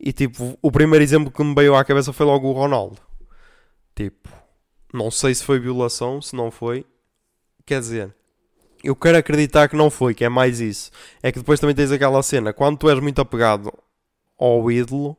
E 0.01 0.13
tipo, 0.13 0.59
o 0.61 0.73
primeiro 0.73 1.05
exemplo 1.05 1.31
que 1.31 1.45
me 1.45 1.55
veio 1.55 1.77
à 1.77 1.85
cabeça 1.85 2.13
foi 2.13 2.27
logo 2.27 2.49
o 2.49 2.53
Ronaldo. 2.53 2.99
Tipo, 3.95 4.42
não 4.93 5.11
sei 5.11 5.35
se 5.35 5.45
foi 5.45 5.59
violação, 5.59 6.21
se 6.21 6.37
não 6.37 6.51
foi. 6.51 6.85
Quer 7.65 7.81
dizer, 7.81 8.15
eu 8.83 8.97
quero 8.97 9.19
acreditar 9.19 9.69
que 9.69 9.77
não 9.77 9.91
foi, 9.91 10.15
que 10.15 10.25
é 10.25 10.29
mais 10.29 10.61
isso. 10.61 10.91
É 11.23 11.31
que 11.31 11.39
depois 11.39 11.61
também 11.61 11.75
tens 11.75 11.93
aquela 11.93 12.23
cena, 12.23 12.53
quando 12.53 12.79
tu 12.79 12.91
és 12.91 12.99
muito 13.01 13.21
apegado 13.21 13.73
ao 14.39 14.71
ídolo, 14.71 15.17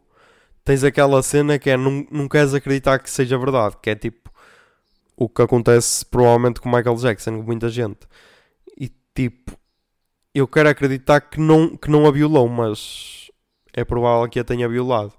tens 0.63 0.83
aquela 0.83 1.21
cena 1.23 1.57
que 1.57 1.69
é 1.69 1.77
não, 1.77 2.05
não 2.11 2.27
queres 2.27 2.53
acreditar 2.53 2.99
que 2.99 3.09
seja 3.09 3.37
verdade, 3.37 3.77
que 3.81 3.89
é 3.89 3.95
tipo 3.95 4.31
o 5.15 5.29
que 5.29 5.41
acontece 5.41 6.05
provavelmente 6.05 6.59
com 6.59 6.69
Michael 6.69 6.95
Jackson, 6.95 7.37
com 7.37 7.43
muita 7.43 7.69
gente. 7.69 8.07
E 8.77 8.91
tipo, 9.15 9.57
eu 10.33 10.47
quero 10.47 10.69
acreditar 10.69 11.21
que 11.21 11.39
não, 11.39 11.77
que 11.77 11.89
não 11.89 12.05
a 12.07 12.11
violou, 12.11 12.47
mas 12.49 13.31
é 13.73 13.83
provável 13.85 14.29
que 14.29 14.39
a 14.39 14.43
tenha 14.43 14.67
violado. 14.67 15.13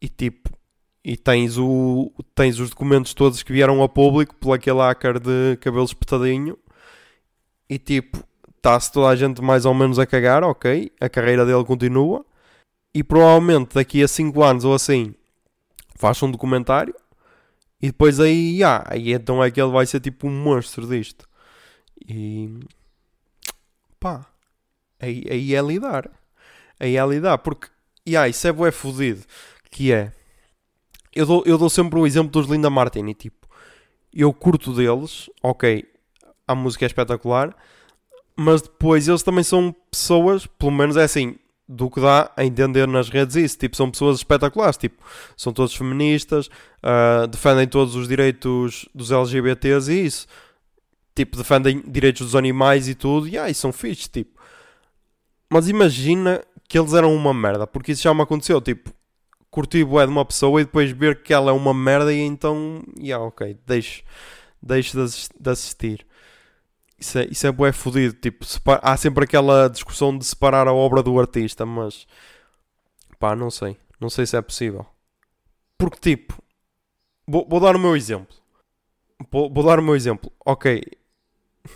E 0.00 0.08
tipo, 0.08 0.45
e 1.08 1.16
tens, 1.16 1.56
o, 1.56 2.12
tens 2.34 2.58
os 2.58 2.70
documentos 2.70 3.14
todos 3.14 3.40
que 3.44 3.52
vieram 3.52 3.80
a 3.80 3.88
público 3.88 4.34
por 4.34 4.52
aquele 4.52 4.80
hacker 4.80 5.20
de 5.20 5.56
cabelo 5.60 5.84
espetadinho. 5.84 6.58
E 7.70 7.78
tipo, 7.78 8.24
está-se 8.56 8.90
toda 8.90 9.10
a 9.10 9.14
gente 9.14 9.40
mais 9.40 9.64
ou 9.64 9.72
menos 9.72 10.00
a 10.00 10.04
cagar, 10.04 10.42
ok. 10.42 10.90
A 11.00 11.08
carreira 11.08 11.46
dele 11.46 11.64
continua. 11.64 12.26
E 12.92 13.04
provavelmente 13.04 13.76
daqui 13.76 14.02
a 14.02 14.08
5 14.08 14.42
anos 14.42 14.64
ou 14.64 14.74
assim 14.74 15.14
faz 15.94 16.20
um 16.24 16.30
documentário. 16.30 16.94
E 17.80 17.86
depois 17.86 18.18
aí, 18.18 18.64
ah, 18.64 18.82
aí 18.88 19.12
então 19.12 19.44
é 19.44 19.48
que 19.48 19.60
ele 19.60 19.70
vai 19.70 19.86
ser 19.86 20.00
tipo 20.00 20.26
um 20.26 20.32
monstro 20.32 20.88
disto. 20.88 21.28
E 22.04 22.50
pá, 24.00 24.26
aí, 24.98 25.24
aí 25.30 25.54
é 25.54 25.62
lidar. 25.62 26.10
Aí 26.80 26.96
é 26.96 27.06
lidar, 27.06 27.38
porque 27.38 27.68
yeah, 28.08 28.28
isso 28.28 28.48
é 28.48 28.50
bué 28.50 28.72
fodido. 28.72 29.22
Que 29.70 29.92
é, 29.92 30.12
eu 31.16 31.26
dou, 31.26 31.42
eu 31.46 31.58
dou 31.58 31.70
sempre 31.70 31.98
o 31.98 32.06
exemplo 32.06 32.30
dos 32.30 32.46
Linda 32.46 32.70
Martin. 32.70 33.06
E 33.06 33.14
tipo, 33.14 33.48
eu 34.12 34.32
curto 34.32 34.72
deles, 34.72 35.30
ok, 35.42 35.84
a 36.46 36.54
música 36.54 36.84
é 36.84 36.88
espetacular, 36.88 37.56
mas 38.36 38.62
depois 38.62 39.08
eles 39.08 39.22
também 39.22 39.42
são 39.42 39.74
pessoas, 39.90 40.46
pelo 40.46 40.72
menos 40.72 40.96
é 40.96 41.04
assim, 41.04 41.36
do 41.68 41.90
que 41.90 42.00
dá 42.00 42.30
a 42.36 42.44
entender 42.44 42.86
nas 42.86 43.08
redes 43.08 43.34
isso, 43.34 43.58
tipo, 43.58 43.76
são 43.76 43.90
pessoas 43.90 44.18
espetaculares, 44.18 44.76
tipo, 44.76 45.02
são 45.36 45.52
todos 45.52 45.74
feministas, 45.74 46.48
ah, 46.82 47.26
defendem 47.26 47.66
todos 47.66 47.96
os 47.96 48.06
direitos 48.06 48.88
dos 48.94 49.10
LGBTs 49.10 49.92
e 49.92 50.06
isso, 50.06 50.26
tipo, 51.14 51.36
defendem 51.36 51.82
direitos 51.86 52.26
dos 52.26 52.36
animais 52.36 52.88
e 52.88 52.94
tudo, 52.94 53.26
e 53.26 53.36
aí 53.36 53.54
são 53.54 53.72
fixes, 53.72 54.08
tipo. 54.08 54.40
Mas 55.50 55.68
imagina 55.68 56.42
que 56.68 56.78
eles 56.78 56.92
eram 56.94 57.14
uma 57.14 57.34
merda, 57.34 57.66
porque 57.66 57.92
isso 57.92 58.02
já 58.02 58.14
me 58.14 58.22
aconteceu, 58.22 58.60
tipo, 58.60 58.92
curtir 59.56 59.84
bué 59.86 60.04
de 60.04 60.12
uma 60.12 60.22
pessoa 60.22 60.60
e 60.60 60.66
depois 60.66 60.90
ver 60.90 61.22
que 61.22 61.32
ela 61.32 61.50
é 61.50 61.54
uma 61.54 61.72
merda 61.72 62.12
e 62.12 62.18
então, 62.20 62.84
yeah, 63.00 63.24
ok, 63.24 63.58
deixo, 63.66 64.02
deixo 64.62 64.98
de 64.98 65.02
assis- 65.02 65.30
de 65.40 65.50
assistir. 65.50 66.06
Isso 66.98 67.18
é, 67.18 67.24
isso 67.30 67.46
é 67.46 67.50
bué 67.50 67.72
fodido, 67.72 68.12
tipo, 68.20 68.44
há 68.82 68.96
sempre 68.98 69.24
aquela 69.24 69.68
discussão 69.68 70.16
de 70.16 70.26
separar 70.26 70.68
a 70.68 70.74
obra 70.74 71.02
do 71.02 71.18
artista, 71.18 71.64
mas 71.64 72.06
pá, 73.18 73.34
não 73.34 73.50
sei, 73.50 73.78
não 73.98 74.10
sei 74.10 74.26
se 74.26 74.36
é 74.36 74.42
possível. 74.42 74.84
Porque 75.78 75.98
tipo, 76.00 76.36
vou, 77.26 77.46
vou 77.48 77.58
dar 77.58 77.74
o 77.76 77.78
meu 77.78 77.96
exemplo. 77.96 78.36
Vou, 79.30 79.50
vou 79.50 79.64
dar 79.64 79.78
o 79.78 79.82
meu 79.82 79.96
exemplo. 79.96 80.30
Ok, 80.44 80.82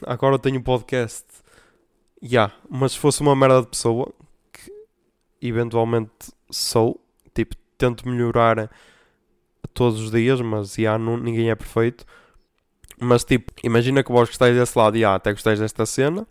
agora 0.06 0.34
eu 0.34 0.38
tenho 0.38 0.58
um 0.60 0.62
podcast, 0.62 1.24
já, 2.22 2.52
mas 2.68 2.92
se 2.92 2.98
fosse 2.98 3.22
uma 3.22 3.34
merda 3.34 3.62
de 3.62 3.68
pessoa, 3.68 4.12
que 4.52 4.70
eventualmente 5.40 6.30
sou, 6.50 7.00
tipo, 7.34 7.56
tento 7.80 8.08
melhorar 8.08 8.70
todos 9.74 10.00
os 10.00 10.10
dias, 10.10 10.40
mas 10.40 10.74
já, 10.74 10.98
não, 10.98 11.16
ninguém 11.16 11.50
é 11.50 11.54
perfeito. 11.54 12.04
Mas 13.00 13.24
tipo, 13.24 13.52
imagina 13.64 14.04
que 14.04 14.12
vós 14.12 14.28
gostais 14.28 14.54
desse 14.54 14.78
lado 14.78 14.96
e 14.96 15.04
ah, 15.04 15.14
até 15.14 15.32
gostais 15.32 15.58
desta 15.58 15.86
cena 15.86 16.26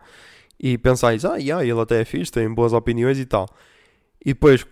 e 0.59 0.77
pensais, 0.77 1.25
ah, 1.25 1.37
yeah, 1.37 1.65
ele 1.65 1.79
até 1.79 2.01
é 2.01 2.05
fixe, 2.05 2.31
tem 2.31 2.53
boas 2.53 2.73
opiniões 2.73 3.17
e 3.17 3.25
tal. 3.25 3.47
E 4.23 4.33
depois 4.33 4.65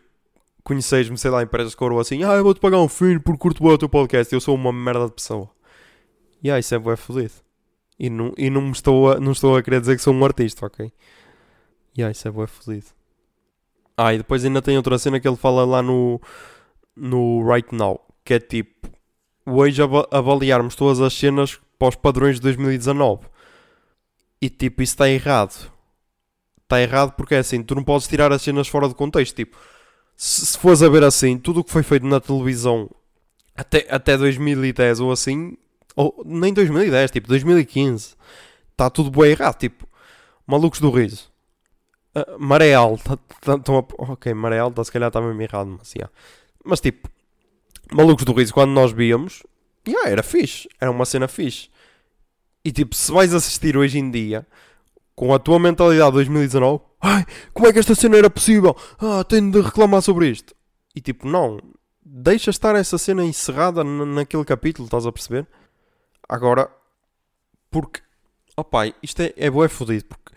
conheceis-me, 0.63 1.17
sei 1.17 1.32
lá, 1.32 1.41
empresas 1.41 1.73
que 1.73 1.84
assim, 1.99 2.23
ah, 2.23 2.34
eu 2.34 2.43
vou-te 2.43 2.59
pagar 2.59 2.80
um 2.80 2.89
filho 2.89 3.21
por 3.21 3.38
curto 3.38 3.65
o 3.65 3.78
teu 3.78 3.89
podcast, 3.89 4.34
eu 4.34 4.41
sou 4.41 4.53
uma 4.53 4.71
merda 4.71 5.05
de 5.05 5.13
pessoa. 5.13 5.49
E 6.43 6.51
ah, 6.51 6.59
isso 6.59 6.75
é 6.75 6.80
bué 6.80 6.95
fodido. 6.95 7.34
E 7.97 8.09
não, 8.09 8.34
e 8.38 8.49
não 8.49 8.69
estou 8.69 9.11
a, 9.11 9.19
não 9.19 9.32
estou 9.32 9.57
a 9.57 9.63
querer 9.63 9.80
dizer 9.80 9.95
que 9.95 10.01
sou 10.03 10.13
um 10.13 10.23
artista, 10.23 10.65
ok? 10.67 10.91
E 11.97 12.03
ah, 12.03 12.11
isso 12.11 12.28
é 12.28 12.32
bué 12.32 12.45
fodido. 12.45 12.88
Ah, 13.95 14.13
e 14.13 14.17
depois 14.17 14.45
ainda 14.45 14.61
tem 14.61 14.78
outra 14.78 14.99
cena 14.99 15.19
que 15.19 15.28
ele 15.28 15.38
fala 15.38 15.65
lá 15.65 15.82
no, 15.82 16.21
no 16.98 17.48
Right 17.48 17.74
Now, 17.74 18.02
que 18.26 18.34
é 18.36 18.39
tipo, 18.39 18.89
hoje 19.45 19.82
ava- 19.82 20.08
avaliarmos 20.12 20.76
todas 20.76 21.00
as 21.00 21.14
cenas 21.14 21.60
para 21.78 21.89
os 21.89 21.95
padrões 21.95 22.36
de 22.36 22.41
2019. 22.41 23.28
E 24.41 24.50
tipo, 24.50 24.82
isso 24.82 24.93
está 24.93 25.10
errado. 25.10 25.72
Está 26.64 26.82
errado 26.82 27.14
porque 27.14 27.36
é 27.36 27.39
assim, 27.39 27.64
tu 27.64 27.76
não 27.76 27.84
podes 27.84 28.08
tirar 28.08 28.32
as 28.32 28.41
cenas 28.41 28.68
fora 28.68 28.88
do 28.88 28.95
contexto. 28.95 29.36
Tipo, 29.36 29.58
se, 30.16 30.45
se 30.45 30.58
fores 30.58 30.82
a 30.82 30.89
ver 30.89 31.04
assim, 31.04 31.38
tudo 31.38 31.62
o 31.62 31.64
que 31.64 31.72
foi 31.72 31.84
feito 31.84 32.06
na 32.06 32.20
televisão 32.20 32.89
até, 33.56 33.88
até 33.89 34.18
2010 34.18 35.00
ou 35.00 35.12
assim, 35.12 35.58
ou 35.95 36.22
nem 36.26 36.54
2010, 36.54 37.12
tipo 37.12 37.28
2015, 37.28 38.16
está 38.72 38.89
tudo 38.89 39.10
bem 39.12 39.32
errado. 39.32 39.58
Tipo, 39.58 39.88
malucos 40.45 40.80
do 40.80 40.91
riso. 40.91 41.32
Ah, 42.16 42.36
maré 42.39 42.74
alta, 42.74 43.18
tá- 43.41 43.54
a- 43.54 44.12
ok, 44.14 44.34
maré 44.34 44.60
alta, 44.60 44.84
se 44.84 44.91
calhar 44.91 45.08
está 45.10 45.22
mesmo 45.22 45.41
errado, 45.41 45.76
mas, 45.78 45.93
yeah. 45.95 46.12
Mas 46.68 46.80
tipo, 46.82 47.09
malucos 47.91 48.26
do 48.26 48.34
riso, 48.34 48.53
quando 48.53 48.72
nós 48.72 48.91
víamos, 48.91 49.43
yeah, 49.88 50.09
era 50.09 50.24
fixe, 50.24 50.68
era 50.80 50.91
uma 50.91 51.05
cena 51.05 51.28
fixe. 51.28 51.70
E 52.63 52.72
tipo, 52.72 52.93
se 52.95 53.11
vais 53.11 53.34
assistir 53.34 53.78
hoje 53.78 53.97
em 53.97 54.11
dia, 54.11 54.45
com 55.15 55.34
a 55.34 55.39
tua 55.39 55.57
mentalidade 55.59 56.11
de 56.11 56.15
2019, 56.18 56.84
ai, 57.01 57.26
como 57.53 57.68
é 57.68 57.74
que 57.74 57.80
esta 57.80 57.95
cena 57.95 58.18
era 58.18 58.30
possível? 58.30 58.76
Ah, 58.99 59.24
tenho 59.24 59.49
de 59.51 59.61
reclamar 59.61 60.01
sobre 60.01 60.30
isto. 60.30 60.53
E 60.95 61.01
tipo, 61.01 61.28
não, 61.28 61.59
deixa 62.03 62.49
estar 62.49 62.76
essa 62.76 62.97
cena 62.97 63.24
encerrada 63.24 63.84
na- 63.84 64.05
naquele 64.05 64.43
capítulo, 64.43 64.86
estás 64.86 65.05
a 65.05 65.11
perceber? 65.11 65.47
Agora, 66.28 66.70
porque, 67.72 68.01
opá, 68.55 68.88
isto 69.01 69.22
é, 69.22 69.34
é 69.38 69.49
bué 69.49 69.70
fodido, 69.70 70.05
porque 70.05 70.32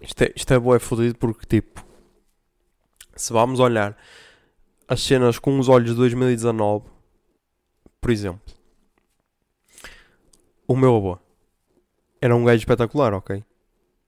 isto 0.00 0.22
é, 0.22 0.32
isto 0.34 0.52
é 0.52 0.58
bué 0.58 0.78
fodido 0.78 1.14
porque, 1.16 1.46
tipo, 1.46 1.84
se 3.14 3.32
vamos 3.32 3.60
olhar 3.60 3.96
as 4.90 5.00
cenas 5.00 5.38
com 5.38 5.58
os 5.58 5.70
olhos 5.70 5.90
de 5.92 5.96
2019, 5.96 6.84
por 8.00 8.10
exemplo, 8.10 8.42
o 10.66 10.76
meu 10.76 10.96
avô 10.96 11.18
era 12.20 12.34
um 12.36 12.44
gajo 12.44 12.58
espetacular, 12.58 13.14
ok? 13.14 13.42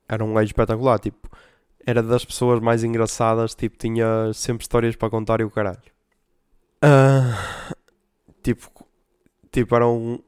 Era 0.08 0.24
um 0.24 0.34
gajo 0.34 0.46
espetacular, 0.46 0.98
tipo, 0.98 1.28
era 1.86 2.02
das 2.02 2.24
pessoas 2.24 2.60
mais 2.60 2.84
engraçadas, 2.84 3.54
tipo, 3.54 3.76
tinha 3.78 4.32
sempre 4.34 4.62
histórias 4.64 4.96
para 4.96 5.10
contar 5.10 5.40
e 5.40 5.44
o 5.44 5.50
caralho. 5.50 5.80
Ah, 6.82 7.64
tipo, 8.42 8.68
tipo, 9.52 9.74
era 9.76 9.88
um. 9.88 10.18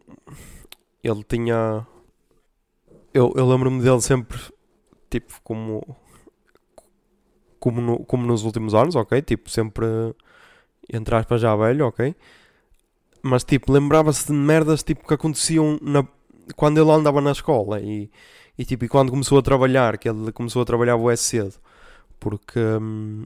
Ele 1.02 1.22
tinha. 1.22 1.86
Eu, 3.12 3.32
eu 3.36 3.46
lembro-me 3.48 3.82
dele 3.82 4.00
sempre, 4.00 4.38
tipo, 5.10 5.40
como. 5.42 5.82
como, 7.58 7.80
no- 7.80 8.04
como 8.04 8.26
nos 8.26 8.44
últimos 8.44 8.74
anos, 8.74 8.94
ok? 8.96 9.20
Tipo, 9.22 9.48
sempre, 9.50 9.86
entre 10.92 11.14
aspas, 11.14 11.40
já 11.40 11.54
velho, 11.56 11.86
ok? 11.86 12.14
Mas, 13.22 13.44
tipo, 13.44 13.72
lembrava-se 13.72 14.26
de 14.26 14.32
merdas, 14.32 14.82
tipo, 14.82 15.06
que 15.06 15.14
aconteciam 15.14 15.78
na, 15.80 16.06
quando 16.56 16.80
ele 16.80 16.90
andava 16.90 17.20
na 17.20 17.32
escola 17.32 17.80
e, 17.80 18.10
e, 18.58 18.64
tipo, 18.64 18.84
e 18.84 18.88
quando 18.88 19.10
começou 19.10 19.38
a 19.38 19.42
trabalhar, 19.42 19.98
que 19.98 20.08
ele 20.08 20.30
começou 20.32 20.62
a 20.62 20.64
trabalhar 20.64 20.96
bué 20.96 21.16
cedo. 21.16 21.54
Porque 22.20 22.58
hum, 22.58 23.24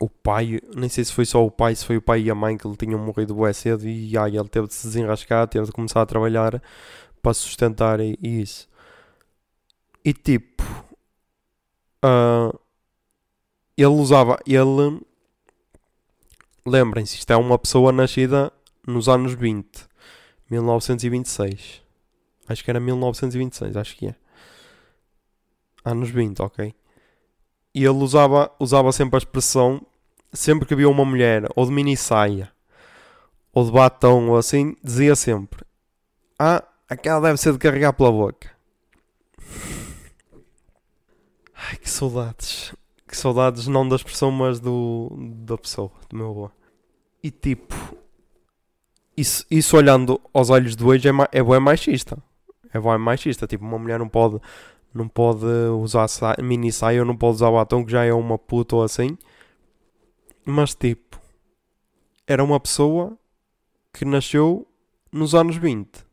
o 0.00 0.08
pai, 0.08 0.60
nem 0.74 0.88
sei 0.88 1.04
se 1.04 1.12
foi 1.12 1.24
só 1.24 1.44
o 1.44 1.50
pai, 1.50 1.74
se 1.74 1.84
foi 1.84 1.96
o 1.96 2.02
pai 2.02 2.22
e 2.22 2.30
a 2.30 2.34
mãe 2.34 2.56
que 2.56 2.66
ele 2.66 2.76
tinham 2.76 2.98
morrido 2.98 3.34
bué 3.34 3.52
cedo 3.52 3.86
e 3.86 4.16
aí 4.18 4.36
ele 4.36 4.48
teve 4.48 4.66
de 4.66 4.74
se 4.74 4.86
desenrascar, 4.86 5.46
teve 5.48 5.66
de 5.66 5.72
começar 5.72 6.02
a 6.02 6.06
trabalhar 6.06 6.62
para 7.22 7.34
sustentar 7.34 8.00
e, 8.00 8.18
e 8.22 8.42
isso. 8.42 8.68
E 10.04 10.12
tipo, 10.12 10.62
ah, 12.02 12.52
ele 13.76 13.86
usava, 13.86 14.38
ele, 14.46 15.00
lembrem-se, 16.64 17.16
isto 17.16 17.32
é 17.32 17.36
uma 17.36 17.58
pessoa 17.58 17.92
nascida 17.92 18.52
nos 18.86 19.08
anos 19.08 19.34
20, 19.34 19.66
1926. 20.50 21.82
Acho 22.48 22.64
que 22.64 22.70
era 22.70 22.80
1926, 22.80 23.76
acho 23.76 23.96
que 23.96 24.08
é. 24.08 24.14
Anos 25.84 26.10
20, 26.10 26.40
ok. 26.40 26.74
E 27.74 27.84
ele 27.84 27.88
usava, 27.88 28.50
usava 28.58 28.92
sempre 28.92 29.16
a 29.16 29.18
expressão, 29.18 29.84
sempre 30.32 30.66
que 30.66 30.74
via 30.74 30.88
uma 30.88 31.04
mulher, 31.04 31.48
ou 31.56 31.64
de 31.64 31.72
mini 31.72 31.96
saia, 31.96 32.52
ou 33.52 33.64
de 33.64 33.72
batom, 33.72 34.28
ou 34.28 34.36
assim, 34.36 34.76
dizia 34.82 35.16
sempre: 35.16 35.64
Ah, 36.38 36.62
aquela 36.88 37.20
deve 37.20 37.38
ser 37.38 37.52
de 37.52 37.58
carregar 37.58 37.92
pela 37.92 38.12
boca. 38.12 38.50
Ai, 41.54 41.76
que 41.76 41.88
saudades. 41.88 42.74
Que 43.12 43.18
saudades, 43.18 43.66
não 43.68 43.86
da 43.86 43.94
expressão, 43.96 44.30
mas 44.30 44.58
do, 44.58 45.12
da 45.44 45.58
pessoa, 45.58 45.92
do 46.08 46.16
meu 46.16 46.30
avô. 46.30 46.50
E 47.22 47.30
tipo, 47.30 47.74
isso, 49.14 49.44
isso 49.50 49.76
olhando 49.76 50.18
aos 50.32 50.48
olhos 50.48 50.74
de 50.74 50.82
hoje 50.82 51.08
é, 51.08 51.12
ma- 51.12 51.28
é 51.30 51.42
bem 51.42 51.60
machista. 51.60 52.16
É 52.72 52.80
bem 52.80 52.96
machista. 52.96 53.46
Tipo, 53.46 53.64
uma 53.66 53.78
mulher 53.78 53.98
não 53.98 54.08
pode, 54.08 54.40
não 54.94 55.06
pode 55.06 55.44
usar 55.78 56.08
sa- 56.08 56.36
mini 56.40 56.72
saia 56.72 57.00
ou 57.00 57.06
não 57.06 57.14
pode 57.14 57.34
usar 57.34 57.50
batom, 57.50 57.84
que 57.84 57.92
já 57.92 58.02
é 58.02 58.14
uma 58.14 58.38
puta 58.38 58.76
ou 58.76 58.82
assim. 58.82 59.18
Mas 60.46 60.74
tipo, 60.74 61.20
era 62.26 62.42
uma 62.42 62.58
pessoa 62.58 63.16
que 63.92 64.04
nasceu 64.04 64.66
nos 65.12 65.34
anos 65.34 65.56
20. 65.56 66.06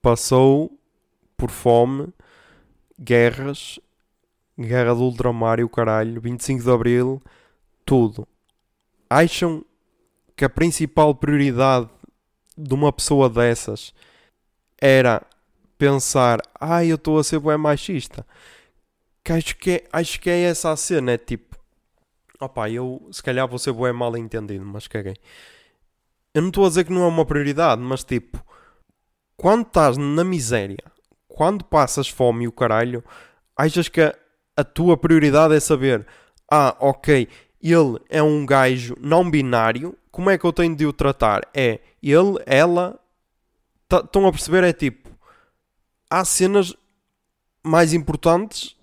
Passou 0.00 0.72
por 1.36 1.50
fome, 1.50 2.08
guerras, 2.98 3.78
guerra 4.58 4.94
do 4.94 5.02
ultramar 5.02 5.60
e 5.60 5.64
o 5.64 5.68
caralho, 5.68 6.20
25 6.20 6.62
de 6.62 6.70
Abril, 6.70 7.22
tudo. 7.84 8.26
Acham 9.08 9.64
que 10.34 10.44
a 10.44 10.50
principal 10.50 11.14
prioridade 11.14 11.88
de 12.56 12.74
uma 12.74 12.92
pessoa 12.92 13.28
dessas 13.28 13.92
era 14.80 15.22
pensar, 15.78 16.40
ah, 16.58 16.84
eu 16.84 16.96
estou 16.96 17.18
a 17.18 17.24
ser 17.24 17.38
bem 17.40 17.56
machista. 17.56 18.26
Que 19.22 19.32
acho 19.32 19.56
que, 19.56 19.70
é, 19.72 19.84
acho 19.92 20.20
que 20.20 20.30
é 20.30 20.42
essa 20.42 20.70
a 20.70 20.76
cena, 20.76 21.12
é 21.12 21.18
tipo, 21.18 21.56
opá, 22.40 22.70
eu 22.70 23.08
se 23.12 23.22
calhar 23.22 23.46
vou 23.48 23.58
ser 23.58 23.72
bem 23.72 23.92
mal 23.92 24.16
entendido, 24.16 24.64
mas 24.64 24.86
caguei. 24.86 25.16
Eu 26.34 26.42
não 26.42 26.48
estou 26.48 26.64
a 26.64 26.68
dizer 26.68 26.84
que 26.84 26.92
não 26.92 27.02
é 27.02 27.08
uma 27.08 27.24
prioridade, 27.24 27.80
mas 27.80 28.04
tipo, 28.04 28.42
quando 29.36 29.66
estás 29.66 29.96
na 29.96 30.22
miséria, 30.22 30.84
quando 31.28 31.64
passas 31.64 32.08
fome 32.08 32.44
e 32.44 32.48
o 32.48 32.52
caralho, 32.52 33.02
achas 33.56 33.88
que 33.88 34.00
a, 34.00 34.14
a 34.56 34.64
tua 34.64 34.96
prioridade 34.96 35.54
é 35.54 35.60
saber, 35.60 36.06
ah, 36.50 36.76
ok, 36.80 37.28
ele 37.62 37.98
é 38.08 38.22
um 38.22 38.46
gajo 38.46 38.96
não 39.00 39.28
binário, 39.28 39.96
como 40.10 40.30
é 40.30 40.38
que 40.38 40.44
eu 40.44 40.52
tenho 40.52 40.74
de 40.74 40.86
o 40.86 40.92
tratar? 40.92 41.42
É 41.52 41.80
ele, 42.02 42.38
ela, 42.46 42.98
tá- 43.88 44.00
estão 44.00 44.26
a 44.26 44.32
perceber? 44.32 44.64
É 44.64 44.72
tipo, 44.72 45.10
há 46.10 46.24
cenas 46.24 46.74
mais 47.62 47.92
importantes 47.92 48.76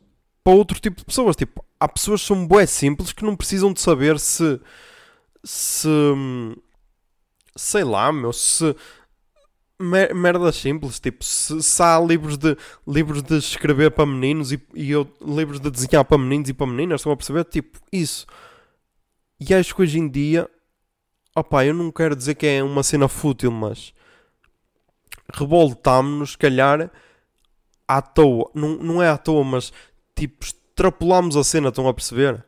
para 0.43 0.53
outro 0.53 0.80
tipo 0.80 0.97
de 0.97 1.05
pessoas. 1.05 1.36
Tipo, 1.36 1.63
há 1.80 1.88
pessoas 1.88 2.21
que 2.21 2.28
são 2.28 2.45
bué 2.45 2.65
simples 2.65 3.13
que 3.13 3.24
não 3.24 3.36
precisam 3.36 3.74
de 3.74 3.80
saber 3.80 4.19
se, 4.19 4.59
se, 5.43 5.88
sei 7.55 7.84
lá, 7.84 8.11
meu, 8.11 8.34
se 8.34 8.76
mer- 9.84 10.16
merdas 10.16 10.56
simples, 10.56 11.00
tipo, 11.00 11.24
se, 11.24 11.62
se 11.62 11.84
há 11.84 12.00
livros 12.00 12.38
de 12.38 12.58
livros 12.88 13.22
de 13.22 13.38
escrever 13.38 13.92
para 13.92 14.06
meninos 14.06 14.52
e, 14.52 14.62
e 14.74 14.92
eu, 14.92 15.08
livros 15.22 15.60
de 15.60 15.70
desenhar 15.70 16.06
para 16.06 16.18
meninos 16.18 16.50
e 16.50 16.54
para 16.54 16.68
meninas, 16.68 17.02
estão 17.02 17.12
a 17.12 17.18
perceber? 17.18 17.44
Tipo, 17.46 17.80
isso. 17.92 18.26
E 19.40 19.54
acho 19.54 19.76
que 19.76 19.82
hoje 19.82 20.00
em 20.00 20.08
dia, 20.08 20.50
opá, 21.36 21.66
eu 21.66 21.74
não 21.74 21.92
quero 21.92 22.16
dizer 22.16 22.36
que 22.36 22.48
é 22.48 22.64
uma 22.64 22.84
cena 22.84 23.08
fútil, 23.08 23.52
mas 23.52 23.94
revoltámos-nos, 25.34 26.32
se 26.32 26.38
calhar, 26.38 26.90
à 27.88 28.02
toa. 28.02 28.50
Não, 28.54 28.78
não 28.78 29.04
é 29.04 29.10
à 29.10 29.18
toa, 29.18 29.44
mas 29.44 29.74
tipo, 30.16 30.46
extrapolamos 30.46 31.36
a 31.36 31.44
cena, 31.44 31.70
estão 31.70 31.88
a 31.88 31.94
perceber? 31.94 32.44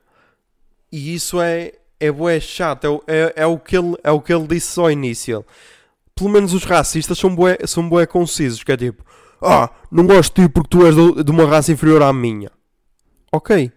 E 0.91 1.13
isso 1.13 1.41
é, 1.41 1.73
é 1.99 2.11
bué 2.11 2.39
chato, 2.39 3.03
é, 3.07 3.15
é, 3.15 3.33
é, 3.37 3.45
o 3.45 3.57
que 3.59 3.77
ele, 3.77 3.95
é 4.03 4.11
o 4.11 4.21
que 4.21 4.33
ele 4.33 4.47
disse 4.47 4.79
ao 4.79 4.89
início. 4.89 5.45
Pelo 6.15 6.29
menos 6.29 6.53
os 6.53 6.63
racistas 6.63 7.17
são 7.17 7.35
bué, 7.35 7.57
são 7.65 7.89
bué 7.89 8.05
concisos, 8.05 8.63
que 8.63 8.71
é 8.71 8.77
tipo, 8.77 9.03
ah, 9.41 9.69
não 9.91 10.07
gosto 10.07 10.33
de 10.41 10.47
ti 10.47 10.53
porque 10.53 10.69
tu 10.69 10.85
és 10.85 10.95
de 10.95 11.31
uma 11.31 11.45
raça 11.45 11.71
inferior 11.71 12.01
à 12.01 12.13
minha. 12.13 12.49
Ok. 13.31 13.71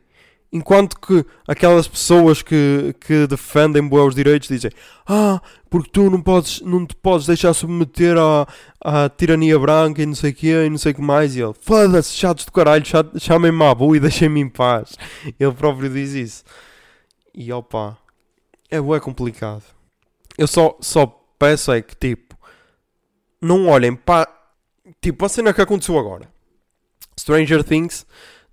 Enquanto 0.51 0.99
que 0.99 1.27
aquelas 1.47 1.87
pessoas 1.87 2.41
que, 2.41 2.95
que 3.01 3.27
defendem 3.27 3.87
bué 3.87 4.01
os 4.03 4.15
direitos 4.15 4.49
dizem 4.49 4.71
Ah, 5.07 5.43
porque 5.69 5.91
tu 5.91 6.09
não, 6.09 6.23
podes, 6.23 6.63
não 6.63 6.87
te 6.87 6.97
podes 6.97 7.27
deixar 7.27 7.53
submeter 7.53 8.17
à, 8.17 8.47
à 8.81 9.09
tirania 9.11 9.59
branca 9.59 10.01
e 10.01 10.07
não 10.07 10.15
sei 10.15 10.31
o 10.31 10.35
quê 10.35 10.65
e 10.65 10.71
não 10.71 10.79
sei 10.79 10.93
o 10.93 10.95
que 10.95 11.03
mais. 11.03 11.37
E 11.37 11.43
ele, 11.43 11.53
foda-se, 11.61 12.17
chatos 12.17 12.47
do 12.47 12.53
caralho, 12.53 12.85
chamem-me 13.19 13.65
à 13.65 13.75
boa 13.75 13.97
e 13.97 14.01
deixem-me 14.01 14.41
em 14.41 14.49
paz. 14.49 14.97
Ele 15.39 15.53
próprio 15.53 15.91
diz 15.91 16.13
isso. 16.15 16.45
E 17.35 17.53
opa, 17.53 17.99
é 18.71 18.81
bué 18.81 19.01
complicado. 19.01 19.65
Eu 20.39 20.47
só, 20.47 20.77
só 20.81 21.07
peço 21.39 21.73
é 21.73 21.83
que 21.83 21.95
tipo, 21.95 22.28
não 23.41 23.69
olhem 23.69 23.95
para. 23.95 24.29
Tipo, 25.01 25.25
a 25.25 25.29
cena 25.29 25.53
que 25.53 25.61
aconteceu 25.61 25.99
agora. 25.99 26.29
Stranger 27.19 27.63
Things 27.65 28.07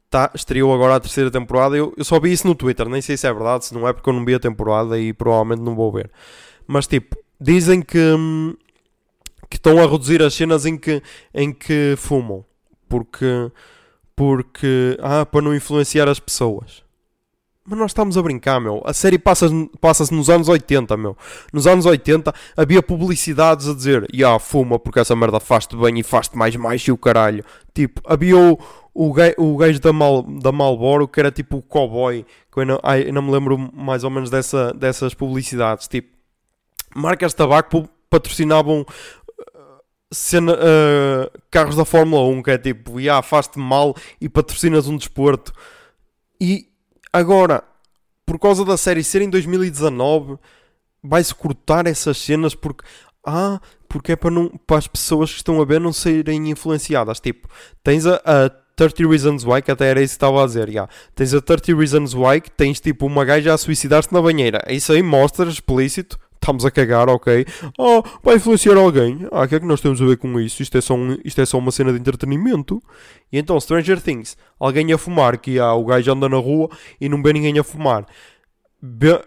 tá, 0.09 0.31
estreou 0.33 0.73
agora 0.73 0.95
a 0.95 0.99
terceira 0.99 1.29
temporada. 1.29 1.75
Eu, 1.75 1.93
eu 1.97 2.05
só 2.05 2.19
vi 2.19 2.31
isso 2.31 2.47
no 2.47 2.55
Twitter, 2.55 2.88
nem 2.88 3.01
sei 3.01 3.17
se 3.17 3.27
é 3.27 3.33
verdade, 3.33 3.65
se 3.65 3.73
não 3.73 3.88
é 3.88 3.93
porque 3.93 4.09
eu 4.09 4.13
não 4.13 4.23
vi 4.23 4.33
a 4.33 4.39
temporada 4.39 4.97
e 4.99 5.11
provavelmente 5.13 5.61
não 5.61 5.75
vou 5.75 5.91
ver. 5.91 6.09
Mas 6.65 6.88
tipo, 6.88 7.17
dizem 7.39 7.81
que, 7.81 7.99
hum, 7.99 8.55
que 9.49 9.57
estão 9.57 9.77
a 9.81 9.89
reduzir 9.89 10.21
as 10.21 10.33
cenas 10.33 10.65
em 10.65 10.77
que, 10.77 11.01
em 11.33 11.51
que 11.51 11.95
fumam. 11.97 12.45
Porque, 12.88 13.51
porque, 14.15 14.97
ah, 15.01 15.25
para 15.25 15.41
não 15.41 15.55
influenciar 15.55 16.07
as 16.07 16.19
pessoas. 16.19 16.84
Mas 17.68 17.80
nós 17.80 17.89
estamos 17.91 18.16
a 18.16 18.22
brincar, 18.22 18.59
meu. 18.59 18.82
A 18.86 18.93
série 18.93 19.18
passa- 19.18 19.49
passa-se 19.82 20.13
nos 20.13 20.30
anos 20.30 20.47
80, 20.47 20.95
meu. 20.95 21.18
Nos 21.51 21.66
anos 21.66 21.86
80 21.88 22.32
havia 22.55 22.84
publicidades 22.84 23.68
a 23.68 23.74
dizer 23.74 24.05
Ya, 24.13 24.38
fuma 24.38 24.78
porque 24.78 24.99
essa 24.99 25.16
merda 25.16 25.39
faz-te 25.39 25.76
bem 25.76 25.97
e 25.99 26.03
faz-te 26.03 26.38
mais 26.38 26.55
mais 26.55 26.82
e 26.84 26.91
o 26.91 26.97
caralho. 26.97 27.43
Tipo, 27.74 28.01
havia 28.05 28.38
o, 28.38 28.59
o, 28.93 29.11
gai- 29.11 29.34
o 29.38 29.57
gajo 29.57 29.80
da, 29.80 29.91
Mal, 29.91 30.22
da 30.22 30.51
Malboro 30.51 31.07
que 31.07 31.20
era 31.20 31.32
tipo 31.32 31.57
o 31.57 31.61
cowboy. 31.63 32.24
Que 32.53 32.59
eu, 32.59 32.66
não, 32.68 32.80
ai, 32.84 33.07
eu 33.09 33.13
não 33.13 33.24
me 33.24 33.32
lembro 33.32 33.57
mais 33.74 34.03
ou 34.03 34.11
menos 34.11 34.30
dessa, 34.30 34.72
dessas 34.74 35.16
publicidades. 35.16 35.88
Tipo, 35.88 36.16
marcas 36.95 37.32
de 37.32 37.38
tabaco 37.38 37.89
patrocinavam 38.11 38.82
uh, 38.82 38.86
cena, 40.13 40.53
uh, 40.53 41.39
carros 41.49 41.76
da 41.76 41.84
Fórmula 41.84 42.22
1, 42.28 42.43
que 42.43 42.51
é 42.51 42.57
tipo, 42.59 42.99
Ya, 42.99 43.24
faz-te 43.24 43.57
mal 43.57 43.95
e 44.22 44.30
patrocinas 44.30 44.88
um 44.88 44.95
desporto. 44.97 45.51
E 46.39 46.68
agora, 47.16 47.63
por 48.26 48.39
causa 48.39 48.66
da 48.66 48.78
série 48.78 49.03
ser 49.03 49.22
em 49.22 49.30
2019, 49.30 50.38
vai-se 51.03 51.34
cortar 51.34 51.88
essas 51.88 52.18
cenas 52.18 52.55
porque. 52.55 52.84
Ah, 53.28 53.59
porque 53.88 54.11
é 54.11 54.16
para, 54.16 54.30
não, 54.30 54.49
para 54.68 54.78
as 54.78 54.88
pessoas 54.88 55.32
que 55.32 55.38
estão 55.38 55.59
a 55.61 55.66
ver 55.66 55.80
não 55.80 55.93
serem 55.93 56.49
influenciadas. 56.49 57.20
Tipo, 57.20 57.47
tens 57.84 58.05
a, 58.05 58.22
a 58.24 58.49
30 58.76 59.07
Reasons 59.09 59.45
Why, 59.45 59.61
que 59.61 59.72
até 59.72 59.89
era 59.89 60.01
isso 60.01 60.13
que 60.13 60.18
estava 60.18 60.43
a 60.43 60.45
dizer. 60.45 60.70
já. 60.70 60.88
Tens 61.16 61.34
a 61.34 61.41
30 61.41 61.76
Reasons 61.76 62.13
Why 62.13 62.41
que 62.41 62.51
tens 62.51 62.80
tipo 62.80 63.05
uma 63.05 63.24
gaja 63.24 63.53
a 63.53 63.57
suicidar-se 63.57 64.13
na 64.13 64.22
banheira. 64.22 64.61
Isso 64.70 64.91
aí 64.91 65.01
mostra 65.01 65.49
explícito. 65.49 66.20
Estamos 66.45 66.63
a 66.63 66.69
cagar, 66.69 67.09
ok. 67.09 67.43
Oh, 67.75 68.03
vai 68.21 68.35
influenciar 68.35 68.77
alguém. 68.77 69.27
Ah, 69.31 69.41
o 69.45 69.47
que 69.47 69.55
é 69.55 69.59
que 69.59 69.65
nós 69.65 69.81
temos 69.81 69.99
a 69.99 70.05
ver 70.05 70.17
com 70.17 70.39
isso? 70.39 70.61
Isto 70.61 70.77
é 70.77 70.81
só, 70.81 70.93
um- 70.93 71.17
isto 71.25 71.41
é 71.41 71.45
só 71.45 71.57
uma 71.57 71.71
cena 71.71 71.91
de 71.91 71.97
entretenimento. 71.97 72.79
E 73.31 73.39
então, 73.39 73.59
Stranger 73.59 73.99
Things, 73.99 74.37
alguém 74.59 74.93
a 74.93 74.97
fumar, 74.97 75.39
que 75.39 75.57
há 75.57 75.73
o 75.73 75.83
gajo 75.83 76.11
anda 76.11 76.29
na 76.29 76.37
rua 76.37 76.69
e 77.01 77.09
não 77.09 77.23
vê 77.23 77.33
ninguém 77.33 77.57
a 77.57 77.63
fumar. 77.63 78.05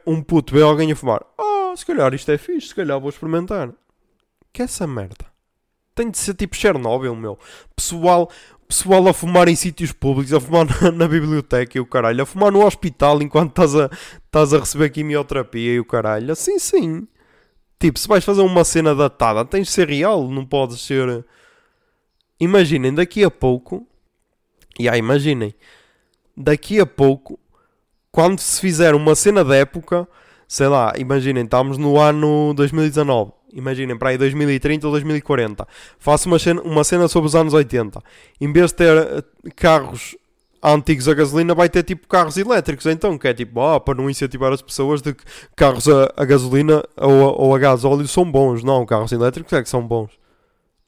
Um 0.06 0.22
puto 0.22 0.54
vê 0.54 0.62
alguém 0.62 0.92
a 0.92 0.96
fumar. 0.96 1.24
Ah, 1.36 1.74
se 1.76 1.84
calhar 1.84 2.14
isto 2.14 2.30
é 2.30 2.38
fixe, 2.38 2.68
se 2.68 2.74
calhar 2.76 3.00
vou 3.00 3.10
experimentar. 3.10 3.72
Que 4.52 4.62
é 4.62 4.66
essa 4.66 4.86
merda? 4.86 5.26
Tem 5.96 6.08
de 6.08 6.18
ser 6.18 6.34
tipo 6.34 6.54
Chernobyl, 6.54 7.16
meu. 7.16 7.36
Pessoal, 7.74 8.30
pessoal 8.68 9.08
a 9.08 9.14
fumar 9.14 9.48
em 9.48 9.56
sítios 9.56 9.92
públicos, 9.92 10.32
a 10.32 10.38
fumar 10.38 10.66
na, 10.82 10.92
na 10.92 11.08
biblioteca 11.08 11.78
e 11.78 11.80
o 11.80 11.86
caralho, 11.86 12.22
a 12.22 12.26
fumar 12.26 12.52
no 12.52 12.64
hospital 12.64 13.22
enquanto 13.22 13.50
estás 13.50 13.74
a, 13.74 13.90
estás 14.26 14.52
a 14.52 14.58
receber 14.58 14.90
quimioterapia 14.90 15.72
e 15.72 15.80
o 15.80 15.84
caralho. 15.84 16.30
Assim, 16.30 16.58
sim. 16.58 17.08
Tipo, 17.78 17.98
se 17.98 18.06
vais 18.06 18.24
fazer 18.24 18.42
uma 18.42 18.64
cena 18.64 18.94
datada, 18.94 19.44
tens 19.44 19.68
de 19.68 19.72
ser 19.72 19.88
real, 19.88 20.28
não 20.28 20.44
podes 20.44 20.80
ser. 20.82 21.24
Imaginem, 22.38 22.92
daqui 22.94 23.24
a 23.24 23.30
pouco. 23.30 23.86
E 24.78 24.88
aí, 24.88 24.98
imaginem, 24.98 25.54
daqui 26.36 26.78
a 26.78 26.86
pouco, 26.86 27.38
quando 28.12 28.38
se 28.38 28.60
fizer 28.60 28.94
uma 28.94 29.14
cena 29.14 29.44
da 29.44 29.56
época, 29.56 30.06
sei 30.46 30.68
lá, 30.68 30.92
imaginem, 30.96 31.44
estamos 31.44 31.78
no 31.78 31.98
ano 31.98 32.52
2019. 32.54 33.37
Imaginem, 33.52 33.96
para 33.96 34.10
aí 34.10 34.18
2030 34.18 34.86
ou 34.86 34.92
2040. 34.92 35.66
Faço 35.98 36.28
uma 36.28 36.38
cena, 36.38 36.60
uma 36.62 36.84
cena 36.84 37.08
sobre 37.08 37.28
os 37.28 37.34
anos 37.34 37.54
80. 37.54 38.02
Em 38.40 38.52
vez 38.52 38.70
de 38.70 38.76
ter 38.76 38.96
eh, 38.96 39.22
carros 39.56 40.16
antigos 40.62 41.08
a 41.08 41.14
gasolina, 41.14 41.54
vai 41.54 41.68
ter 41.68 41.82
tipo 41.82 42.06
carros 42.06 42.36
elétricos. 42.36 42.86
Então, 42.86 43.16
que 43.16 43.28
é 43.28 43.34
tipo, 43.34 43.60
ah, 43.60 43.80
para 43.80 43.94
não 43.94 44.10
incentivar 44.10 44.52
as 44.52 44.62
pessoas 44.62 45.00
de 45.00 45.14
que 45.14 45.24
carros 45.56 45.88
a, 45.88 46.12
a 46.16 46.24
gasolina 46.24 46.84
ou 46.96 47.28
a, 47.28 47.32
ou 47.32 47.54
a 47.54 47.58
gás 47.58 47.84
óleo 47.84 48.06
são 48.06 48.30
bons. 48.30 48.62
Não, 48.62 48.84
carros 48.84 49.12
elétricos 49.12 49.52
é 49.52 49.62
que 49.62 49.68
são 49.68 49.86
bons. 49.86 50.10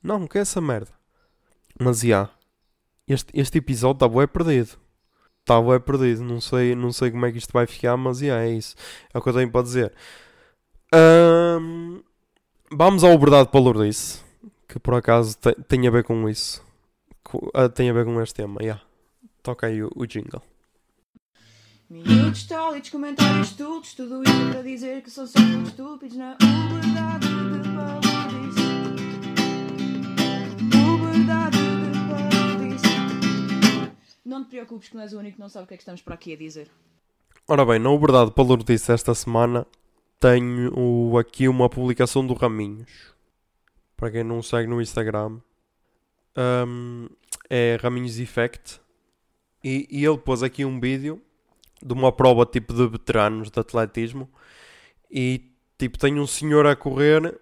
Não, 0.02 0.26
que 0.26 0.38
é 0.38 0.40
essa 0.42 0.61
merda. 0.61 0.90
Mas, 1.78 2.00
já. 2.00 2.28
Este, 3.08 3.32
este 3.34 3.58
episódio 3.58 3.94
está 3.94 4.08
bué 4.08 4.26
perdido. 4.26 4.70
Está 5.40 5.61
bué 5.61 5.78
perdido. 5.78 6.22
Não 6.22 6.40
sei, 6.40 6.74
não 6.74 6.92
sei 6.92 7.11
como 7.11 7.26
é 7.26 7.32
que 7.32 7.38
isto 7.38 7.52
vai 7.52 7.66
ficar, 7.66 7.96
mas, 7.96 8.18
já, 8.18 8.40
é 8.40 8.50
isso. 8.50 8.74
É 9.12 9.18
o 9.18 9.22
que 9.22 9.28
eu 9.28 9.34
tenho 9.34 9.50
para 9.50 9.62
dizer. 9.62 9.92
Ahm, 10.92 12.00
vamos 12.70 13.04
ao 13.04 13.18
Verdade 13.18 13.48
para 13.50 13.60
Lourdes. 13.60 14.24
Que 14.68 14.78
por 14.78 14.94
acaso 14.94 15.36
te- 15.36 15.54
tem 15.68 15.86
a 15.86 15.90
ver 15.90 16.04
com 16.04 16.28
isso. 16.28 16.62
Ah, 17.54 17.68
tem 17.68 17.90
a 17.90 17.92
ver 17.92 18.04
com 18.04 18.20
este 18.20 18.34
tema, 18.36 18.62
já. 18.62 18.80
Toca 19.42 19.66
aí 19.66 19.82
o, 19.82 19.90
o 19.96 20.06
jingle. 20.06 20.42
Minutos, 21.88 22.44
tólitos, 22.46 22.90
comentários, 22.90 23.48
estúpidos, 23.48 23.94
tudo 23.94 24.22
isto 24.22 24.50
para 24.52 24.62
dizer 24.62 25.02
que 25.02 25.10
são 25.10 25.26
só 25.26 25.40
muito 25.40 25.70
estúpidos 25.70 26.16
na 26.16 26.36
uberdade 26.36 27.26
de 27.26 27.68
Paludice. 27.74 28.60
Uberdade 30.76 31.56
de 31.58 31.98
Paludice. 32.08 32.86
Não 34.24 34.44
te 34.44 34.50
preocupes 34.50 34.88
que 34.88 34.94
não 34.94 35.02
és 35.02 35.12
o 35.12 35.18
único 35.18 35.34
que 35.34 35.40
não 35.40 35.48
sabe 35.48 35.64
o 35.64 35.66
que 35.68 35.74
é 35.74 35.76
que 35.76 35.82
estamos 35.82 36.00
para 36.02 36.14
aqui 36.14 36.32
a 36.32 36.36
dizer. 36.36 36.70
Ora 37.48 37.64
bem, 37.66 37.80
na 37.80 37.90
Verdade 37.96 38.30
para 38.30 38.44
Lourdes 38.44 38.88
esta 38.88 39.12
semana 39.14 39.66
tenho 40.20 41.16
aqui 41.16 41.48
uma 41.48 41.68
publicação 41.68 42.26
do 42.26 42.34
Raminhos. 42.34 43.14
Para 43.96 44.10
quem 44.10 44.22
não 44.22 44.42
segue 44.42 44.68
no 44.68 44.80
Instagram, 44.80 45.40
ahm, 46.36 47.06
é 47.48 47.78
Raminhos 47.82 48.20
Effect. 48.20 48.80
E, 49.64 49.88
e 49.90 50.04
ele 50.04 50.18
pôs 50.18 50.42
aqui 50.42 50.64
um 50.64 50.78
vídeo 50.78 51.20
de 51.82 51.92
uma 51.94 52.12
prova 52.12 52.44
tipo 52.44 52.74
de 52.74 52.86
veteranos 52.86 53.50
de 53.50 53.58
atletismo. 53.58 54.28
E 55.10 55.50
tipo, 55.78 55.98
tem 55.98 56.20
um 56.20 56.26
senhor 56.26 56.66
a 56.66 56.76
correr, 56.76 57.40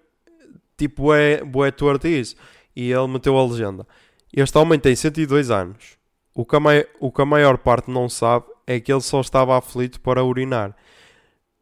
tipo, 0.77 1.13
é 1.13 1.43
bué 1.45 1.71
torto 1.73 2.07
e 2.07 2.93
ele 2.93 3.09
meteu 3.09 3.37
a 3.37 3.45
legenda. 3.45 3.87
Este 4.33 4.57
homem 4.57 4.79
tem 4.79 4.95
102 4.95 5.51
anos. 5.51 5.99
O 6.33 6.45
que, 6.45 6.55
a 6.55 6.61
o 7.01 7.11
que 7.11 7.23
a 7.23 7.27
maior 7.27 7.59
parte 7.59 7.91
não 7.91 8.09
sabe 8.09 8.47
é 8.67 8.79
que 8.79 8.93
ele 8.93 9.01
só 9.01 9.21
estava 9.21 9.59
aflito 9.59 10.01
para 10.01 10.23
urinar. 10.23 10.77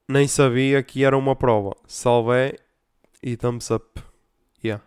Nem 0.09 0.29
sabia 0.29 0.83
que 0.83 1.05
era 1.05 1.17
uma 1.19 1.35
prova. 1.35 1.77
Salve 1.87 2.59
e 3.23 3.37
thumbs 3.37 3.71
up. 3.71 4.01
Yeah. 4.65 4.85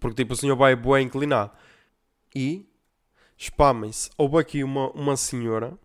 Porque 0.00 0.22
tipo, 0.22 0.34
o 0.34 0.36
senhor 0.36 0.56
vai 0.56 0.76
bué 0.76 1.00
inclinado. 1.00 1.52
E 2.34 2.68
spamem-se. 3.38 4.10
Houve 4.18 4.38
aqui 4.38 4.62
uma, 4.62 4.90
uma 4.90 5.16
senhora, 5.16 5.78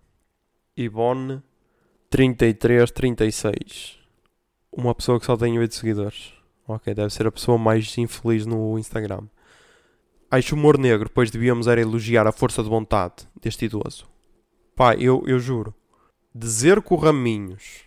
Ivone, 0.75 1.41
33, 2.09 2.91
36. 2.91 3.99
Uma 4.71 4.93
pessoa 4.93 5.19
que 5.19 5.25
só 5.25 5.37
tem 5.37 5.57
8 5.57 5.73
seguidores. 5.73 6.33
Ok, 6.67 6.93
deve 6.93 7.13
ser 7.13 7.27
a 7.27 7.31
pessoa 7.31 7.57
mais 7.57 7.97
infeliz 7.97 8.45
no 8.45 8.77
Instagram. 8.77 9.27
Acho 10.29 10.55
humor 10.55 10.77
negro, 10.77 11.09
pois 11.09 11.31
devíamos 11.31 11.67
era 11.67 11.79
elogiar 11.79 12.27
a 12.27 12.31
força 12.31 12.61
de 12.63 12.69
vontade 12.69 13.27
deste 13.39 13.65
idoso. 13.65 14.07
Pá, 14.75 14.95
eu, 14.95 15.23
eu 15.27 15.39
juro. 15.39 15.73
Dizer 16.33 16.81
que 16.81 16.93
o 16.93 16.97
Raminhos 16.97 17.85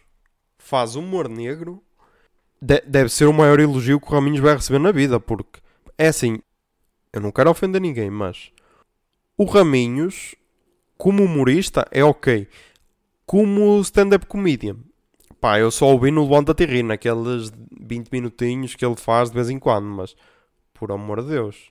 faz 0.66 0.96
humor 0.96 1.28
negro 1.28 1.80
de- 2.60 2.82
deve 2.86 3.08
ser 3.08 3.26
o 3.26 3.32
maior 3.32 3.60
elogio 3.60 4.00
que 4.00 4.08
o 4.08 4.10
Raminhos 4.10 4.40
vai 4.40 4.56
receber 4.56 4.80
na 4.80 4.90
vida, 4.90 5.20
porque 5.20 5.60
é 5.96 6.08
assim, 6.08 6.40
eu 7.12 7.20
não 7.20 7.30
quero 7.30 7.50
ofender 7.50 7.80
ninguém, 7.80 8.10
mas 8.10 8.50
o 9.36 9.44
Raminhos, 9.44 10.34
como 10.98 11.22
humorista, 11.22 11.86
é 11.92 12.02
ok. 12.02 12.48
Como 13.24 13.80
stand-up 13.80 14.26
comedian, 14.26 14.76
pá, 15.40 15.58
eu 15.60 15.70
só 15.70 15.86
ouvi 15.86 16.10
no 16.10 16.24
Levanta 16.24 16.52
Ri, 16.64 16.82
naqueles 16.82 17.52
20 17.80 18.10
minutinhos 18.10 18.74
que 18.74 18.84
ele 18.84 18.96
faz 18.96 19.30
de 19.30 19.36
vez 19.36 19.48
em 19.48 19.60
quando, 19.60 19.86
mas 19.86 20.16
por 20.74 20.90
amor 20.90 21.22
de 21.22 21.28
Deus, 21.28 21.70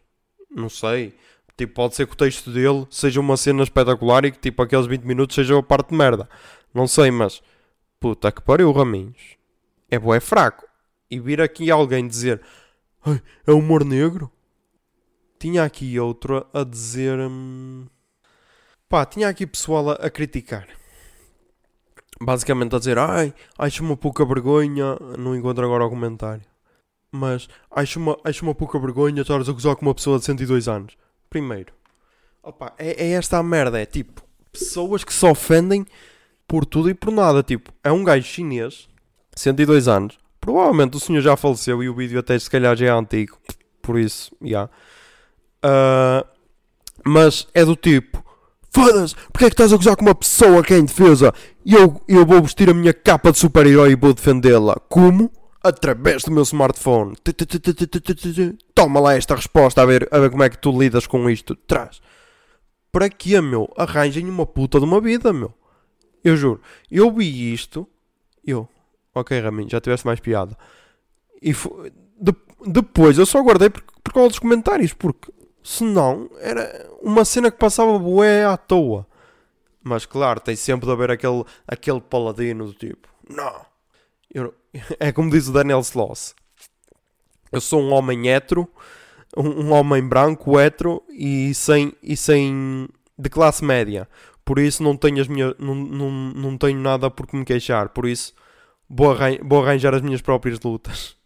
não 0.49 0.69
sei. 0.69 1.13
Tipo, 1.57 1.73
pode 1.73 1.95
ser 1.95 2.07
que 2.07 2.13
o 2.13 2.17
texto 2.17 2.49
dele 2.49 2.85
seja 2.89 3.19
uma 3.19 3.35
cena 3.37 3.63
espetacular 3.63 4.25
e 4.25 4.31
que 4.31 4.39
tipo 4.39 4.61
aqueles 4.61 4.85
20 4.87 5.03
minutos 5.03 5.35
seja 5.35 5.57
a 5.57 5.63
parte 5.63 5.89
de 5.89 5.95
merda. 5.95 6.29
Não 6.73 6.87
sei, 6.87 7.11
mas 7.11 7.41
puta 8.05 8.31
que 8.31 8.39
pariu, 8.39 8.71
Raminhos. 8.71 9.35
É 9.89 9.97
bué 9.97 10.19
fraco. 10.19 10.67
E 11.09 11.19
vir 11.19 11.41
aqui 11.41 11.71
alguém 11.71 12.07
dizer 12.07 12.39
"Ai, 13.03 13.19
é 13.47 13.51
humor 13.51 13.83
negro? 13.83 14.31
Tinha 15.39 15.63
aqui 15.63 15.99
outro 15.99 16.45
a 16.53 16.63
dizer. 16.63 17.17
hum, 17.19 17.87
Pá, 18.87 19.07
tinha 19.07 19.27
aqui 19.27 19.47
pessoal 19.47 19.89
a, 19.89 19.93
a 19.93 20.09
criticar. 20.11 20.67
Basicamente 22.21 22.75
a 22.75 22.77
dizer, 22.77 22.99
ai, 22.99 23.33
acho 23.57 23.83
uma 23.83 23.97
pouca 23.97 24.23
vergonha. 24.23 24.95
Não 25.17 25.35
encontro 25.35 25.65
agora 25.65 25.83
o 25.85 25.89
comentário. 25.89 26.45
Mas 27.11 27.49
acho 27.71 27.97
uma, 27.97 28.19
acho 28.23 28.45
uma 28.45 28.53
pouca 28.53 28.77
vergonha 28.77 29.23
estares 29.23 29.49
a 29.49 29.51
gozar 29.51 29.75
com 29.75 29.83
uma 29.87 29.95
pessoa 29.95 30.19
de 30.19 30.25
102 30.25 30.67
anos. 30.67 30.95
Primeiro, 31.27 31.73
opa, 32.43 32.71
é, 32.77 33.07
é 33.07 33.11
esta 33.13 33.39
a 33.39 33.43
merda. 33.43 33.81
É 33.81 33.85
tipo, 33.87 34.21
pessoas 34.51 35.03
que 35.03 35.11
se 35.13 35.25
ofendem 35.25 35.87
por 36.47 36.65
tudo 36.65 36.89
e 36.89 36.93
por 36.93 37.11
nada. 37.11 37.43
Tipo, 37.43 37.71
é 37.83 37.91
um 37.91 38.03
gajo 38.03 38.25
chinês, 38.25 38.87
102 39.35 39.87
anos. 39.87 40.17
Provavelmente 40.39 40.97
o 40.97 40.99
senhor 40.99 41.21
já 41.21 41.35
faleceu 41.35 41.81
e 41.83 41.89
o 41.89 41.95
vídeo 41.95 42.19
até 42.19 42.37
se 42.37 42.49
calhar 42.49 42.75
já 42.75 42.87
é 42.87 42.89
antigo. 42.89 43.37
Por 43.81 43.99
isso, 43.99 44.35
já. 44.41 44.69
Ah, 45.63 46.25
mas 47.03 47.47
é 47.53 47.65
do 47.65 47.75
tipo, 47.75 48.23
foda-se, 48.71 49.15
porque 49.31 49.45
é 49.45 49.49
que 49.49 49.53
estás 49.53 49.73
a 49.73 49.77
gozar 49.77 49.95
com 49.95 50.05
uma 50.05 50.13
pessoa 50.13 50.63
que 50.63 50.73
é 50.73 50.77
indefesa? 50.77 51.33
E 51.65 51.73
eu, 51.73 51.99
eu 52.07 52.25
vou 52.25 52.41
vestir 52.41 52.69
a 52.69 52.73
minha 52.73 52.93
capa 52.93 53.31
de 53.31 53.39
super-herói 53.39 53.91
e 53.91 53.95
vou 53.95 54.13
defendê-la. 54.13 54.75
Como? 54.89 55.31
Através 55.63 56.23
do 56.23 56.31
meu 56.31 56.43
smartphone. 56.43 57.15
Toma 58.75 58.99
lá 58.99 59.15
esta 59.15 59.35
resposta 59.35 59.81
a 59.81 59.85
ver, 59.85 60.07
a 60.11 60.19
ver 60.19 60.29
como 60.29 60.43
é 60.43 60.49
que 60.49 60.59
tu 60.59 60.77
lidas 60.77 61.07
com 61.07 61.27
isto. 61.27 61.55
Traz. 61.55 61.99
Para 62.91 63.09
quê, 63.09 63.41
meu? 63.41 63.71
Arranjem 63.75 64.29
uma 64.29 64.45
puta 64.45 64.79
de 64.79 64.85
uma 64.85 65.01
vida, 65.01 65.33
meu. 65.33 65.51
Eu 66.26 66.36
juro. 66.36 66.59
Eu 66.91 67.11
vi 67.11 67.53
isto. 67.53 67.88
Eu. 68.45 68.67
Ok, 69.13 69.39
Raminho, 69.39 69.69
já 69.69 69.80
tiveste 69.80 70.05
mais 70.05 70.19
piada. 70.19 70.57
E 71.41 71.53
de- 72.19 72.36
depois 72.67 73.17
eu 73.17 73.26
só 73.26 73.41
guardei 73.41 73.69
por, 73.69 73.82
por 74.03 74.11
causa 74.13 74.30
dos 74.30 74.39
comentários, 74.39 74.91
porque 74.91 75.32
senão 75.63 76.30
era 76.39 76.89
uma 77.01 77.23
cena 77.23 77.49
que 77.51 77.57
passava 77.57 77.97
bué 77.99 78.43
à 78.43 78.57
toa. 78.57 79.05
Mas 79.84 80.05
claro, 80.05 80.39
tem 80.39 80.55
sempre 80.55 80.88
de 80.88 80.91
haver 80.91 81.11
aquele, 81.11 81.43
aquele 81.67 82.01
paladino 82.01 82.65
do 82.65 82.73
tipo, 82.73 83.07
não. 83.30 83.63
Eu- 84.34 84.53
é 84.99 85.11
como 85.11 85.30
diz 85.30 85.47
o 85.47 85.53
Daniel 85.53 85.80
Sloss. 85.82 86.34
Eu 87.51 87.61
sou 87.61 87.80
um 87.82 87.93
homem 87.93 88.30
hétero, 88.30 88.67
um, 89.38 89.67
um 89.67 89.71
homem 89.73 90.05
branco, 90.05 90.59
hétero 90.59 91.03
e 91.09 91.53
sem, 91.53 91.93
e 92.01 92.17
sem 92.17 92.89
de 93.17 93.30
classe 93.30 93.63
média. 93.63 94.09
Por 94.45 94.59
isso 94.59 94.83
não 94.83 94.95
tenho, 94.95 95.19
as 95.19 95.27
minhas, 95.27 95.55
não, 95.57 95.73
não, 95.75 96.11
não 96.11 96.57
tenho 96.57 96.79
nada 96.79 97.09
por 97.09 97.27
que 97.27 97.35
me 97.35 97.43
queixar. 97.43 97.89
Por 97.89 98.07
isso 98.07 98.33
vou, 98.89 99.11
arran- 99.11 99.39
vou 99.43 99.63
arranjar 99.63 99.93
as 99.95 100.01
minhas 100.01 100.21
próprias 100.21 100.59
lutas. 100.61 101.17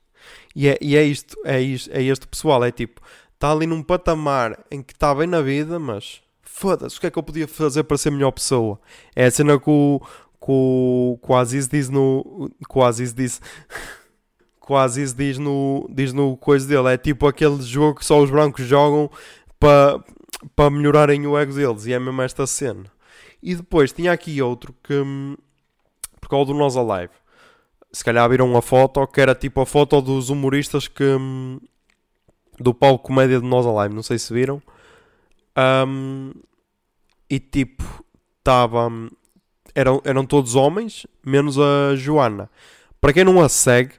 E 0.56 0.68
é, 0.68 0.78
e 0.82 0.96
é 0.96 1.04
isto, 1.04 1.36
é 1.46 1.62
isto, 1.62 1.90
é 1.92 2.02
este 2.02 2.28
pessoal, 2.28 2.64
é 2.64 2.72
tipo, 2.72 3.02
está 3.34 3.52
ali 3.52 3.68
num 3.68 3.84
patamar 3.84 4.66
em 4.72 4.82
que 4.82 4.94
está 4.94 5.14
bem 5.14 5.28
na 5.28 5.42
vida, 5.42 5.78
mas 5.78 6.22
foda-se, 6.42 6.98
o 6.98 7.02
que 7.02 7.08
é 7.08 7.12
que 7.12 7.20
eu 7.20 7.24
podia 7.24 7.48
fazer 7.48 7.84
para 7.84 7.98
ser 7.98 8.12
melhor 8.12 8.32
pessoa? 8.32 8.80
É 9.16 9.26
a 9.26 9.32
cena 9.32 9.60
que 9.60 9.70
o, 9.70 10.00
que 10.00 10.48
o, 10.52 11.20
que 11.24 11.32
o 11.32 11.36
Aziz 11.36 11.68
diz 11.68 11.90
no. 11.90 12.50
Que 12.70 12.80
o 12.80 12.92
diz. 12.92 13.42
que 14.66 14.74
o 14.74 14.88
diz 15.16 15.38
no, 15.38 15.90
diz 15.92 16.14
no 16.14 16.38
coisa 16.38 16.68
dele. 16.68 16.94
É 16.94 16.98
tipo 16.98 17.28
aquele 17.28 17.62
jogo 17.62 18.00
que 18.00 18.06
só 18.06 18.22
os 18.22 18.30
brancos 18.30 18.66
jogam 18.66 19.10
para 19.60 20.04
para 20.56 20.70
melhorarem 20.70 21.28
o 21.28 21.38
ego 21.38 21.54
deles. 21.54 21.86
E 21.86 21.94
é 21.94 22.00
mesmo 22.00 22.22
esta 22.22 22.48
cena. 22.48 22.86
E 23.42 23.56
depois 23.56 23.92
tinha 23.92 24.12
aqui 24.12 24.42
outro 24.42 24.74
que. 24.84 24.94
hum, 24.94 25.36
Por 26.20 26.30
causa 26.30 26.52
do 26.52 26.58
Nós 26.58 26.76
Alive. 26.76 27.14
Se 27.92 28.04
calhar 28.04 28.30
viram 28.30 28.50
uma 28.50 28.62
foto 28.62 29.06
que 29.08 29.20
era 29.22 29.34
tipo 29.34 29.62
a 29.62 29.66
foto 29.66 30.02
dos 30.02 30.30
humoristas 30.30 30.88
que. 30.88 31.04
hum, 31.04 31.60
Do 32.60 32.74
palco 32.74 33.06
comédia 33.08 33.40
de 33.40 33.48
Nós 33.48 33.66
Alive. 33.66 33.96
Não 33.96 34.04
sei 34.04 34.18
se 34.20 34.34
viram. 34.34 34.62
Ahm, 35.56 36.32
e 37.30 37.40
tipo, 37.40 37.84
estava. 38.40 38.90
Eram, 39.76 40.02
eram 40.04 40.26
todos 40.26 40.56
homens, 40.56 41.06
menos 41.26 41.58
a 41.60 41.96
Joana. 41.96 42.50
Para 43.00 43.14
quem 43.14 43.24
não 43.24 43.40
a 43.42 43.48
segue, 43.48 43.94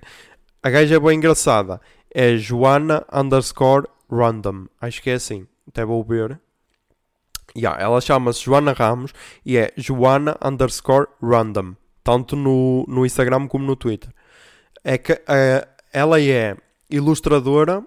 a 0.63 0.69
gaja 0.69 0.97
é 0.97 1.01
bem 1.01 1.17
engraçada. 1.17 1.81
É 2.13 2.37
Joana 2.37 3.07
underscore 3.13 3.87
random. 4.11 4.67
Acho 4.81 5.01
que 5.01 5.11
é 5.11 5.15
assim. 5.15 5.47
Até 5.69 5.85
vou 5.85 6.03
ver. 6.05 6.39
Yeah, 7.57 7.83
ela 7.83 8.01
chama-se 8.01 8.45
Joana 8.45 8.73
Ramos 8.73 9.13
e 9.45 9.57
é 9.57 9.73
Joana 9.77 10.37
underscore 10.43 11.09
random. 11.23 11.75
Tanto 12.03 12.37
no, 12.37 12.85
no 12.89 13.05
Instagram 13.05 13.47
como 13.49 13.65
no 13.65 13.77
Twitter. 13.77 14.11
É 14.85 14.97
que 14.97 15.13
eh, 15.13 15.69
ela 15.93 16.21
é 16.21 16.57
ilustradora. 16.89 17.85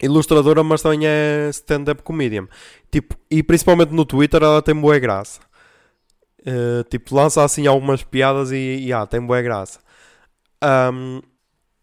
Ilustradora, 0.00 0.62
mas 0.62 0.80
também 0.80 1.06
é 1.06 1.48
stand-up 1.50 2.02
comedian. 2.02 2.46
Tipo, 2.90 3.16
e 3.30 3.42
principalmente 3.42 3.90
no 3.90 4.04
Twitter 4.04 4.42
ela 4.42 4.62
tem 4.62 4.74
boa 4.74 4.98
graça. 4.98 5.40
Eh, 6.46 6.84
tipo, 6.88 7.14
lança 7.14 7.44
assim 7.44 7.66
algumas 7.66 8.02
piadas 8.02 8.52
e, 8.52 8.78
e 8.86 8.92
ah, 8.92 9.06
tem 9.06 9.20
boa 9.20 9.42
graça. 9.42 9.80
Ahm, 10.62 11.20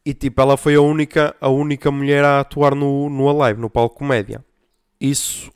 e 0.06 0.14
tipo, 0.14 0.42
ela 0.42 0.58
foi 0.58 0.76
a 0.76 0.82
única, 0.82 1.36
a 1.42 1.50
única 1.50 1.92
mulher 1.92 2.24
a 2.24 2.40
atuar 2.40 2.76
no, 2.76 3.10
no 3.10 3.30
Alive, 3.30 3.60
no 3.60 3.70
palco 3.70 3.98
comédia. 3.98 4.44
Isso 5.00 5.52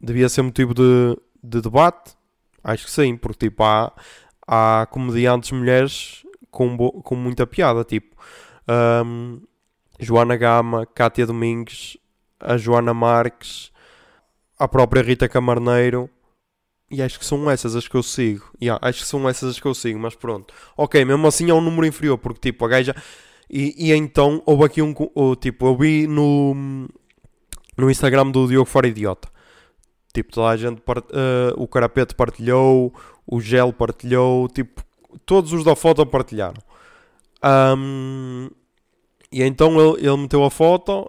devia 0.00 0.28
ser 0.28 0.42
motivo 0.42 0.74
de, 0.74 1.16
de 1.42 1.60
debate? 1.60 2.16
Acho 2.62 2.84
que 2.84 2.90
sim, 2.90 3.16
porque 3.16 3.48
tipo, 3.48 3.62
há, 3.62 3.92
há 4.46 4.86
comediantes 4.90 5.50
mulheres 5.52 6.24
com, 6.50 6.76
com 6.76 7.14
muita 7.14 7.46
piada, 7.46 7.84
tipo 7.84 8.16
ahm, 8.68 9.40
Joana 9.98 10.36
Gama, 10.36 10.86
Cátia 10.86 11.26
Domingues, 11.26 11.96
a 12.38 12.56
Joana 12.56 12.92
Marques, 12.94 13.72
a 14.58 14.68
própria 14.68 15.02
Rita 15.02 15.28
Camarneiro. 15.28 16.10
E 16.90 17.02
acho 17.02 17.18
que 17.18 17.24
são 17.24 17.50
essas 17.50 17.76
as 17.76 17.86
que 17.86 17.94
eu 17.94 18.02
sigo. 18.02 18.50
Yeah, 18.62 18.78
acho 18.86 19.00
que 19.00 19.06
são 19.06 19.28
essas 19.28 19.50
as 19.50 19.60
que 19.60 19.66
eu 19.66 19.74
sigo, 19.74 19.98
mas 19.98 20.14
pronto. 20.14 20.54
Ok, 20.76 21.04
mesmo 21.04 21.26
assim 21.26 21.50
é 21.50 21.54
um 21.54 21.60
número 21.60 21.86
inferior, 21.86 22.16
porque 22.16 22.40
tipo, 22.40 22.64
a 22.64 22.68
gaja. 22.68 22.94
E, 23.50 23.74
e 23.76 23.92
então 23.92 24.42
houve 24.46 24.64
aqui 24.64 24.80
um. 24.80 24.94
oh, 25.14 25.36
tipo, 25.36 25.66
eu 25.66 25.76
vi 25.76 26.06
no, 26.06 26.88
no 27.76 27.90
Instagram 27.90 28.30
do 28.30 28.46
Diogo 28.46 28.64
Fora 28.64 28.88
Idiota. 28.88 29.28
Tipo, 30.18 30.32
toda 30.32 30.48
a 30.48 30.56
gente. 30.56 30.80
part- 30.80 31.06
eh, 31.12 31.54
o 31.56 31.68
Carapete 31.68 32.12
partilhou, 32.12 32.92
o 33.24 33.40
Gel 33.40 33.72
partilhou, 33.72 34.48
tipo, 34.48 34.82
todos 35.24 35.52
os 35.52 35.62
da 35.62 35.76
foto 35.76 36.04
partilharam. 36.04 36.60
Ahm, 37.40 38.48
e 39.30 39.44
então 39.44 39.78
ele, 39.80 40.04
ele 40.08 40.16
meteu 40.16 40.42
a 40.42 40.50
foto 40.50 41.08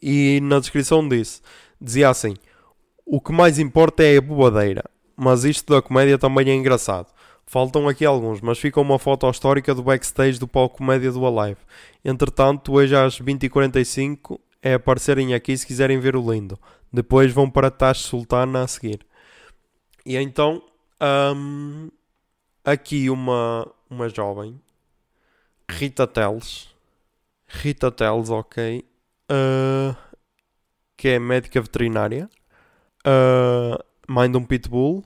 e 0.00 0.40
na 0.42 0.58
descrição 0.58 1.06
disse: 1.06 1.42
dizia 1.78 2.08
assim: 2.08 2.34
O 3.04 3.20
que 3.20 3.30
mais 3.30 3.58
importa 3.58 4.02
é 4.02 4.16
a 4.16 4.22
bobadeira, 4.22 4.84
mas 5.14 5.44
isto 5.44 5.70
da 5.74 5.82
comédia 5.82 6.16
também 6.16 6.48
é 6.48 6.54
engraçado. 6.54 7.08
Faltam 7.46 7.86
aqui 7.86 8.06
alguns, 8.06 8.40
mas 8.40 8.58
fica 8.58 8.80
uma 8.80 8.98
foto 8.98 9.28
histórica 9.28 9.74
do 9.74 9.82
backstage 9.82 10.38
do 10.40 10.48
palco 10.48 10.78
comédia 10.78 11.12
do 11.12 11.26
Alive. 11.26 11.60
Entretanto, 12.02 12.72
hoje 12.72 12.96
às 12.96 13.20
20h45 13.20 14.40
é 14.62 14.72
aparecerem 14.74 15.34
aqui 15.34 15.54
se 15.56 15.66
quiserem 15.66 16.00
ver 16.00 16.16
o 16.16 16.32
lindo. 16.32 16.58
Depois 16.92 17.32
vão 17.32 17.50
para 17.50 17.70
Tash 17.70 18.00
Sultana 18.00 18.62
a 18.62 18.68
seguir. 18.68 19.06
E 20.04 20.16
então, 20.16 20.62
hum, 21.34 21.90
aqui 22.64 23.10
uma, 23.10 23.70
uma 23.90 24.08
jovem, 24.08 24.60
Rita 25.68 26.06
Teles, 26.06 26.68
Rita 27.46 27.90
Teles, 27.90 28.30
ok, 28.30 28.84
uh, 29.30 29.96
que 30.96 31.08
é 31.08 31.18
médica 31.18 31.60
veterinária, 31.60 32.30
uh, 33.06 33.84
mãe 34.08 34.30
de 34.30 34.36
um 34.36 34.44
pitbull, 34.44 35.04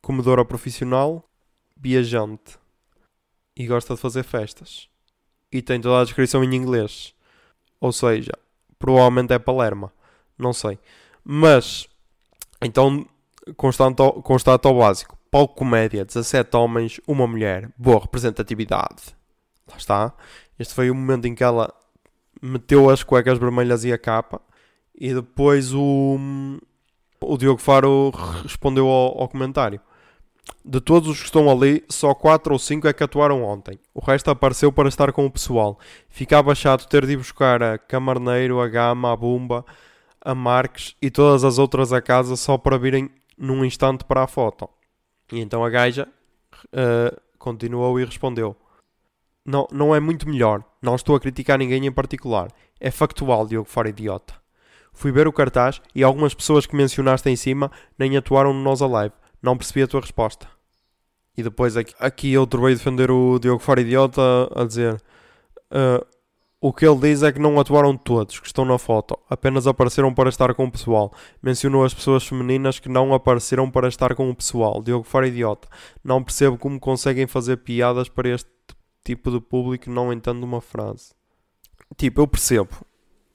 comedora 0.00 0.44
profissional, 0.44 1.28
viajante 1.76 2.58
e 3.56 3.66
gosta 3.66 3.94
de 3.94 4.00
fazer 4.00 4.22
festas. 4.22 4.88
E 5.52 5.62
tem 5.62 5.80
toda 5.80 6.00
a 6.00 6.04
descrição 6.04 6.42
em 6.42 6.54
inglês. 6.54 7.14
Ou 7.80 7.92
seja, 7.92 8.32
provavelmente 8.78 9.32
é 9.32 9.38
Palerma. 9.38 9.92
Não 10.38 10.52
sei. 10.52 10.78
Mas, 11.24 11.86
então, 12.62 13.06
constante 13.56 14.00
ao- 14.00 14.22
constata 14.22 14.68
ao 14.68 14.78
básico. 14.78 15.16
Palco 15.30 15.54
comédia, 15.54 16.04
17 16.04 16.56
homens, 16.56 17.00
uma 17.06 17.26
mulher. 17.26 17.70
Boa 17.76 18.00
representatividade. 18.00 19.14
Lá 19.68 19.76
está. 19.76 20.12
Este 20.58 20.74
foi 20.74 20.90
o 20.90 20.94
momento 20.94 21.26
em 21.26 21.34
que 21.34 21.42
ela 21.42 21.72
meteu 22.40 22.88
as 22.90 23.02
cuecas 23.02 23.38
vermelhas 23.38 23.84
e 23.84 23.92
a 23.92 23.98
capa. 23.98 24.40
E 24.94 25.12
depois 25.12 25.72
o, 25.74 26.18
o 27.20 27.36
Diogo 27.36 27.60
Faro 27.60 28.10
respondeu 28.42 28.86
ao, 28.86 29.22
ao 29.22 29.28
comentário. 29.28 29.80
De 30.64 30.80
todos 30.80 31.08
os 31.08 31.18
que 31.20 31.24
estão 31.24 31.50
ali, 31.50 31.82
só 31.88 32.14
4 32.14 32.52
ou 32.52 32.58
5 32.58 32.86
é 32.86 32.92
que 32.92 33.02
atuaram 33.02 33.42
ontem. 33.42 33.78
O 33.94 34.00
resto 34.04 34.30
apareceu 34.30 34.70
para 34.70 34.88
estar 34.88 35.10
com 35.12 35.24
o 35.26 35.30
pessoal. 35.30 35.78
Ficava 36.08 36.54
chato 36.54 36.86
ter 36.86 37.04
de 37.06 37.12
ir 37.12 37.16
buscar 37.16 37.62
a 37.62 37.78
Camarneiro, 37.78 38.60
a 38.60 38.68
Gama, 38.68 39.10
a 39.12 39.16
Bumba, 39.16 39.64
a 40.24 40.34
Marques 40.34 40.96
e 41.00 41.10
todas 41.10 41.44
as 41.44 41.58
outras 41.58 41.92
a 41.92 42.00
casa 42.00 42.34
só 42.36 42.56
para 42.56 42.78
virem 42.78 43.10
num 43.36 43.64
instante 43.64 44.04
para 44.04 44.22
a 44.22 44.26
foto. 44.26 44.68
E 45.30 45.40
então 45.40 45.64
a 45.64 45.70
gaja 45.70 46.08
eh, 46.72 47.16
continuou 47.38 48.00
e 48.00 48.04
respondeu: 48.04 48.56
não, 49.44 49.68
não 49.70 49.94
é 49.94 50.00
muito 50.00 50.28
melhor. 50.28 50.64
Não 50.80 50.94
estou 50.94 51.14
a 51.14 51.20
criticar 51.20 51.58
ninguém 51.58 51.86
em 51.86 51.92
particular. 51.92 52.50
É 52.80 52.90
factual, 52.90 53.46
Diogo 53.46 53.68
Faro 53.68 53.88
Idiota. 53.88 54.34
Fui 54.92 55.12
ver 55.12 55.28
o 55.28 55.32
cartaz 55.32 55.82
e 55.94 56.02
algumas 56.02 56.34
pessoas 56.34 56.66
que 56.66 56.76
mencionaste 56.76 57.28
em 57.28 57.36
cima 57.36 57.70
nem 57.98 58.16
atuaram 58.16 58.54
no 58.54 58.62
Nós 58.62 58.80
Alive. 58.80 59.14
Não 59.42 59.56
percebi 59.56 59.82
a 59.82 59.86
tua 59.86 60.00
resposta. 60.00 60.48
E 61.36 61.42
depois 61.42 61.76
aqui, 61.76 61.94
aqui 61.98 62.38
outro 62.38 62.62
veio 62.62 62.76
defender 62.76 63.10
o 63.10 63.38
Diogo 63.38 63.60
Faro 63.62 63.80
Idiota 63.80 64.22
a 64.54 64.64
dizer: 64.64 65.02
"Ah, 65.70 66.04
O 66.66 66.72
que 66.72 66.86
ele 66.86 66.98
diz 66.98 67.22
é 67.22 67.30
que 67.30 67.38
não 67.38 67.60
atuaram 67.60 67.94
todos 67.94 68.40
que 68.40 68.46
estão 68.46 68.64
na 68.64 68.78
foto, 68.78 69.18
apenas 69.28 69.66
apareceram 69.66 70.14
para 70.14 70.30
estar 70.30 70.54
com 70.54 70.64
o 70.64 70.72
pessoal. 70.72 71.12
Mencionou 71.42 71.84
as 71.84 71.92
pessoas 71.92 72.26
femininas 72.26 72.78
que 72.78 72.88
não 72.88 73.12
apareceram 73.12 73.70
para 73.70 73.86
estar 73.86 74.14
com 74.14 74.30
o 74.30 74.34
pessoal. 74.34 74.82
Diogo 74.82 75.04
Faro 75.04 75.26
Idiota. 75.26 75.68
Não 76.02 76.24
percebo 76.24 76.56
como 76.56 76.80
conseguem 76.80 77.26
fazer 77.26 77.58
piadas 77.58 78.08
para 78.08 78.30
este 78.30 78.48
tipo 79.04 79.30
de 79.30 79.42
público, 79.42 79.90
não 79.90 80.10
entendo 80.10 80.42
uma 80.42 80.62
frase. 80.62 81.12
Tipo, 81.98 82.22
eu 82.22 82.26
percebo. 82.26 82.70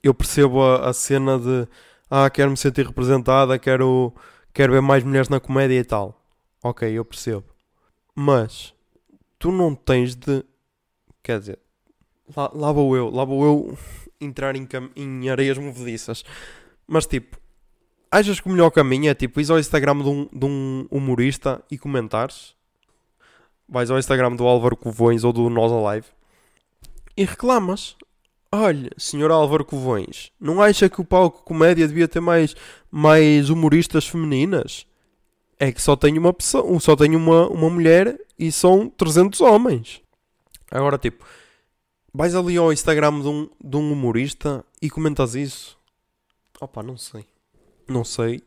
Eu 0.01 0.15
percebo 0.15 0.63
a, 0.63 0.89
a 0.89 0.91
cena 0.91 1.37
de 1.37 1.67
ah, 2.09 2.31
quero 2.31 2.49
me 2.49 2.57
sentir 2.57 2.87
representada, 2.87 3.59
quero, 3.59 4.11
quero 4.51 4.73
ver 4.73 4.81
mais 4.81 5.03
mulheres 5.03 5.29
na 5.29 5.39
comédia 5.39 5.77
e 5.77 5.83
tal. 5.83 6.19
Ok, 6.63 6.89
eu 6.91 7.05
percebo. 7.05 7.45
Mas 8.15 8.73
tu 9.37 9.51
não 9.51 9.75
tens 9.75 10.15
de. 10.15 10.43
Quer 11.21 11.39
dizer, 11.39 11.59
lá, 12.35 12.51
lá 12.53 12.71
vou 12.71 12.95
eu, 12.95 13.09
lá 13.09 13.23
vou 13.23 13.43
eu 13.45 13.77
entrar 14.19 14.55
em, 14.55 14.67
em 14.95 15.29
areias 15.29 15.57
movediças. 15.57 16.23
Mas 16.87 17.05
tipo, 17.05 17.37
achas 18.11 18.39
que 18.39 18.47
o 18.47 18.51
melhor 18.51 18.69
caminho 18.71 19.09
é 19.09 19.13
tipo 19.13 19.39
ir 19.39 19.51
ao 19.51 19.59
Instagram 19.59 19.97
de 19.99 20.09
um, 20.09 20.29
de 20.31 20.45
um 20.45 20.87
humorista 20.89 21.63
e 21.69 21.77
comentares? 21.77 22.55
Vais 23.67 23.91
ao 23.91 23.99
Instagram 23.99 24.35
do 24.35 24.47
Álvaro 24.47 24.75
Covões 24.75 25.23
ou 25.23 25.31
do 25.31 25.49
Nós 25.49 25.71
Alive 25.71 26.07
e 27.19 27.25
reclamas. 27.25 27.97
Olha, 28.49 28.89
senhor 28.97 29.29
Álvaro 29.29 29.65
Covões, 29.65 30.31
não 30.39 30.61
acha 30.61 30.89
que 30.89 31.01
o 31.01 31.05
palco 31.05 31.43
comédia 31.43 31.87
devia 31.87 32.07
ter 32.07 32.21
mais, 32.21 32.55
mais 32.89 33.49
humoristas 33.49 34.07
femininas? 34.07 34.87
É 35.59 35.71
que 35.71 35.81
só 35.81 35.97
tem 35.97 36.17
uma 36.17 36.33
pessoa, 36.33 36.79
só 36.79 36.95
tem 36.95 37.15
uma, 37.15 37.47
uma 37.49 37.69
mulher 37.69 38.17
e 38.39 38.51
são 38.51 38.89
300 38.89 39.41
homens. 39.41 40.01
Agora, 40.71 40.97
tipo, 40.97 41.25
vais 42.13 42.35
ali 42.35 42.57
ao 42.57 42.73
Instagram 42.73 43.21
de 43.21 43.27
um, 43.27 43.49
de 43.63 43.77
um 43.77 43.91
humorista 43.91 44.65
e 44.81 44.89
comentas 44.89 45.35
isso? 45.35 45.77
Opa, 46.59 46.83
não 46.83 46.97
sei. 46.97 47.25
Não 47.87 48.03
sei. 48.03 48.41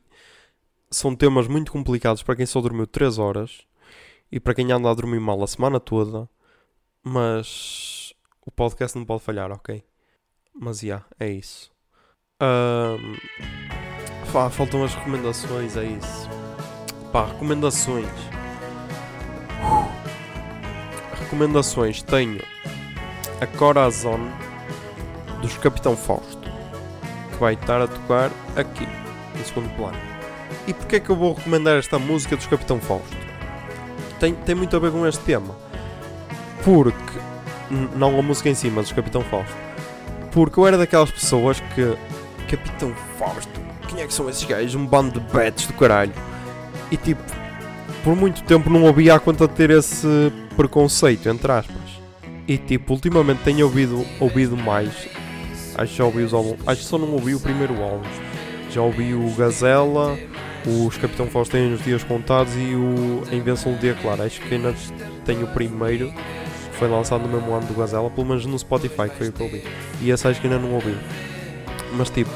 São 0.91 1.17
temas 1.17 1.49
muito 1.49 1.73
complicados 1.73 2.23
para 2.23 2.37
quem 2.37 2.47
só 2.47 2.61
dormiu 2.61 2.87
3 2.87 3.19
horas 3.19 3.61
e 4.31 4.39
para 4.39 4.55
quem 4.55 4.71
anda 4.71 4.91
a 4.91 4.95
dormir 4.95 5.21
mal 5.21 5.43
a 5.43 5.47
semana 5.47 5.81
toda. 5.81 6.29
Mas 7.03 8.13
o 8.47 8.51
podcast 8.51 8.97
não 8.97 9.05
pode 9.05 9.23
falhar, 9.23 9.51
ok? 9.51 9.83
Mas 10.55 10.81
já, 10.81 11.05
é 11.19 11.31
isso. 11.31 11.71
Pá, 14.33 14.51
faltam 14.51 14.85
as 14.85 14.95
recomendações, 14.95 15.77
é 15.77 15.85
isso. 15.85 16.29
Pá, 17.13 17.27
recomendações. 17.27 18.09
Recomendações. 21.21 22.03
Tenho 22.03 22.41
a 23.43 23.47
Corazon 23.59 24.20
dos 25.40 25.57
Capitão 25.59 25.97
Fausto, 25.97 26.49
que 27.32 27.38
vai 27.40 27.55
estar 27.55 27.82
a 27.82 27.88
tocar 27.88 28.30
aqui, 28.55 28.86
em 29.36 29.45
segundo 29.45 29.68
plano. 29.74 29.99
E 30.68 30.72
porquê 30.72 30.97
é 30.97 31.01
que 31.01 31.11
eu 31.11 31.16
vou 31.16 31.34
recomendar 31.34 31.76
esta 31.76 31.99
música 31.99 32.36
dos 32.36 32.47
Capitão 32.47 32.80
Fausto? 32.80 33.16
Tem, 34.20 34.32
tem 34.32 34.55
muito 34.55 34.76
a 34.76 34.78
ver 34.78 34.93
com 34.93 35.05
este 35.05 35.24
tema. 35.24 35.57
Porque, 36.62 37.18
não 37.97 38.16
a 38.16 38.22
música 38.22 38.49
em 38.49 38.55
si, 38.55 38.70
mas 38.70 38.93
Capitão 38.93 39.22
Fausto. 39.22 39.57
Porque 40.30 40.61
eu 40.61 40.66
era 40.68 40.78
daquelas 40.78 41.11
pessoas 41.11 41.59
que. 41.74 41.97
Capitão 42.49 42.95
Fausto? 43.18 43.61
Quem 43.88 44.03
é 44.03 44.07
que 44.07 44.14
são 44.14 44.30
esses 44.30 44.45
gajos? 44.45 44.76
Um 44.76 44.86
bando 44.86 45.18
de 45.18 45.32
betos 45.32 45.66
do 45.66 45.72
caralho. 45.72 46.12
E 46.93 46.97
tipo, 46.97 47.20
por 48.05 48.14
muito 48.14 48.45
tempo 48.45 48.70
não 48.70 48.84
ouvia 48.84 49.16
a 49.16 49.18
conta 49.18 49.49
de 49.49 49.55
ter 49.55 49.70
esse 49.70 50.32
preconceito, 50.57 51.28
entre 51.28 51.51
aspas. 51.51 51.91
E 52.47 52.59
tipo, 52.59 52.95
ultimamente 52.95 53.43
tenho 53.45 53.64
ouvido, 53.66 54.05
ouvido 54.18 54.57
mais. 54.57 55.09
Acho 55.74 55.93
que 55.93 55.99
já 55.99 56.05
ouvi 56.05 56.22
os 56.22 56.34
álbuns. 56.34 56.59
Acho 56.66 56.80
que 56.80 56.86
só 56.86 56.99
não 56.99 57.12
ouvi 57.12 57.34
o 57.34 57.40
primeiro 57.40 57.80
álbum. 57.82 58.07
Já 58.70 58.82
ouvi 58.82 59.14
o 59.14 59.30
Gazela, 59.36 60.18
os 60.66 60.97
Capitão 60.97 61.26
Fausto 61.26 61.53
têm 61.53 61.72
os 61.72 61.82
dias 61.82 62.03
contados 62.05 62.55
e 62.55 62.74
o 62.74 63.22
A 63.30 63.34
Invenção 63.34 63.72
do 63.72 63.78
Dia 63.78 63.95
Claro. 64.01 64.22
Acho 64.22 64.40
que 64.40 64.55
ainda 64.55 64.74
tenho 65.24 65.45
o 65.45 65.49
primeiro. 65.49 66.12
Foi 66.72 66.88
lançado 66.88 67.22
no 67.22 67.28
mesmo 67.28 67.53
ano 67.53 67.66
do 67.66 67.74
Gazela, 67.74 68.11
pelo 68.11 68.26
menos 68.26 68.45
no 68.45 68.59
Spotify, 68.59 69.09
que 69.09 69.16
foi 69.16 69.28
o 69.28 69.32
que 69.32 69.40
eu 69.40 69.47
ouvi. 69.47 69.64
E 70.01 70.11
esse 70.11 70.26
acho 70.26 70.40
que 70.40 70.47
ainda 70.47 70.59
não 70.59 70.74
ouvi. 70.74 70.97
Mas 71.93 72.11
tipo, 72.11 72.30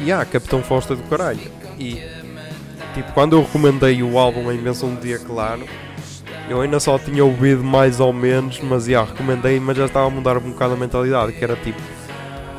e 0.00 0.10
há 0.10 0.24
Capitão 0.24 0.62
Fausto 0.62 0.96
do 0.96 1.02
caralho. 1.04 1.40
E 1.78 2.00
tipo, 2.94 3.12
quando 3.12 3.36
eu 3.36 3.42
recomendei 3.42 4.02
o 4.02 4.18
álbum 4.18 4.48
A 4.48 4.54
Invenção 4.54 4.94
do 4.94 5.00
Dia 5.00 5.18
Claro, 5.18 5.64
eu 6.50 6.60
ainda 6.60 6.78
só 6.80 6.98
tinha 6.98 7.24
ouvido 7.24 7.64
mais 7.64 8.00
ou 8.00 8.12
menos, 8.12 8.60
mas 8.60 8.84
já 8.84 9.04
recomendei, 9.04 9.58
mas 9.58 9.76
já 9.76 9.86
estava 9.86 10.06
a 10.06 10.10
mudar 10.10 10.36
um 10.36 10.50
bocado 10.50 10.74
a 10.74 10.76
mentalidade, 10.76 11.32
que 11.32 11.42
era 11.42 11.56
tipo, 11.56 11.80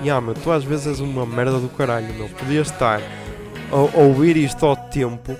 Ya, 0.04 0.20
meu, 0.20 0.34
tu 0.34 0.50
às 0.52 0.64
vezes 0.64 0.88
és 0.88 1.00
uma 1.00 1.28
merda 1.28 1.60
do 1.60 1.70
caralho, 1.70 2.12
meu. 2.16 2.28
Podias 2.30 2.72
estar 2.72 3.00
a, 3.72 4.00
ouvir 4.00 4.36
isto 4.36 4.66
ao 4.66 4.76
tempo, 4.76 5.36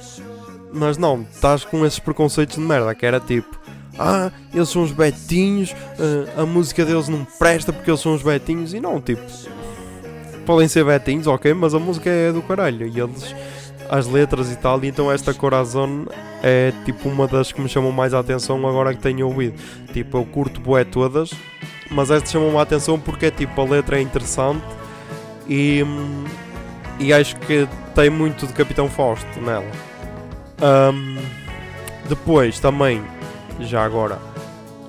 mas 0.72 1.00
não, 1.00 1.26
estás 1.34 1.66
com 1.66 1.84
esses 1.84 1.98
preconceitos 1.98 2.58
de 2.58 2.62
merda, 2.62 2.94
que 2.94 3.04
era 3.04 3.20
tipo, 3.20 3.60
ah, 3.98 4.32
eles 4.54 4.70
são 4.70 4.84
os 4.84 4.92
betinhos, 4.92 5.74
ah, 6.38 6.44
a 6.44 6.46
música 6.46 6.86
deles 6.86 7.08
não 7.08 7.26
presta 7.40 7.74
porque 7.74 7.90
eles 7.90 8.02
são 8.02 8.14
os 8.14 8.22
betinhos, 8.22 8.72
e 8.72 8.80
não, 8.80 9.02
tipo, 9.02 9.22
podem 10.46 10.68
ser 10.68 10.86
betinhos, 10.86 11.26
ok, 11.26 11.56
mas 11.56 11.74
a 11.74 11.80
música 11.80 12.12
é 12.12 12.32
do 12.32 12.44
caralho, 12.44 12.86
e 12.86 13.00
eles, 13.00 13.36
as 13.92 14.08
letras 14.08 14.50
e 14.50 14.56
tal, 14.56 14.82
e 14.86 14.88
então 14.88 15.12
esta 15.12 15.34
Corazon 15.34 16.06
é 16.42 16.72
tipo 16.86 17.10
uma 17.10 17.28
das 17.28 17.52
que 17.52 17.60
me 17.60 17.68
chamam 17.68 17.92
mais 17.92 18.14
a 18.14 18.20
atenção 18.20 18.66
agora 18.66 18.94
que 18.94 19.02
tenho 19.02 19.28
ouvido. 19.28 19.62
Tipo, 19.92 20.20
eu 20.20 20.26
curto 20.26 20.62
bué 20.62 20.86
todas, 20.86 21.32
mas 21.90 22.10
esta 22.10 22.30
chamou-me 22.30 22.58
a 22.58 22.62
atenção 22.62 22.98
porque 22.98 23.26
é 23.26 23.32
tipo 23.32 23.60
a 23.60 23.66
letra 23.66 23.98
é 23.98 24.02
interessante 24.02 24.64
e, 25.46 25.84
e 27.00 27.12
acho 27.12 27.36
que 27.36 27.68
tem 27.94 28.10
muito 28.10 28.48
de 28.48 28.54
Capitão 28.54 28.88
Fausto 28.88 29.42
nela. 29.42 29.70
Hum, 30.94 31.18
depois 32.08 32.62
também, 32.62 33.04
já 33.60 33.84
agora, 33.84 34.20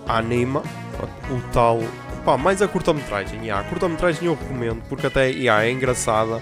Anima, 0.06 0.62
o 1.28 1.40
tal. 1.52 1.80
Pá, 2.24 2.38
mais 2.38 2.62
a 2.62 2.68
curta-metragem. 2.68 3.40
Yeah, 3.40 3.66
a 3.66 3.68
curta-metragem 3.68 4.26
eu 4.26 4.34
recomendo 4.40 4.80
porque 4.88 5.08
até 5.08 5.28
yeah, 5.28 5.64
é 5.64 5.72
engraçada. 5.72 6.40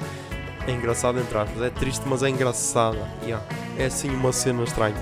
É 0.67 0.73
engraçada 0.73 1.21
entre 1.21 1.37
aspas, 1.37 1.63
é 1.63 1.71
triste, 1.71 2.03
mas 2.07 2.23
é 2.23 2.29
engraçada. 2.29 2.99
Yeah, 3.23 3.45
é 3.79 3.87
assim 3.87 4.11
uma 4.11 4.33
cena 4.33 4.63
estranha. 4.63 4.95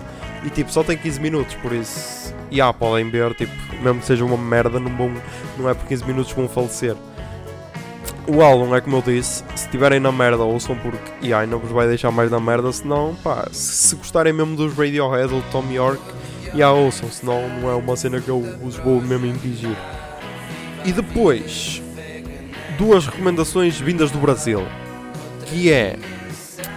E 0.45 0.51
tipo, 0.51 0.71
só 0.71 0.85
tem 0.85 0.97
15 0.97 1.21
minutos, 1.21 1.55
por 1.57 1.73
isso. 1.73 2.35
Yeah, 2.51 2.73
podem 2.73 3.11
ver, 3.11 3.35
tipo, 3.35 3.53
mesmo 3.83 4.01
que 4.01 4.07
seja 4.07 4.25
uma 4.25 4.37
merda, 4.37 4.79
não, 4.79 4.95
vão, 4.97 5.13
não 5.59 5.69
é 5.69 5.75
por 5.75 5.87
15 5.87 6.05
minutos 6.05 6.33
que 6.33 6.39
vão 6.39 6.49
falecer. 6.49 6.97
O 8.27 8.43
álbum 8.43 8.75
é 8.75 8.81
como 8.81 8.97
eu 8.97 9.03
disse, 9.03 9.43
se 9.55 9.65
estiverem 9.65 9.99
na 9.99 10.13
merda, 10.13 10.43
ouçam 10.45 10.77
porque 10.77 11.27
yeah, 11.27 11.47
não 11.47 11.59
vos 11.59 11.71
vai 11.71 11.89
deixar 11.89 12.11
mais 12.11 12.31
na 12.31 12.39
merda, 12.39 12.71
senão, 12.71 13.17
pá, 13.25 13.49
se 13.51 13.97
gostarem 13.97 14.35
mesmo 14.35 14.55
dos 14.55 14.75
Radiohead 14.75 15.33
ou 15.33 15.43
Tom 15.51 15.65
York, 15.71 16.03
yeah, 16.55 16.71
ouçam, 16.71 17.11
senão 17.11 17.49
não 17.61 17.71
é 17.71 17.75
uma 17.75 17.97
cena 17.97 18.21
que 18.21 18.29
eu 18.29 18.41
vos 18.61 18.77
vou 18.77 19.01
mesmo 19.01 19.27
impingir. 19.27 19.77
E 20.85 20.93
depois, 20.93 21.83
duas 22.77 23.07
recomendações 23.07 23.81
vindas 23.81 24.11
do 24.11 24.19
Brasil, 24.19 24.63
que 25.51 25.73
é, 25.73 25.97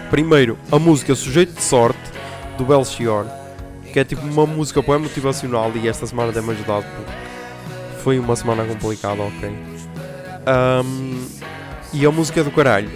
primeiro, 0.09 0.57
a 0.71 0.79
música 0.79 1.13
Sujeito 1.13 1.53
de 1.53 1.61
Sorte, 1.61 1.99
do 2.57 2.63
Belchior, 2.63 3.25
que 3.91 3.99
é 3.99 4.03
tipo 4.03 4.21
uma 4.21 4.45
música 4.45 4.81
bem 4.81 4.97
motivacional 4.97 5.71
e 5.75 5.87
esta 5.87 6.05
semana 6.05 6.31
tem-me 6.31 6.51
ajudado 6.51 6.85
porque 6.95 7.11
foi 8.01 8.17
uma 8.17 8.35
semana 8.35 8.63
complicada, 8.63 9.21
ok? 9.21 9.49
Um, 10.47 11.25
e 11.93 12.05
a 12.05 12.11
música 12.11 12.39
é 12.39 12.43
do 12.43 12.51
caralho. 12.51 12.89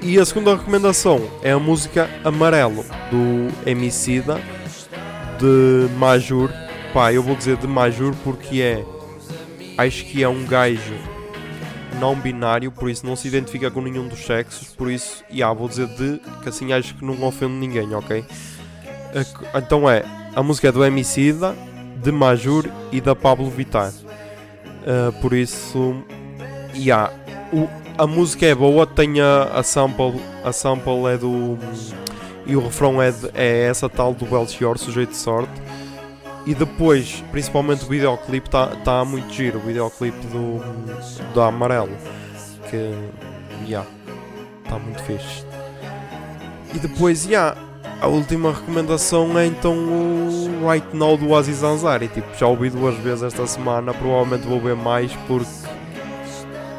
E 0.00 0.18
a 0.18 0.24
segunda 0.24 0.56
recomendação 0.56 1.28
é 1.42 1.52
a 1.52 1.58
música 1.58 2.08
Amarelo 2.24 2.84
do 3.10 3.68
Emicida 3.68 4.40
de 5.38 5.92
Majur. 5.96 6.50
Pá, 6.94 7.12
eu 7.12 7.22
vou 7.22 7.36
dizer 7.36 7.56
de 7.56 7.66
Majur 7.66 8.14
porque 8.24 8.62
é. 8.62 8.84
Acho 9.76 10.04
que 10.06 10.22
é 10.22 10.28
um 10.28 10.44
gajo 10.44 10.94
não 11.98 12.14
binário, 12.14 12.70
por 12.70 12.88
isso 12.88 13.04
não 13.06 13.16
se 13.16 13.28
identifica 13.28 13.70
com 13.70 13.80
nenhum 13.80 14.08
dos 14.08 14.24
sexos. 14.24 14.68
Por 14.68 14.90
isso, 14.90 15.24
yeah, 15.30 15.56
vou 15.56 15.68
dizer 15.68 15.86
de, 15.88 16.20
que 16.42 16.48
assim 16.48 16.72
acho 16.72 16.94
que 16.94 17.04
não 17.04 17.22
ofende 17.24 17.54
ninguém, 17.54 17.94
ok? 17.94 18.24
Então 19.54 19.88
é 19.88 20.04
a 20.34 20.42
música 20.42 20.68
é 20.68 20.72
do 20.72 20.84
Emicida, 20.84 21.54
de 22.02 22.12
Majur 22.12 22.66
e 22.92 23.00
da 23.00 23.14
Pablo 23.14 23.50
Vittar. 23.50 23.90
Uh, 23.90 25.12
por 25.20 25.32
isso, 25.32 25.96
yeah, 26.74 27.12
o, 27.52 27.68
a 27.96 28.06
música 28.06 28.46
é 28.46 28.54
boa, 28.54 28.86
tem 28.86 29.20
a, 29.20 29.44
a 29.54 29.62
sample, 29.62 30.20
a 30.44 30.52
sample 30.52 31.06
é 31.12 31.18
do. 31.18 31.58
E 32.46 32.56
o 32.56 32.60
refrão 32.62 33.02
é, 33.02 33.10
de- 33.10 33.30
é 33.34 33.66
essa 33.66 33.88
tal 33.88 34.14
do 34.14 34.24
Belchior, 34.24 34.78
sujeito 34.78 35.10
de 35.10 35.16
sorte. 35.16 35.52
E 36.48 36.54
depois, 36.54 37.22
principalmente 37.30 37.84
o 37.84 37.88
videoclipe, 37.88 38.48
está 38.48 38.68
tá 38.68 39.04
muito 39.04 39.30
giro. 39.30 39.58
O 39.58 39.60
videoclipe 39.60 40.26
do, 40.28 40.58
do 41.34 41.40
Amarelo. 41.42 41.94
Que. 42.70 42.94
Yeah, 43.66 43.86
está 44.64 44.78
muito 44.78 45.02
fixe. 45.02 45.44
E 46.74 46.78
depois, 46.78 47.26
yeah, 47.26 47.54
a 48.00 48.06
última 48.06 48.50
recomendação 48.50 49.38
é 49.38 49.44
então 49.44 49.74
o 49.74 50.66
Right 50.66 50.96
Now 50.96 51.18
do 51.18 51.34
Aziz 51.34 51.62
Ansari. 51.62 52.08
Tipo, 52.08 52.34
já 52.34 52.46
ouvi 52.46 52.70
duas 52.70 52.96
vezes 52.96 53.24
esta 53.24 53.46
semana, 53.46 53.92
provavelmente 53.92 54.48
vou 54.48 54.58
ver 54.58 54.74
mais 54.74 55.12
porque. 55.26 55.50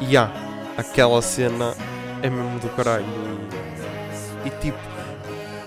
Yeah, 0.02 0.34
aquela 0.76 1.22
cena 1.22 1.76
é 2.22 2.28
mesmo 2.28 2.58
do 2.58 2.68
caralho. 2.70 3.06
E, 4.44 4.48
e, 4.48 4.50
tipo, 4.50 4.78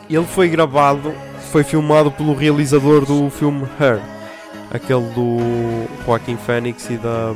ele 0.09 0.25
foi 0.25 0.49
gravado, 0.49 1.13
foi 1.53 1.63
filmado 1.63 2.11
pelo 2.11 2.33
realizador 2.33 3.05
do 3.05 3.29
filme 3.29 3.67
Her, 3.79 4.01
aquele 4.71 5.07
do 5.11 5.37
Joaquin 6.03 6.35
Phoenix 6.35 6.89
e 6.89 6.97
da. 6.97 7.35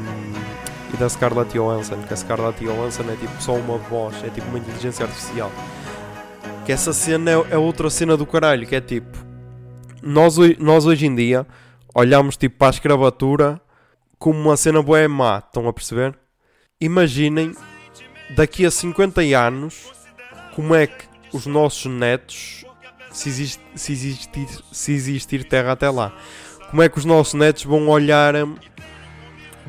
E 0.91 0.97
da 0.97 1.07
Scarlett 1.07 1.53
Johansson, 1.53 2.01
que 2.01 2.13
a 2.13 2.17
Scarlett 2.17 2.65
Johansson 2.65 3.03
é 3.11 3.15
tipo 3.15 3.39
só 3.39 3.53
uma 3.53 3.77
voz, 3.77 4.15
é 4.23 4.29
tipo 4.29 4.47
uma 4.47 4.57
inteligência 4.57 5.05
artificial. 5.05 5.51
Que 6.65 6.71
essa 6.71 6.93
cena 6.93 7.29
é, 7.29 7.33
é 7.51 7.57
outra 7.59 7.91
cena 7.91 8.17
do 8.17 8.25
caralho, 8.25 8.65
que 8.65 8.75
é 8.75 8.81
tipo. 8.81 9.15
Nós, 10.01 10.37
nós 10.57 10.87
hoje 10.87 11.05
em 11.05 11.13
dia 11.13 11.45
olhamos 11.93 12.37
tipo 12.37 12.57
para 12.57 12.69
a 12.69 12.71
escravatura 12.71 13.61
como 14.17 14.39
uma 14.39 14.57
cena 14.57 14.81
boa 14.81 15.07
má, 15.07 15.37
estão 15.45 15.67
a 15.67 15.73
perceber? 15.73 16.17
Imaginem 16.81 17.53
daqui 18.35 18.65
a 18.65 18.71
50 18.71 19.21
anos 19.37 19.91
como 20.55 20.73
é 20.73 20.87
que 20.87 21.05
os 21.31 21.45
nossos 21.45 21.85
netos, 21.85 22.65
se, 23.11 23.29
existe, 23.29 23.63
se, 23.75 23.91
existir, 23.91 24.47
se 24.71 24.91
existir 24.91 25.43
terra 25.43 25.73
até 25.73 25.89
lá, 25.89 26.13
como 26.69 26.81
é 26.81 26.89
que 26.89 26.97
os 26.97 27.05
nossos 27.05 27.33
netos 27.33 27.63
vão 27.63 27.87
olhar 27.87 28.35
hum, 28.35 28.55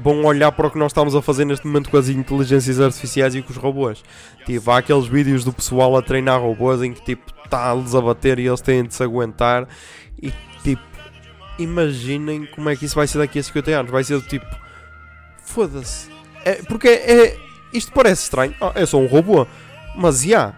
vão 0.02 0.24
olhar 0.24 0.52
para 0.52 0.66
o 0.66 0.70
que 0.70 0.78
nós 0.78 0.92
estamos 0.92 1.14
a 1.14 1.22
fazer 1.22 1.44
neste 1.44 1.66
momento 1.66 1.90
com 1.90 1.96
as 1.96 2.08
inteligências 2.08 2.80
artificiais 2.80 3.34
e 3.34 3.42
com 3.42 3.50
os 3.50 3.56
robôs. 3.56 4.02
Tipo, 4.46 4.70
há 4.70 4.78
aqueles 4.78 5.06
vídeos 5.06 5.44
do 5.44 5.52
pessoal 5.52 5.96
a 5.96 6.02
treinar 6.02 6.40
robôs 6.40 6.82
em 6.82 6.92
que 6.92 7.02
tipo 7.02 7.32
está-lhes 7.44 7.94
a 7.94 8.00
bater 8.00 8.38
e 8.38 8.46
eles 8.46 8.60
têm 8.60 8.84
de 8.84 8.94
se 8.94 9.02
aguentar 9.02 9.66
e 10.22 10.32
tipo, 10.62 10.82
imaginem 11.58 12.46
como 12.46 12.68
é 12.68 12.76
que 12.76 12.84
isso 12.84 12.94
vai 12.94 13.06
ser 13.06 13.18
daqui 13.18 13.38
a 13.38 13.42
50 13.42 13.70
anos. 13.70 13.90
Vai 13.90 14.04
ser 14.04 14.20
do 14.20 14.26
tipo, 14.26 14.46
foda-se. 15.42 16.10
É, 16.44 16.62
porque 16.62 16.88
é, 16.88 17.36
isto 17.72 17.92
parece 17.92 18.22
estranho, 18.22 18.54
Ah, 18.60 18.72
é 18.74 18.86
só 18.86 18.98
um 18.98 19.06
robô, 19.06 19.46
mas 19.96 20.22
já, 20.22 20.54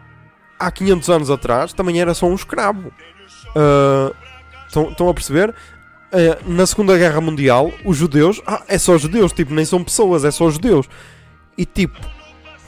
há 0.61 0.71
500 0.71 1.09
anos 1.11 1.31
atrás 1.31 1.73
também 1.73 2.01
era 2.01 2.15
só 2.15 2.27
um 2.27 2.35
escravo. 2.35 2.93
Ah, 3.57 4.13
Estão 4.69 4.91
estão 4.91 5.09
a 5.09 5.15
perceber? 5.15 5.53
Eh, 6.13 6.39
na 6.47 6.65
Segunda 6.67 6.97
Guerra 6.97 7.21
Mundial, 7.21 7.73
os 7.85 7.97
judeus, 7.97 8.41
ah, 8.47 8.63
é 8.69 8.79
só 8.79 8.97
judeus, 8.97 9.33
tipo, 9.33 9.53
nem 9.53 9.65
são 9.65 9.83
pessoas, 9.83 10.25
é 10.25 10.31
só 10.31 10.49
judeus. 10.49 10.89
E 11.59 11.65
tipo, 11.67 11.99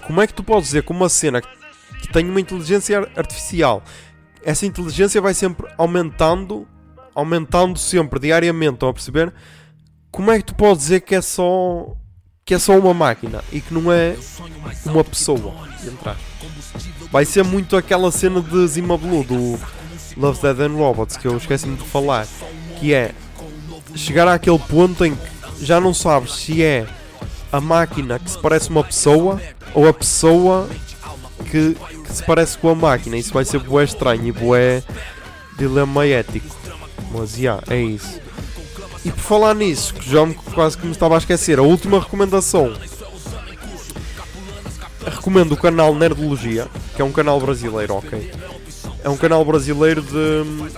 como 0.05 0.21
é 0.21 0.27
que 0.27 0.35
tu 0.35 0.43
podes 0.43 0.67
dizer 0.67 0.83
que 0.83 0.91
uma 0.91 1.09
cena 1.09 1.41
que 1.41 2.09
tem 2.13 2.29
uma 2.29 2.41
inteligência 2.41 2.99
ar- 2.99 3.09
artificial, 3.17 3.83
essa 4.45 4.67
inteligência 4.67 5.21
vai 5.21 5.33
sempre 5.35 5.69
aumentando, 5.79 6.67
aumentando 7.15 7.79
sempre, 7.79 8.19
diariamente, 8.19 8.75
estão 8.75 8.89
a 8.89 8.93
perceber? 8.95 9.33
Como 10.11 10.31
é 10.33 10.39
que 10.39 10.45
tu 10.45 10.55
podes 10.57 10.83
dizer 10.83 11.01
que 11.03 11.15
é 11.15 11.21
só 11.23 11.97
que 12.45 12.55
é 12.55 12.59
só 12.59 12.79
uma 12.79 12.93
máquina 12.93 13.43
e 13.53 13.61
que 13.61 13.73
não 13.73 13.93
é 13.93 14.17
uma 14.85 15.05
pessoa? 15.05 15.55
entre 15.85 16.09
aspas? 16.09 16.33
Vai 17.11 17.25
ser 17.25 17.45
muito 17.45 17.77
aquela 17.77 18.11
cena 18.11 18.41
de 18.41 18.67
Zima 18.67 18.97
Blue 18.97 19.25
do 19.25 19.59
Love 20.17 20.41
Dead 20.41 20.61
and 20.61 20.75
Robots 20.77 21.17
que 21.17 21.27
eu 21.27 21.37
esqueci-me 21.37 21.77
de 21.77 21.85
falar, 21.85 22.27
que 22.79 22.95
é 22.95 23.13
chegar 23.95 24.29
àquele 24.29 24.59
ponto 24.59 25.05
em 25.05 25.15
que 25.15 25.65
já 25.65 25.81
não 25.81 25.93
sabes 25.93 26.35
se 26.35 26.63
é 26.63 26.87
a 27.53 27.61
máquina 27.61 28.19
que 28.19 28.31
se 28.31 28.39
parece 28.39 28.71
uma 28.71 28.83
pessoa 28.83 29.41
ou 29.75 29.87
a 29.87 29.93
pessoa 29.93 30.69
que, 31.51 31.75
que 31.75 32.13
se 32.13 32.23
parece 32.25 32.57
com 32.59 32.71
a 32.71 32.75
máquina. 32.75 33.17
Isso 33.17 33.33
vai 33.33 33.45
ser 33.45 33.59
bué 33.61 33.85
estranho 33.85 34.27
e 34.27 34.33
bué 34.33 34.83
dilema 35.59 36.07
ético. 36.07 36.57
Mas, 37.13 37.37
já, 37.37 37.63
é 37.69 37.79
isso. 37.79 38.21
E 39.05 39.11
por 39.11 39.21
falar 39.21 39.55
nisso, 39.55 39.95
que 39.95 40.09
já 40.09 40.25
me, 40.25 40.35
quase 40.35 40.79
que 40.79 40.87
me 40.87 40.93
estava 40.93 41.15
a 41.17 41.19
esquecer, 41.19 41.59
a 41.59 41.63
última 41.63 41.99
recomendação. 41.99 42.73
Recomendo 45.05 45.53
o 45.53 45.57
canal 45.57 45.95
Nerdologia, 45.95 46.69
que 46.95 47.03
é 47.03 47.05
um 47.05 47.11
canal 47.13 47.41
brasileiro, 47.41 47.95
ok? 47.95 48.31
É 49.03 49.09
um 49.09 49.17
canal 49.17 49.45
brasileiro 49.45 50.01
de. 50.03 50.71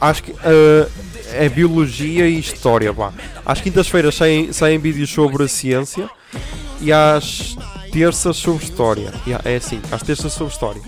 Acho 0.00 0.22
que. 0.24 0.32
eh, 0.42 0.88
é 1.32 1.48
biologia 1.48 2.28
e 2.28 2.38
história, 2.38 2.92
vá. 2.92 3.12
Às 3.44 3.60
quintas-feiras 3.60 4.14
saem, 4.14 4.52
saem 4.52 4.78
vídeos 4.78 5.10
sobre 5.10 5.46
ciência 5.48 6.08
e 6.80 6.92
às 6.92 7.56
terças 7.92 8.36
sobre 8.36 8.64
história. 8.64 9.12
Yeah, 9.26 9.48
é 9.48 9.56
assim, 9.56 9.80
às 9.90 10.02
terças 10.02 10.32
sobre 10.32 10.52
história. 10.52 10.82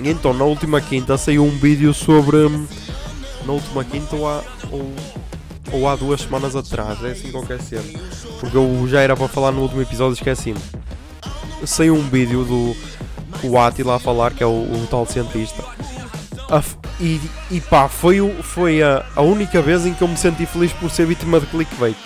E 0.00 0.08
então, 0.08 0.32
na 0.32 0.44
última 0.44 0.80
quinta 0.80 1.16
saiu 1.16 1.44
um 1.44 1.50
vídeo 1.50 1.92
sobre. 1.94 2.36
hum, 2.38 2.66
Na 3.46 3.52
última 3.52 3.84
quinta 3.84 4.16
ou 4.16 4.44
ou, 4.70 4.92
ou 5.72 5.88
há 5.88 5.96
duas 5.96 6.20
semanas 6.20 6.54
atrás, 6.56 7.02
é 7.04 7.12
assim 7.12 7.30
qualquer 7.30 7.60
cena. 7.60 7.82
Porque 8.40 8.56
eu 8.56 8.86
já 8.88 9.00
era 9.00 9.16
para 9.16 9.28
falar 9.28 9.52
no 9.52 9.62
último 9.62 9.82
episódio 9.82 10.14
esqueci-me. 10.14 10.60
Saiu 11.64 11.94
um 11.94 12.02
vídeo 12.08 12.44
do 12.44 12.76
o 13.46 13.58
Attila 13.58 13.96
a 13.96 13.98
falar, 13.98 14.32
que 14.32 14.42
é 14.42 14.46
o, 14.46 14.50
o 14.50 14.86
tal 14.90 15.06
cientista. 15.06 15.62
A 16.50 16.62
e, 17.00 17.20
e 17.50 17.60
pá, 17.60 17.88
foi, 17.88 18.20
o- 18.20 18.42
foi 18.42 18.82
a, 18.82 19.04
a 19.16 19.22
única 19.22 19.60
vez 19.62 19.86
em 19.86 19.94
que 19.94 20.02
eu 20.02 20.08
me 20.08 20.16
senti 20.16 20.44
feliz 20.46 20.72
por 20.74 20.90
ser 20.90 21.06
vítima 21.06 21.40
de 21.40 21.46
clickbait. 21.46 21.96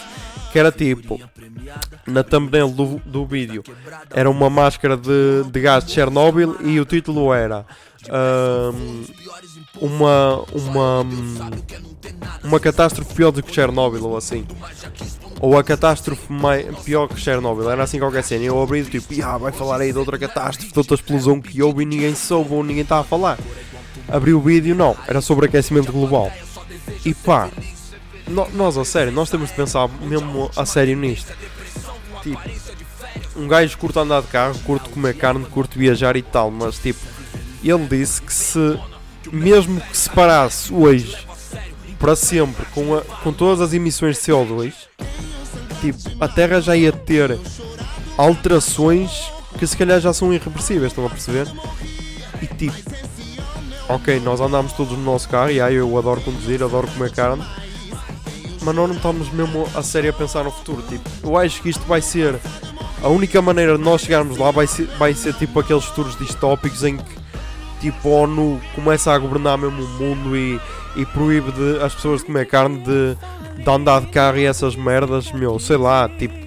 Que 0.53 0.59
era 0.59 0.71
tipo, 0.73 1.21
na 2.07 2.23
thumbnail 2.23 2.71
do, 2.71 3.01
do 3.05 3.27
vídeo, 3.27 3.63
era 4.11 4.31
uma 4.31 4.49
máscara 4.49 4.97
de, 4.97 5.45
de 5.51 5.61
gás 5.61 5.85
de 5.85 5.93
Chernobyl 5.93 6.57
e 6.63 6.81
o 6.81 6.85
título 6.87 7.35
era 7.35 7.67
ahm, 8.09 9.03
uma, 9.81 10.43
uma, 10.55 11.07
uma 12.43 12.59
catástrofe 12.61 13.15
pior 13.15 13.31
do 13.31 13.43
que 13.43 13.53
Chernobyl 13.55 14.05
ou 14.05 14.17
assim. 14.17 14.47
Ou 15.41 15.59
a 15.59 15.63
catástrofe 15.65 16.33
mai, 16.33 16.65
pior 16.85 17.09
que 17.09 17.21
Chernobyl, 17.21 17.71
era 17.71 17.83
assim 17.83 17.99
qualquer 17.99 18.23
cena. 18.25 18.45
Eu 18.45 18.61
abri 18.63 18.85
tipo, 18.85 19.07
ah, 19.25 19.37
vai 19.39 19.53
falar 19.53 19.81
aí 19.81 19.93
de 19.93 19.99
outra 19.99 20.19
catástrofe, 20.19 20.73
de 20.73 20.79
outra 20.79 20.95
explosão 20.95 21.41
que 21.41 21.63
houve 21.63 21.83
e 21.83 21.87
ninguém 21.87 22.15
soube 22.15 22.53
ou 22.55 22.63
ninguém 22.65 22.83
está 22.83 22.99
a 23.01 23.05
falar. 23.05 23.39
Abri 24.09 24.33
o 24.33 24.41
vídeo, 24.41 24.75
não, 24.75 24.97
era 25.07 25.21
sobre 25.21 25.47
aquecimento 25.47 25.93
global. 25.93 26.31
E 27.05 27.13
pá, 27.13 27.51
no- 28.29 28.49
nós 28.53 28.79
a 28.79 28.85
sério, 28.85 29.13
nós 29.13 29.29
temos 29.31 29.51
de 29.51 29.57
pensar 29.57 29.89
mesmo 30.01 30.51
a 30.57 30.65
sério 30.65 30.97
nisto. 30.97 31.33
Tipo, 32.23 32.41
um 33.37 33.47
gajo 33.47 33.77
curte 33.79 33.99
andar 33.99 34.23
de 34.23 34.29
carro, 34.29 34.59
curte 34.61 34.89
comer 34.89 35.15
carne, 35.15 35.45
curte 35.47 35.79
viajar 35.79 36.17
e 36.17 36.23
tal, 36.23 36.51
mas 36.51 36.79
tipo, 36.79 37.01
ele 37.63 37.87
disse 37.87 38.23
que 38.23 38.33
se, 38.33 38.79
mesmo 39.33 39.81
que 39.81 39.97
se 39.97 40.09
parasse 40.11 40.73
hoje 40.73 41.26
para 41.99 42.15
sempre 42.17 42.65
com, 42.75 42.95
a- 42.97 43.01
com 43.23 43.33
todas 43.33 43.61
as 43.61 43.73
emissões 43.73 44.17
de 44.17 44.23
CO2, 44.23 44.73
tipo, 45.81 45.99
a 46.23 46.29
Terra 46.29 46.61
já 46.61 46.77
ia 46.77 46.93
ter 46.93 47.39
alterações 48.17 49.11
que 49.59 49.67
se 49.67 49.77
calhar 49.77 50.01
já 50.01 50.13
são 50.13 50.33
irreversíveis, 50.33 50.93
estão 50.93 51.07
a 51.07 51.11
perceber? 51.11 51.47
E 52.43 52.47
tipo, 52.47 52.77
ok, 53.89 54.21
nós 54.21 54.41
andamos 54.41 54.73
todos 54.73 54.97
no 54.97 55.05
nosso 55.05 55.29
carro, 55.29 55.51
e 55.51 55.61
aí 55.61 55.77
eu 55.77 55.97
adoro 55.97 56.21
conduzir, 56.21 56.63
adoro 56.63 56.87
comer 56.89 57.11
carne, 57.13 57.43
mas 58.63 58.75
nós 58.75 58.89
não 58.89 58.97
estamos 58.97 59.31
mesmo 59.33 59.67
a 59.75 59.83
sério 59.83 60.11
a 60.11 60.13
pensar 60.13 60.45
no 60.45 60.51
futuro. 60.51 60.83
Tipo, 60.83 61.09
eu 61.23 61.37
acho 61.39 61.63
que 61.63 61.71
isto 61.71 61.85
vai 61.87 62.03
ser 62.03 62.39
a 63.03 63.09
única 63.09 63.41
maneira 63.41 63.77
de 63.79 63.85
nós 63.85 64.01
chegarmos 64.03 64.37
lá 64.39 64.51
vai 64.51 64.67
ser, 64.67 64.87
vai 64.99 65.15
ser 65.15 65.35
tipo 65.35 65.59
aqueles 65.61 65.85
futuros 65.85 66.19
distópicos 66.19 66.83
em 66.83 66.97
que 66.97 67.17
tipo 67.81 68.09
a 68.09 68.21
ONU 68.23 68.61
começa 68.75 69.13
a 69.13 69.19
governar 69.19 69.57
mesmo 69.59 69.83
o 69.83 69.89
mundo 69.99 70.37
e, 70.37 70.61
e 70.97 71.05
proíbe 71.07 71.53
de, 71.53 71.83
as 71.83 71.95
pessoas 71.95 72.21
de 72.21 72.27
comer 72.27 72.47
carne 72.47 72.79
de, 72.79 73.17
de 73.63 73.71
andar 73.71 74.01
de 74.01 74.09
carro 74.09 74.39
e 74.39 74.45
essas 74.45 74.75
merdas, 74.75 75.31
meu, 75.33 75.59
sei 75.59 75.77
lá, 75.77 76.09
tipo 76.09 76.47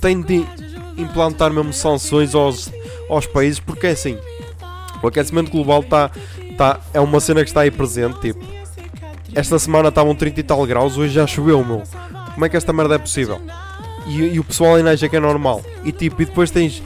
tem 0.00 0.20
de 0.20 0.46
implantar 0.96 1.50
mesmo 1.50 1.72
sanções 1.72 2.34
aos, 2.34 2.70
aos 3.08 3.26
países 3.26 3.58
porque 3.58 3.86
é 3.86 3.90
assim 3.90 4.18
o 5.02 5.06
aquecimento 5.06 5.50
global 5.50 5.82
tá, 5.82 6.10
tá, 6.56 6.80
é 6.92 7.00
uma 7.00 7.20
cena 7.20 7.42
que 7.42 7.50
está 7.50 7.62
aí 7.62 7.70
presente, 7.70 8.20
tipo 8.20 8.56
esta 9.36 9.58
semana 9.58 9.90
estavam 9.90 10.14
30 10.14 10.40
e 10.40 10.42
tal 10.42 10.64
graus, 10.66 10.96
hoje 10.96 11.12
já 11.12 11.26
choveu, 11.26 11.62
meu. 11.62 11.82
Como 12.32 12.46
é 12.46 12.48
que 12.48 12.56
esta 12.56 12.72
merda 12.72 12.94
é 12.94 12.98
possível? 12.98 13.38
E, 14.06 14.22
e 14.22 14.40
o 14.40 14.44
pessoal 14.44 14.76
ainda 14.76 14.92
acha 14.92 15.10
que 15.10 15.16
é 15.16 15.20
normal. 15.20 15.62
E 15.84 15.92
tipo, 15.92 16.22
e 16.22 16.24
depois 16.24 16.50
tens, 16.50 16.82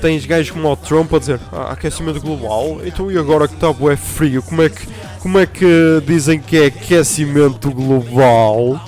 tens 0.00 0.26
gajos 0.26 0.50
como 0.50 0.68
o 0.68 0.76
Trump 0.76 1.14
a 1.14 1.18
dizer 1.20 1.38
ah, 1.52 1.70
aquecimento 1.70 2.20
global, 2.20 2.80
então 2.84 3.08
e 3.08 3.16
agora 3.16 3.46
que 3.46 3.54
está 3.54 3.72
bué 3.72 3.94
frio, 3.94 4.42
como 4.42 4.62
é 4.62 4.68
que, 4.68 4.84
como 5.22 5.38
é 5.38 5.46
que 5.46 6.02
dizem 6.04 6.40
que 6.40 6.56
é 6.56 6.66
aquecimento 6.66 7.70
global? 7.70 8.84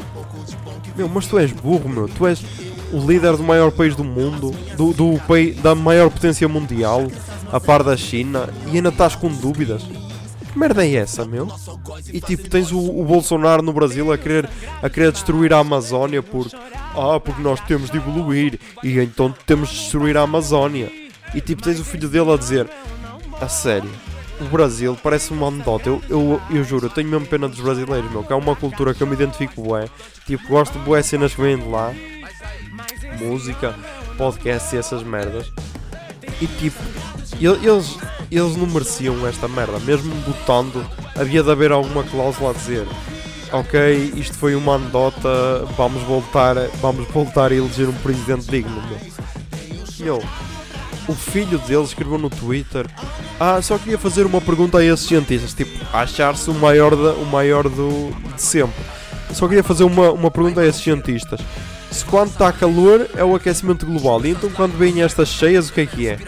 Meu, 0.96 1.08
mas 1.08 1.28
tu 1.28 1.38
és 1.38 1.52
burro, 1.52 1.88
meu. 1.88 2.08
Tu 2.08 2.26
és 2.26 2.42
o 2.92 2.98
líder 3.06 3.36
do 3.36 3.44
maior 3.44 3.70
país 3.70 3.94
do 3.94 4.02
mundo, 4.02 4.50
do, 4.76 4.92
do 4.92 5.20
país, 5.28 5.56
da 5.62 5.76
maior 5.76 6.10
potência 6.10 6.48
mundial, 6.48 7.06
a 7.52 7.60
par 7.60 7.84
da 7.84 7.96
China, 7.96 8.48
e 8.66 8.76
ainda 8.76 8.88
estás 8.88 9.14
com 9.14 9.28
dúvidas. 9.28 9.84
Que 9.84 10.58
merda 10.58 10.84
é 10.84 10.94
essa, 10.94 11.24
meu? 11.24 11.48
E 12.12 12.20
tipo, 12.20 12.50
tens 12.50 12.72
o, 12.72 12.80
o 12.80 13.04
Bolsonaro 13.04 13.62
no 13.62 13.72
Brasil 13.72 14.12
a 14.12 14.18
querer, 14.18 14.50
a 14.82 14.90
querer 14.90 15.12
destruir 15.12 15.52
a 15.52 15.58
Amazónia 15.58 16.20
porque, 16.20 16.56
ah, 16.96 17.20
porque 17.20 17.42
nós 17.42 17.60
temos 17.60 17.90
de 17.90 17.96
evoluir 17.96 18.58
e 18.82 18.98
então 18.98 19.32
temos 19.46 19.68
de 19.68 19.76
destruir 19.76 20.16
a 20.16 20.22
Amazónia. 20.22 20.90
E 21.32 21.40
tipo, 21.40 21.62
tens 21.62 21.78
o 21.78 21.84
filho 21.84 22.08
dele 22.08 22.32
a 22.32 22.36
dizer, 22.36 22.68
a 23.40 23.48
sério, 23.48 23.90
o 24.40 24.44
Brasil 24.44 24.96
parece 25.02 25.32
uma 25.32 25.48
anedota. 25.48 25.88
Eu, 25.88 26.02
eu, 26.08 26.40
eu 26.50 26.64
juro, 26.64 26.86
eu 26.86 26.90
tenho 26.90 27.08
mesmo 27.08 27.26
pena 27.26 27.48
dos 27.48 27.60
brasileiros, 27.60 28.10
meu, 28.10 28.22
que 28.24 28.32
é 28.32 28.36
uma 28.36 28.56
cultura 28.56 28.92
que 28.94 29.02
eu 29.02 29.06
me 29.06 29.14
identifico 29.14 29.62
bué. 29.62 29.88
Tipo, 30.26 30.48
gosto 30.48 30.72
de 30.72 30.78
bué 30.84 31.02
cenas 31.02 31.34
que 31.34 31.40
vêm 31.40 31.58
de 31.58 31.68
lá, 31.68 31.92
música, 33.20 33.74
podcast 34.16 34.74
e 34.74 34.78
essas 34.78 35.02
merdas. 35.02 35.50
E 36.40 36.46
tipo, 36.46 36.78
ele- 37.40 37.66
eles, 37.68 37.96
eles 38.30 38.56
não 38.56 38.66
mereciam 38.66 39.26
esta 39.26 39.46
merda, 39.48 39.78
mesmo 39.80 40.14
botando, 40.26 40.84
havia 41.16 41.42
de 41.42 41.50
haver 41.50 41.70
alguma 41.72 42.02
cláusula 42.04 42.50
a 42.50 42.52
dizer 42.54 42.86
ok, 43.52 44.12
isto 44.16 44.36
foi 44.36 44.56
uma 44.56 44.74
anedota, 44.74 45.64
vamos 45.76 46.02
voltar, 46.02 46.56
vamos 46.80 47.06
voltar 47.10 47.52
a 47.52 47.54
eleger 47.54 47.88
um 47.88 47.92
presidente 47.92 48.46
digno, 48.50 48.82
meu. 48.88 48.98
Meu, 50.00 50.22
o 51.08 51.14
filho 51.14 51.58
dele 51.58 51.82
escreveu 51.82 52.18
no 52.18 52.30
Twitter 52.30 52.86
Ah, 53.38 53.60
só 53.60 53.78
queria 53.78 53.98
fazer 53.98 54.24
uma 54.26 54.40
pergunta 54.40 54.78
a 54.78 54.84
esses 54.84 55.06
cientistas 55.06 55.52
Tipo, 55.54 55.72
achar-se 55.92 56.48
o 56.50 56.54
maior, 56.54 56.96
da, 56.96 57.12
o 57.12 57.26
maior 57.26 57.68
do, 57.68 58.10
de 58.34 58.40
sempre 58.42 58.82
Só 59.32 59.46
queria 59.46 59.62
fazer 59.62 59.84
uma, 59.84 60.10
uma 60.12 60.30
pergunta 60.30 60.60
a 60.60 60.66
esses 60.66 60.82
cientistas 60.82 61.40
Se 61.90 62.04
quando 62.04 62.30
está 62.30 62.52
calor 62.52 63.08
é 63.14 63.24
o 63.24 63.34
aquecimento 63.34 63.84
global 63.86 64.24
E 64.24 64.30
então 64.30 64.50
quando 64.50 64.76
vêm 64.76 65.02
estas 65.02 65.28
cheias 65.28 65.68
o 65.68 65.72
que 65.72 65.82
é 65.82 65.86
que 65.86 66.08
é? 66.08 66.18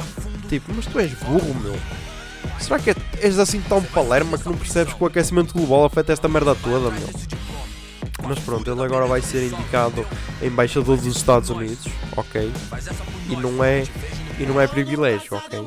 Tipo, 0.49 0.73
mas 0.75 0.87
tu 0.87 0.99
és 0.99 1.13
burro, 1.13 1.55
meu 1.63 1.77
Será 2.61 2.79
que 2.79 2.95
és 3.21 3.39
assim 3.39 3.61
tão 3.61 3.83
palerma 3.83 4.39
que 4.39 4.47
não 4.47 4.57
percebes 4.57 4.95
que 4.95 5.03
o 5.03 5.07
aquecimento 5.07 5.53
global 5.53 5.85
afeta 5.85 6.13
esta 6.13 6.27
merda 6.27 6.55
toda, 6.55 6.91
meu? 6.91 7.09
Mas 8.27 8.39
pronto, 8.41 8.69
ele 8.71 8.83
agora 8.83 9.07
vai 9.07 9.21
ser 9.21 9.47
indicado 9.47 10.05
embaixador 10.43 10.97
dos 10.97 11.17
Estados 11.17 11.51
Unidos, 11.51 11.87
ok? 12.17 12.51
E 13.29 13.37
não 13.37 13.63
é, 13.63 13.85
e 14.39 14.47
não 14.47 14.61
é 14.61 14.67
privilégio, 14.67 15.37
ok? 15.37 15.61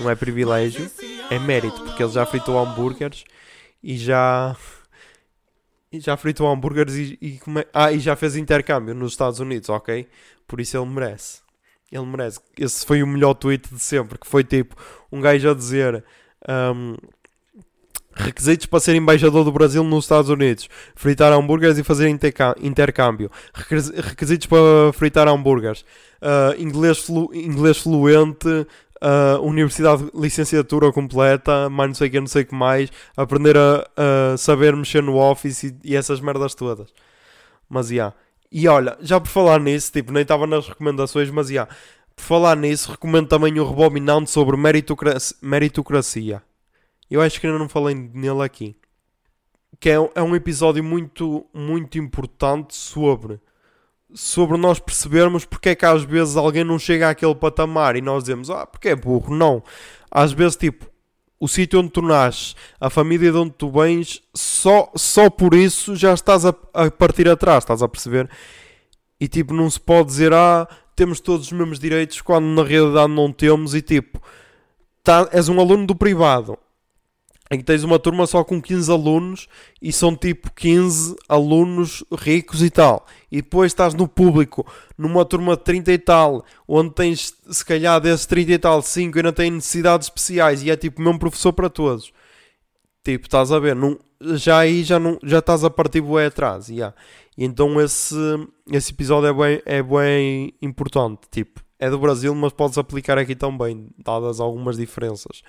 Não 0.00 0.10
é 0.10 0.14
privilégio, 0.14 0.90
é 1.30 1.38
mérito, 1.38 1.80
porque 1.82 2.02
ele 2.02 2.12
já 2.12 2.26
fritou 2.26 2.58
hambúrgueres 2.58 3.24
e 3.82 3.96
já 3.96 4.56
e 5.90 6.00
já 6.00 6.16
fritou 6.16 6.48
hambúrgueres 6.50 6.94
e, 6.94 7.18
e 7.20 7.38
come- 7.38 7.66
ah, 7.72 7.92
e 7.92 7.98
já 8.00 8.16
fez 8.16 8.36
intercâmbio 8.36 8.94
nos 8.94 9.12
Estados 9.12 9.40
Unidos, 9.40 9.68
ok? 9.68 10.08
Por 10.46 10.60
isso 10.60 10.76
ele 10.76 10.86
merece. 10.86 11.40
Ele 11.90 12.06
merece. 12.06 12.40
Esse 12.58 12.86
foi 12.86 13.02
o 13.02 13.06
melhor 13.06 13.34
tweet 13.34 13.68
de 13.72 13.78
sempre, 13.80 14.18
que 14.18 14.26
foi 14.26 14.42
tipo 14.42 14.74
um 15.10 15.20
gajo 15.20 15.50
a 15.50 15.54
dizer 15.54 16.02
ahm, 16.48 16.94
requisitos 18.14 18.66
para 18.66 18.80
ser 18.80 18.94
embaixador 18.94 19.44
do 19.44 19.52
Brasil 19.52 19.82
nos 19.84 20.04
Estados 20.04 20.30
Unidos, 20.30 20.68
fritar 20.94 21.32
hambúrgueres 21.32 21.78
e 21.78 21.82
fazer 21.84 22.08
intercâmbio, 22.08 23.30
Requis- 23.54 23.90
requisitos 23.90 24.46
para 24.46 24.92
fritar 24.92 25.28
hambúrgueres, 25.28 25.84
ah, 26.20 26.54
inglês, 26.58 26.98
flu- 26.98 27.30
inglês 27.34 27.78
fluente, 27.78 28.48
ah, 29.00 29.38
universidade 29.40 30.04
de 30.04 30.10
licenciatura 30.14 30.92
completa, 30.92 31.68
mais 31.70 31.88
não 31.88 31.94
sei 31.94 32.08
o 32.08 32.10
que, 32.10 32.20
não 32.20 32.26
sei 32.26 32.44
que 32.44 32.54
mais, 32.54 32.90
aprender 33.16 33.56
a, 33.56 33.86
a 34.32 34.36
saber 34.36 34.76
mexer 34.76 35.02
no 35.02 35.16
Office 35.16 35.64
e, 35.64 35.76
e 35.84 35.96
essas 35.96 36.20
merdas 36.20 36.54
todas. 36.54 36.88
Mas, 37.68 37.88
já. 37.88 38.12
E 38.50 38.68
olha, 38.68 38.96
já 39.00 39.18
por 39.18 39.28
falar 39.28 39.58
nisso, 39.58 39.90
tipo, 39.90 40.12
nem 40.12 40.22
estava 40.22 40.46
nas 40.46 40.68
recomendações, 40.68 41.30
mas, 41.30 41.48
já. 41.48 41.66
Por 42.14 42.22
falar 42.22 42.54
nisso, 42.56 42.90
recomendo 42.90 43.26
também 43.28 43.58
o 43.58 43.66
Rebobinando 43.68 44.28
sobre 44.28 44.56
meritocracia. 44.56 45.36
meritocracia. 45.40 46.42
Eu 47.12 47.20
acho 47.20 47.38
que 47.38 47.46
ainda 47.46 47.58
não 47.58 47.68
falei 47.68 47.94
nele 47.94 48.42
aqui. 48.42 48.74
Que 49.78 49.90
é, 49.90 50.10
é 50.14 50.22
um 50.22 50.34
episódio 50.34 50.82
muito, 50.82 51.46
muito 51.52 51.98
importante 51.98 52.74
sobre 52.74 53.38
sobre 54.14 54.58
nós 54.58 54.78
percebermos 54.78 55.44
porque 55.44 55.70
é 55.70 55.74
que 55.74 55.86
às 55.86 56.02
vezes 56.04 56.36
alguém 56.36 56.64
não 56.64 56.78
chega 56.78 57.08
àquele 57.08 57.34
patamar 57.34 57.96
e 57.96 58.02
nós 58.02 58.24
dizemos, 58.24 58.50
ah, 58.50 58.66
porque 58.66 58.88
é 58.88 58.96
burro. 58.96 59.34
Não. 59.34 59.62
às 60.10 60.32
vezes, 60.32 60.56
tipo, 60.56 60.86
o 61.40 61.48
sítio 61.48 61.80
onde 61.80 61.90
tu 61.90 62.00
nasces, 62.00 62.54
a 62.80 62.88
família 62.88 63.30
de 63.30 63.36
onde 63.36 63.52
tu 63.52 63.70
vens, 63.70 64.22
só, 64.34 64.90
só 64.94 65.28
por 65.28 65.54
isso 65.54 65.96
já 65.96 66.14
estás 66.14 66.46
a, 66.46 66.54
a 66.72 66.90
partir 66.90 67.28
atrás, 67.28 67.64
estás 67.64 67.82
a 67.82 67.88
perceber? 67.88 68.28
E 69.18 69.28
tipo, 69.28 69.52
não 69.52 69.68
se 69.68 69.80
pode 69.80 70.08
dizer, 70.08 70.32
ah, 70.32 70.68
temos 70.94 71.20
todos 71.20 71.46
os 71.46 71.52
mesmos 71.52 71.78
direitos, 71.78 72.20
quando 72.20 72.46
na 72.46 72.62
realidade 72.62 73.12
não 73.12 73.32
temos, 73.32 73.74
e 73.74 73.82
tipo, 73.82 74.20
tá, 75.02 75.28
és 75.32 75.48
um 75.48 75.58
aluno 75.58 75.86
do 75.86 75.94
privado, 75.94 76.58
em 77.52 77.58
que 77.58 77.64
tens 77.64 77.84
uma 77.84 77.98
turma 77.98 78.26
só 78.26 78.42
com 78.42 78.62
15 78.62 78.90
alunos 78.90 79.46
e 79.80 79.92
são 79.92 80.16
tipo 80.16 80.50
15 80.52 81.14
alunos 81.28 82.02
ricos 82.18 82.62
e 82.62 82.70
tal. 82.70 83.06
E 83.30 83.42
depois 83.42 83.72
estás 83.72 83.92
no 83.92 84.08
público, 84.08 84.66
numa 84.96 85.22
turma 85.22 85.54
de 85.54 85.62
30 85.62 85.92
e 85.92 85.98
tal, 85.98 86.46
onde 86.66 86.94
tens 86.94 87.34
se 87.50 87.62
calhar 87.62 88.00
desses 88.00 88.24
30 88.24 88.52
e 88.52 88.58
tal, 88.58 88.80
5 88.80 89.18
ainda 89.18 89.32
têm 89.34 89.50
necessidades 89.50 90.06
especiais 90.06 90.62
e 90.62 90.70
é 90.70 90.76
tipo 90.76 91.02
o 91.02 91.04
mesmo 91.04 91.18
professor 91.18 91.52
para 91.52 91.68
todos. 91.68 92.10
Tipo, 93.04 93.26
estás 93.26 93.52
a 93.52 93.58
ver, 93.58 93.76
não, 93.76 93.98
já 94.34 94.58
aí 94.60 94.82
já, 94.82 94.98
não, 94.98 95.18
já 95.22 95.40
estás 95.40 95.62
a 95.62 95.68
partir 95.68 96.00
bué 96.00 96.26
atrás. 96.26 96.70
Yeah. 96.70 96.96
E 97.36 97.44
então 97.44 97.78
esse, 97.82 98.14
esse 98.70 98.92
episódio 98.92 99.28
é 99.28 99.32
bem, 99.34 99.62
é 99.66 99.82
bem 99.82 100.54
importante. 100.62 101.20
Tipo, 101.30 101.60
é 101.78 101.90
do 101.90 101.98
Brasil, 101.98 102.34
mas 102.34 102.54
podes 102.54 102.78
aplicar 102.78 103.18
aqui 103.18 103.34
também, 103.34 103.88
dadas 103.98 104.40
algumas 104.40 104.78
diferenças 104.78 105.42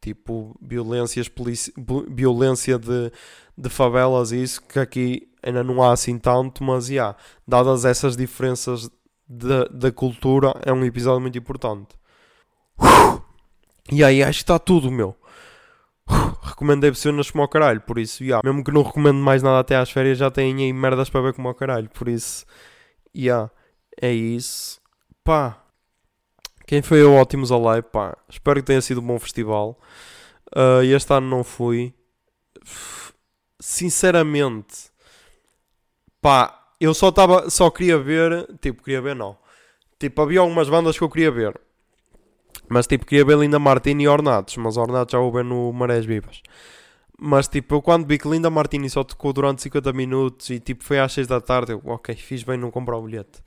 tipo 0.00 0.56
violências 0.60 1.30
violência 2.08 2.78
de, 2.78 3.12
de 3.56 3.68
favelas 3.68 4.32
e 4.32 4.42
isso 4.42 4.62
que 4.62 4.78
aqui 4.78 5.28
ainda 5.42 5.62
não 5.62 5.82
há 5.82 5.92
assim 5.92 6.18
tanto, 6.18 6.64
mas 6.64 6.88
yeah, 6.88 7.16
dadas 7.46 7.84
essas 7.84 8.16
diferenças 8.16 8.90
da 9.28 9.92
cultura, 9.92 10.54
é 10.64 10.72
um 10.72 10.84
episódio 10.84 11.20
muito 11.20 11.36
importante. 11.38 11.94
E 13.90 14.02
aí 14.02 14.22
acho 14.22 14.38
que 14.38 14.42
está 14.44 14.58
tudo, 14.58 14.90
meu. 14.90 15.14
Recomendei 16.42 16.94
cenas 16.94 17.30
como 17.30 17.42
ao 17.42 17.48
caralho, 17.48 17.80
por 17.82 17.98
isso, 17.98 18.24
yeah. 18.24 18.40
mesmo 18.42 18.64
que 18.64 18.72
não 18.72 18.82
recomendo 18.82 19.18
mais 19.18 19.42
nada 19.42 19.58
até 19.58 19.76
às 19.76 19.90
férias, 19.90 20.16
já 20.16 20.30
tenho 20.30 20.58
aí 20.58 20.72
merdas 20.72 21.10
para 21.10 21.20
ver 21.20 21.34
como 21.34 21.48
ao 21.48 21.54
caralho, 21.54 21.90
por 21.90 22.08
isso, 22.08 22.46
yeah, 23.14 23.50
é 24.00 24.12
isso. 24.12 24.80
Pá, 25.22 25.62
quem 26.68 26.82
foi 26.82 27.02
o 27.02 27.14
Ótimos 27.14 27.50
Alive, 27.50 27.88
pá, 27.90 28.14
espero 28.28 28.60
que 28.60 28.66
tenha 28.66 28.82
sido 28.82 29.00
um 29.00 29.06
bom 29.06 29.18
festival. 29.18 29.80
Uh, 30.54 30.82
este 30.82 31.10
ano 31.14 31.26
não 31.26 31.42
fui. 31.42 31.94
Sinceramente, 33.58 34.90
pá, 36.20 36.68
eu 36.78 36.92
só 36.92 37.08
estava, 37.08 37.48
só 37.48 37.70
queria 37.70 37.98
ver, 37.98 38.46
tipo, 38.60 38.82
queria 38.82 39.00
ver 39.00 39.16
não. 39.16 39.34
Tipo, 39.98 40.20
havia 40.20 40.40
algumas 40.40 40.68
bandas 40.68 40.98
que 40.98 41.02
eu 41.02 41.08
queria 41.08 41.30
ver. 41.30 41.58
Mas 42.68 42.86
tipo, 42.86 43.06
queria 43.06 43.24
ver 43.24 43.38
Linda 43.38 43.58
Martini 43.58 44.04
e 44.04 44.08
Ornatos, 44.08 44.58
mas 44.58 44.76
Ornatos 44.76 45.12
já 45.12 45.18
vou 45.18 45.32
ver 45.32 45.44
no 45.44 45.72
Marés 45.72 46.04
Vivas. 46.04 46.42
Mas 47.18 47.48
tipo, 47.48 47.76
eu 47.76 47.82
quando 47.82 48.06
vi 48.06 48.18
que 48.18 48.28
Linda 48.28 48.50
Martini 48.50 48.90
só 48.90 49.02
tocou 49.02 49.32
durante 49.32 49.62
50 49.62 49.90
minutos 49.94 50.50
e 50.50 50.60
tipo 50.60 50.84
foi 50.84 50.98
às 51.00 51.14
6 51.14 51.26
da 51.26 51.40
tarde, 51.40 51.72
eu, 51.72 51.80
ok, 51.86 52.14
fiz 52.14 52.42
bem 52.42 52.58
não 52.58 52.70
comprar 52.70 52.98
o 52.98 53.02
bilhete. 53.02 53.42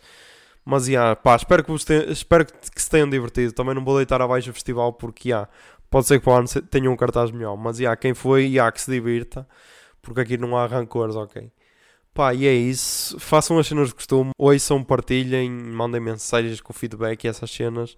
Mas, 0.63 0.87
yeah, 0.87 1.15
pá, 1.15 1.35
espero 1.35 1.63
que, 1.63 1.85
tenham, 1.85 2.11
espero 2.11 2.45
que 2.45 2.81
se 2.81 2.89
tenham 2.89 3.09
divertido. 3.09 3.53
Também 3.53 3.73
não 3.73 3.83
vou 3.83 3.97
deitar 3.97 4.21
abaixo 4.21 4.51
o 4.51 4.53
festival 4.53 4.93
porque, 4.93 5.29
yeah, 5.29 5.49
pode 5.89 6.07
ser 6.07 6.19
que 6.19 6.25
para 6.25 6.33
o 6.33 6.37
ano 6.37 6.47
tenha 6.69 6.89
um 6.89 6.95
cartaz 6.95 7.31
melhor. 7.31 7.57
Mas, 7.57 7.79
yeah, 7.79 7.95
quem 7.95 8.13
foi, 8.13 8.45
yeah, 8.45 8.71
que 8.71 8.81
se 8.81 8.91
divirta. 8.91 9.47
Porque 10.01 10.21
aqui 10.21 10.37
não 10.37 10.57
há 10.57 10.65
rancores, 10.65 11.15
ok? 11.15 11.51
Pá, 12.13 12.33
e 12.33 12.45
é 12.45 12.53
isso. 12.53 13.19
Façam 13.19 13.57
as 13.57 13.67
cenas 13.67 13.89
de 13.89 13.95
costume. 13.95 14.31
Ouçam, 14.37 14.83
partilhem, 14.83 15.49
mandem 15.49 16.01
mensagens 16.01 16.59
com 16.61 16.73
feedback 16.73 17.23
e 17.23 17.27
essas 17.27 17.49
cenas. 17.49 17.97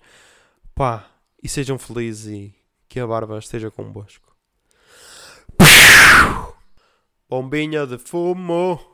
Pá, 0.76 1.06
e 1.42 1.50
sejam 1.50 1.78
felizes 1.78 2.28
e 2.28 2.56
que 2.88 3.00
a 3.00 3.08
barba 3.08 3.40
esteja 3.40 3.72
convosco. 3.72 4.36
Bombinha 7.28 7.88
de 7.88 7.98
fumo. 7.98 8.93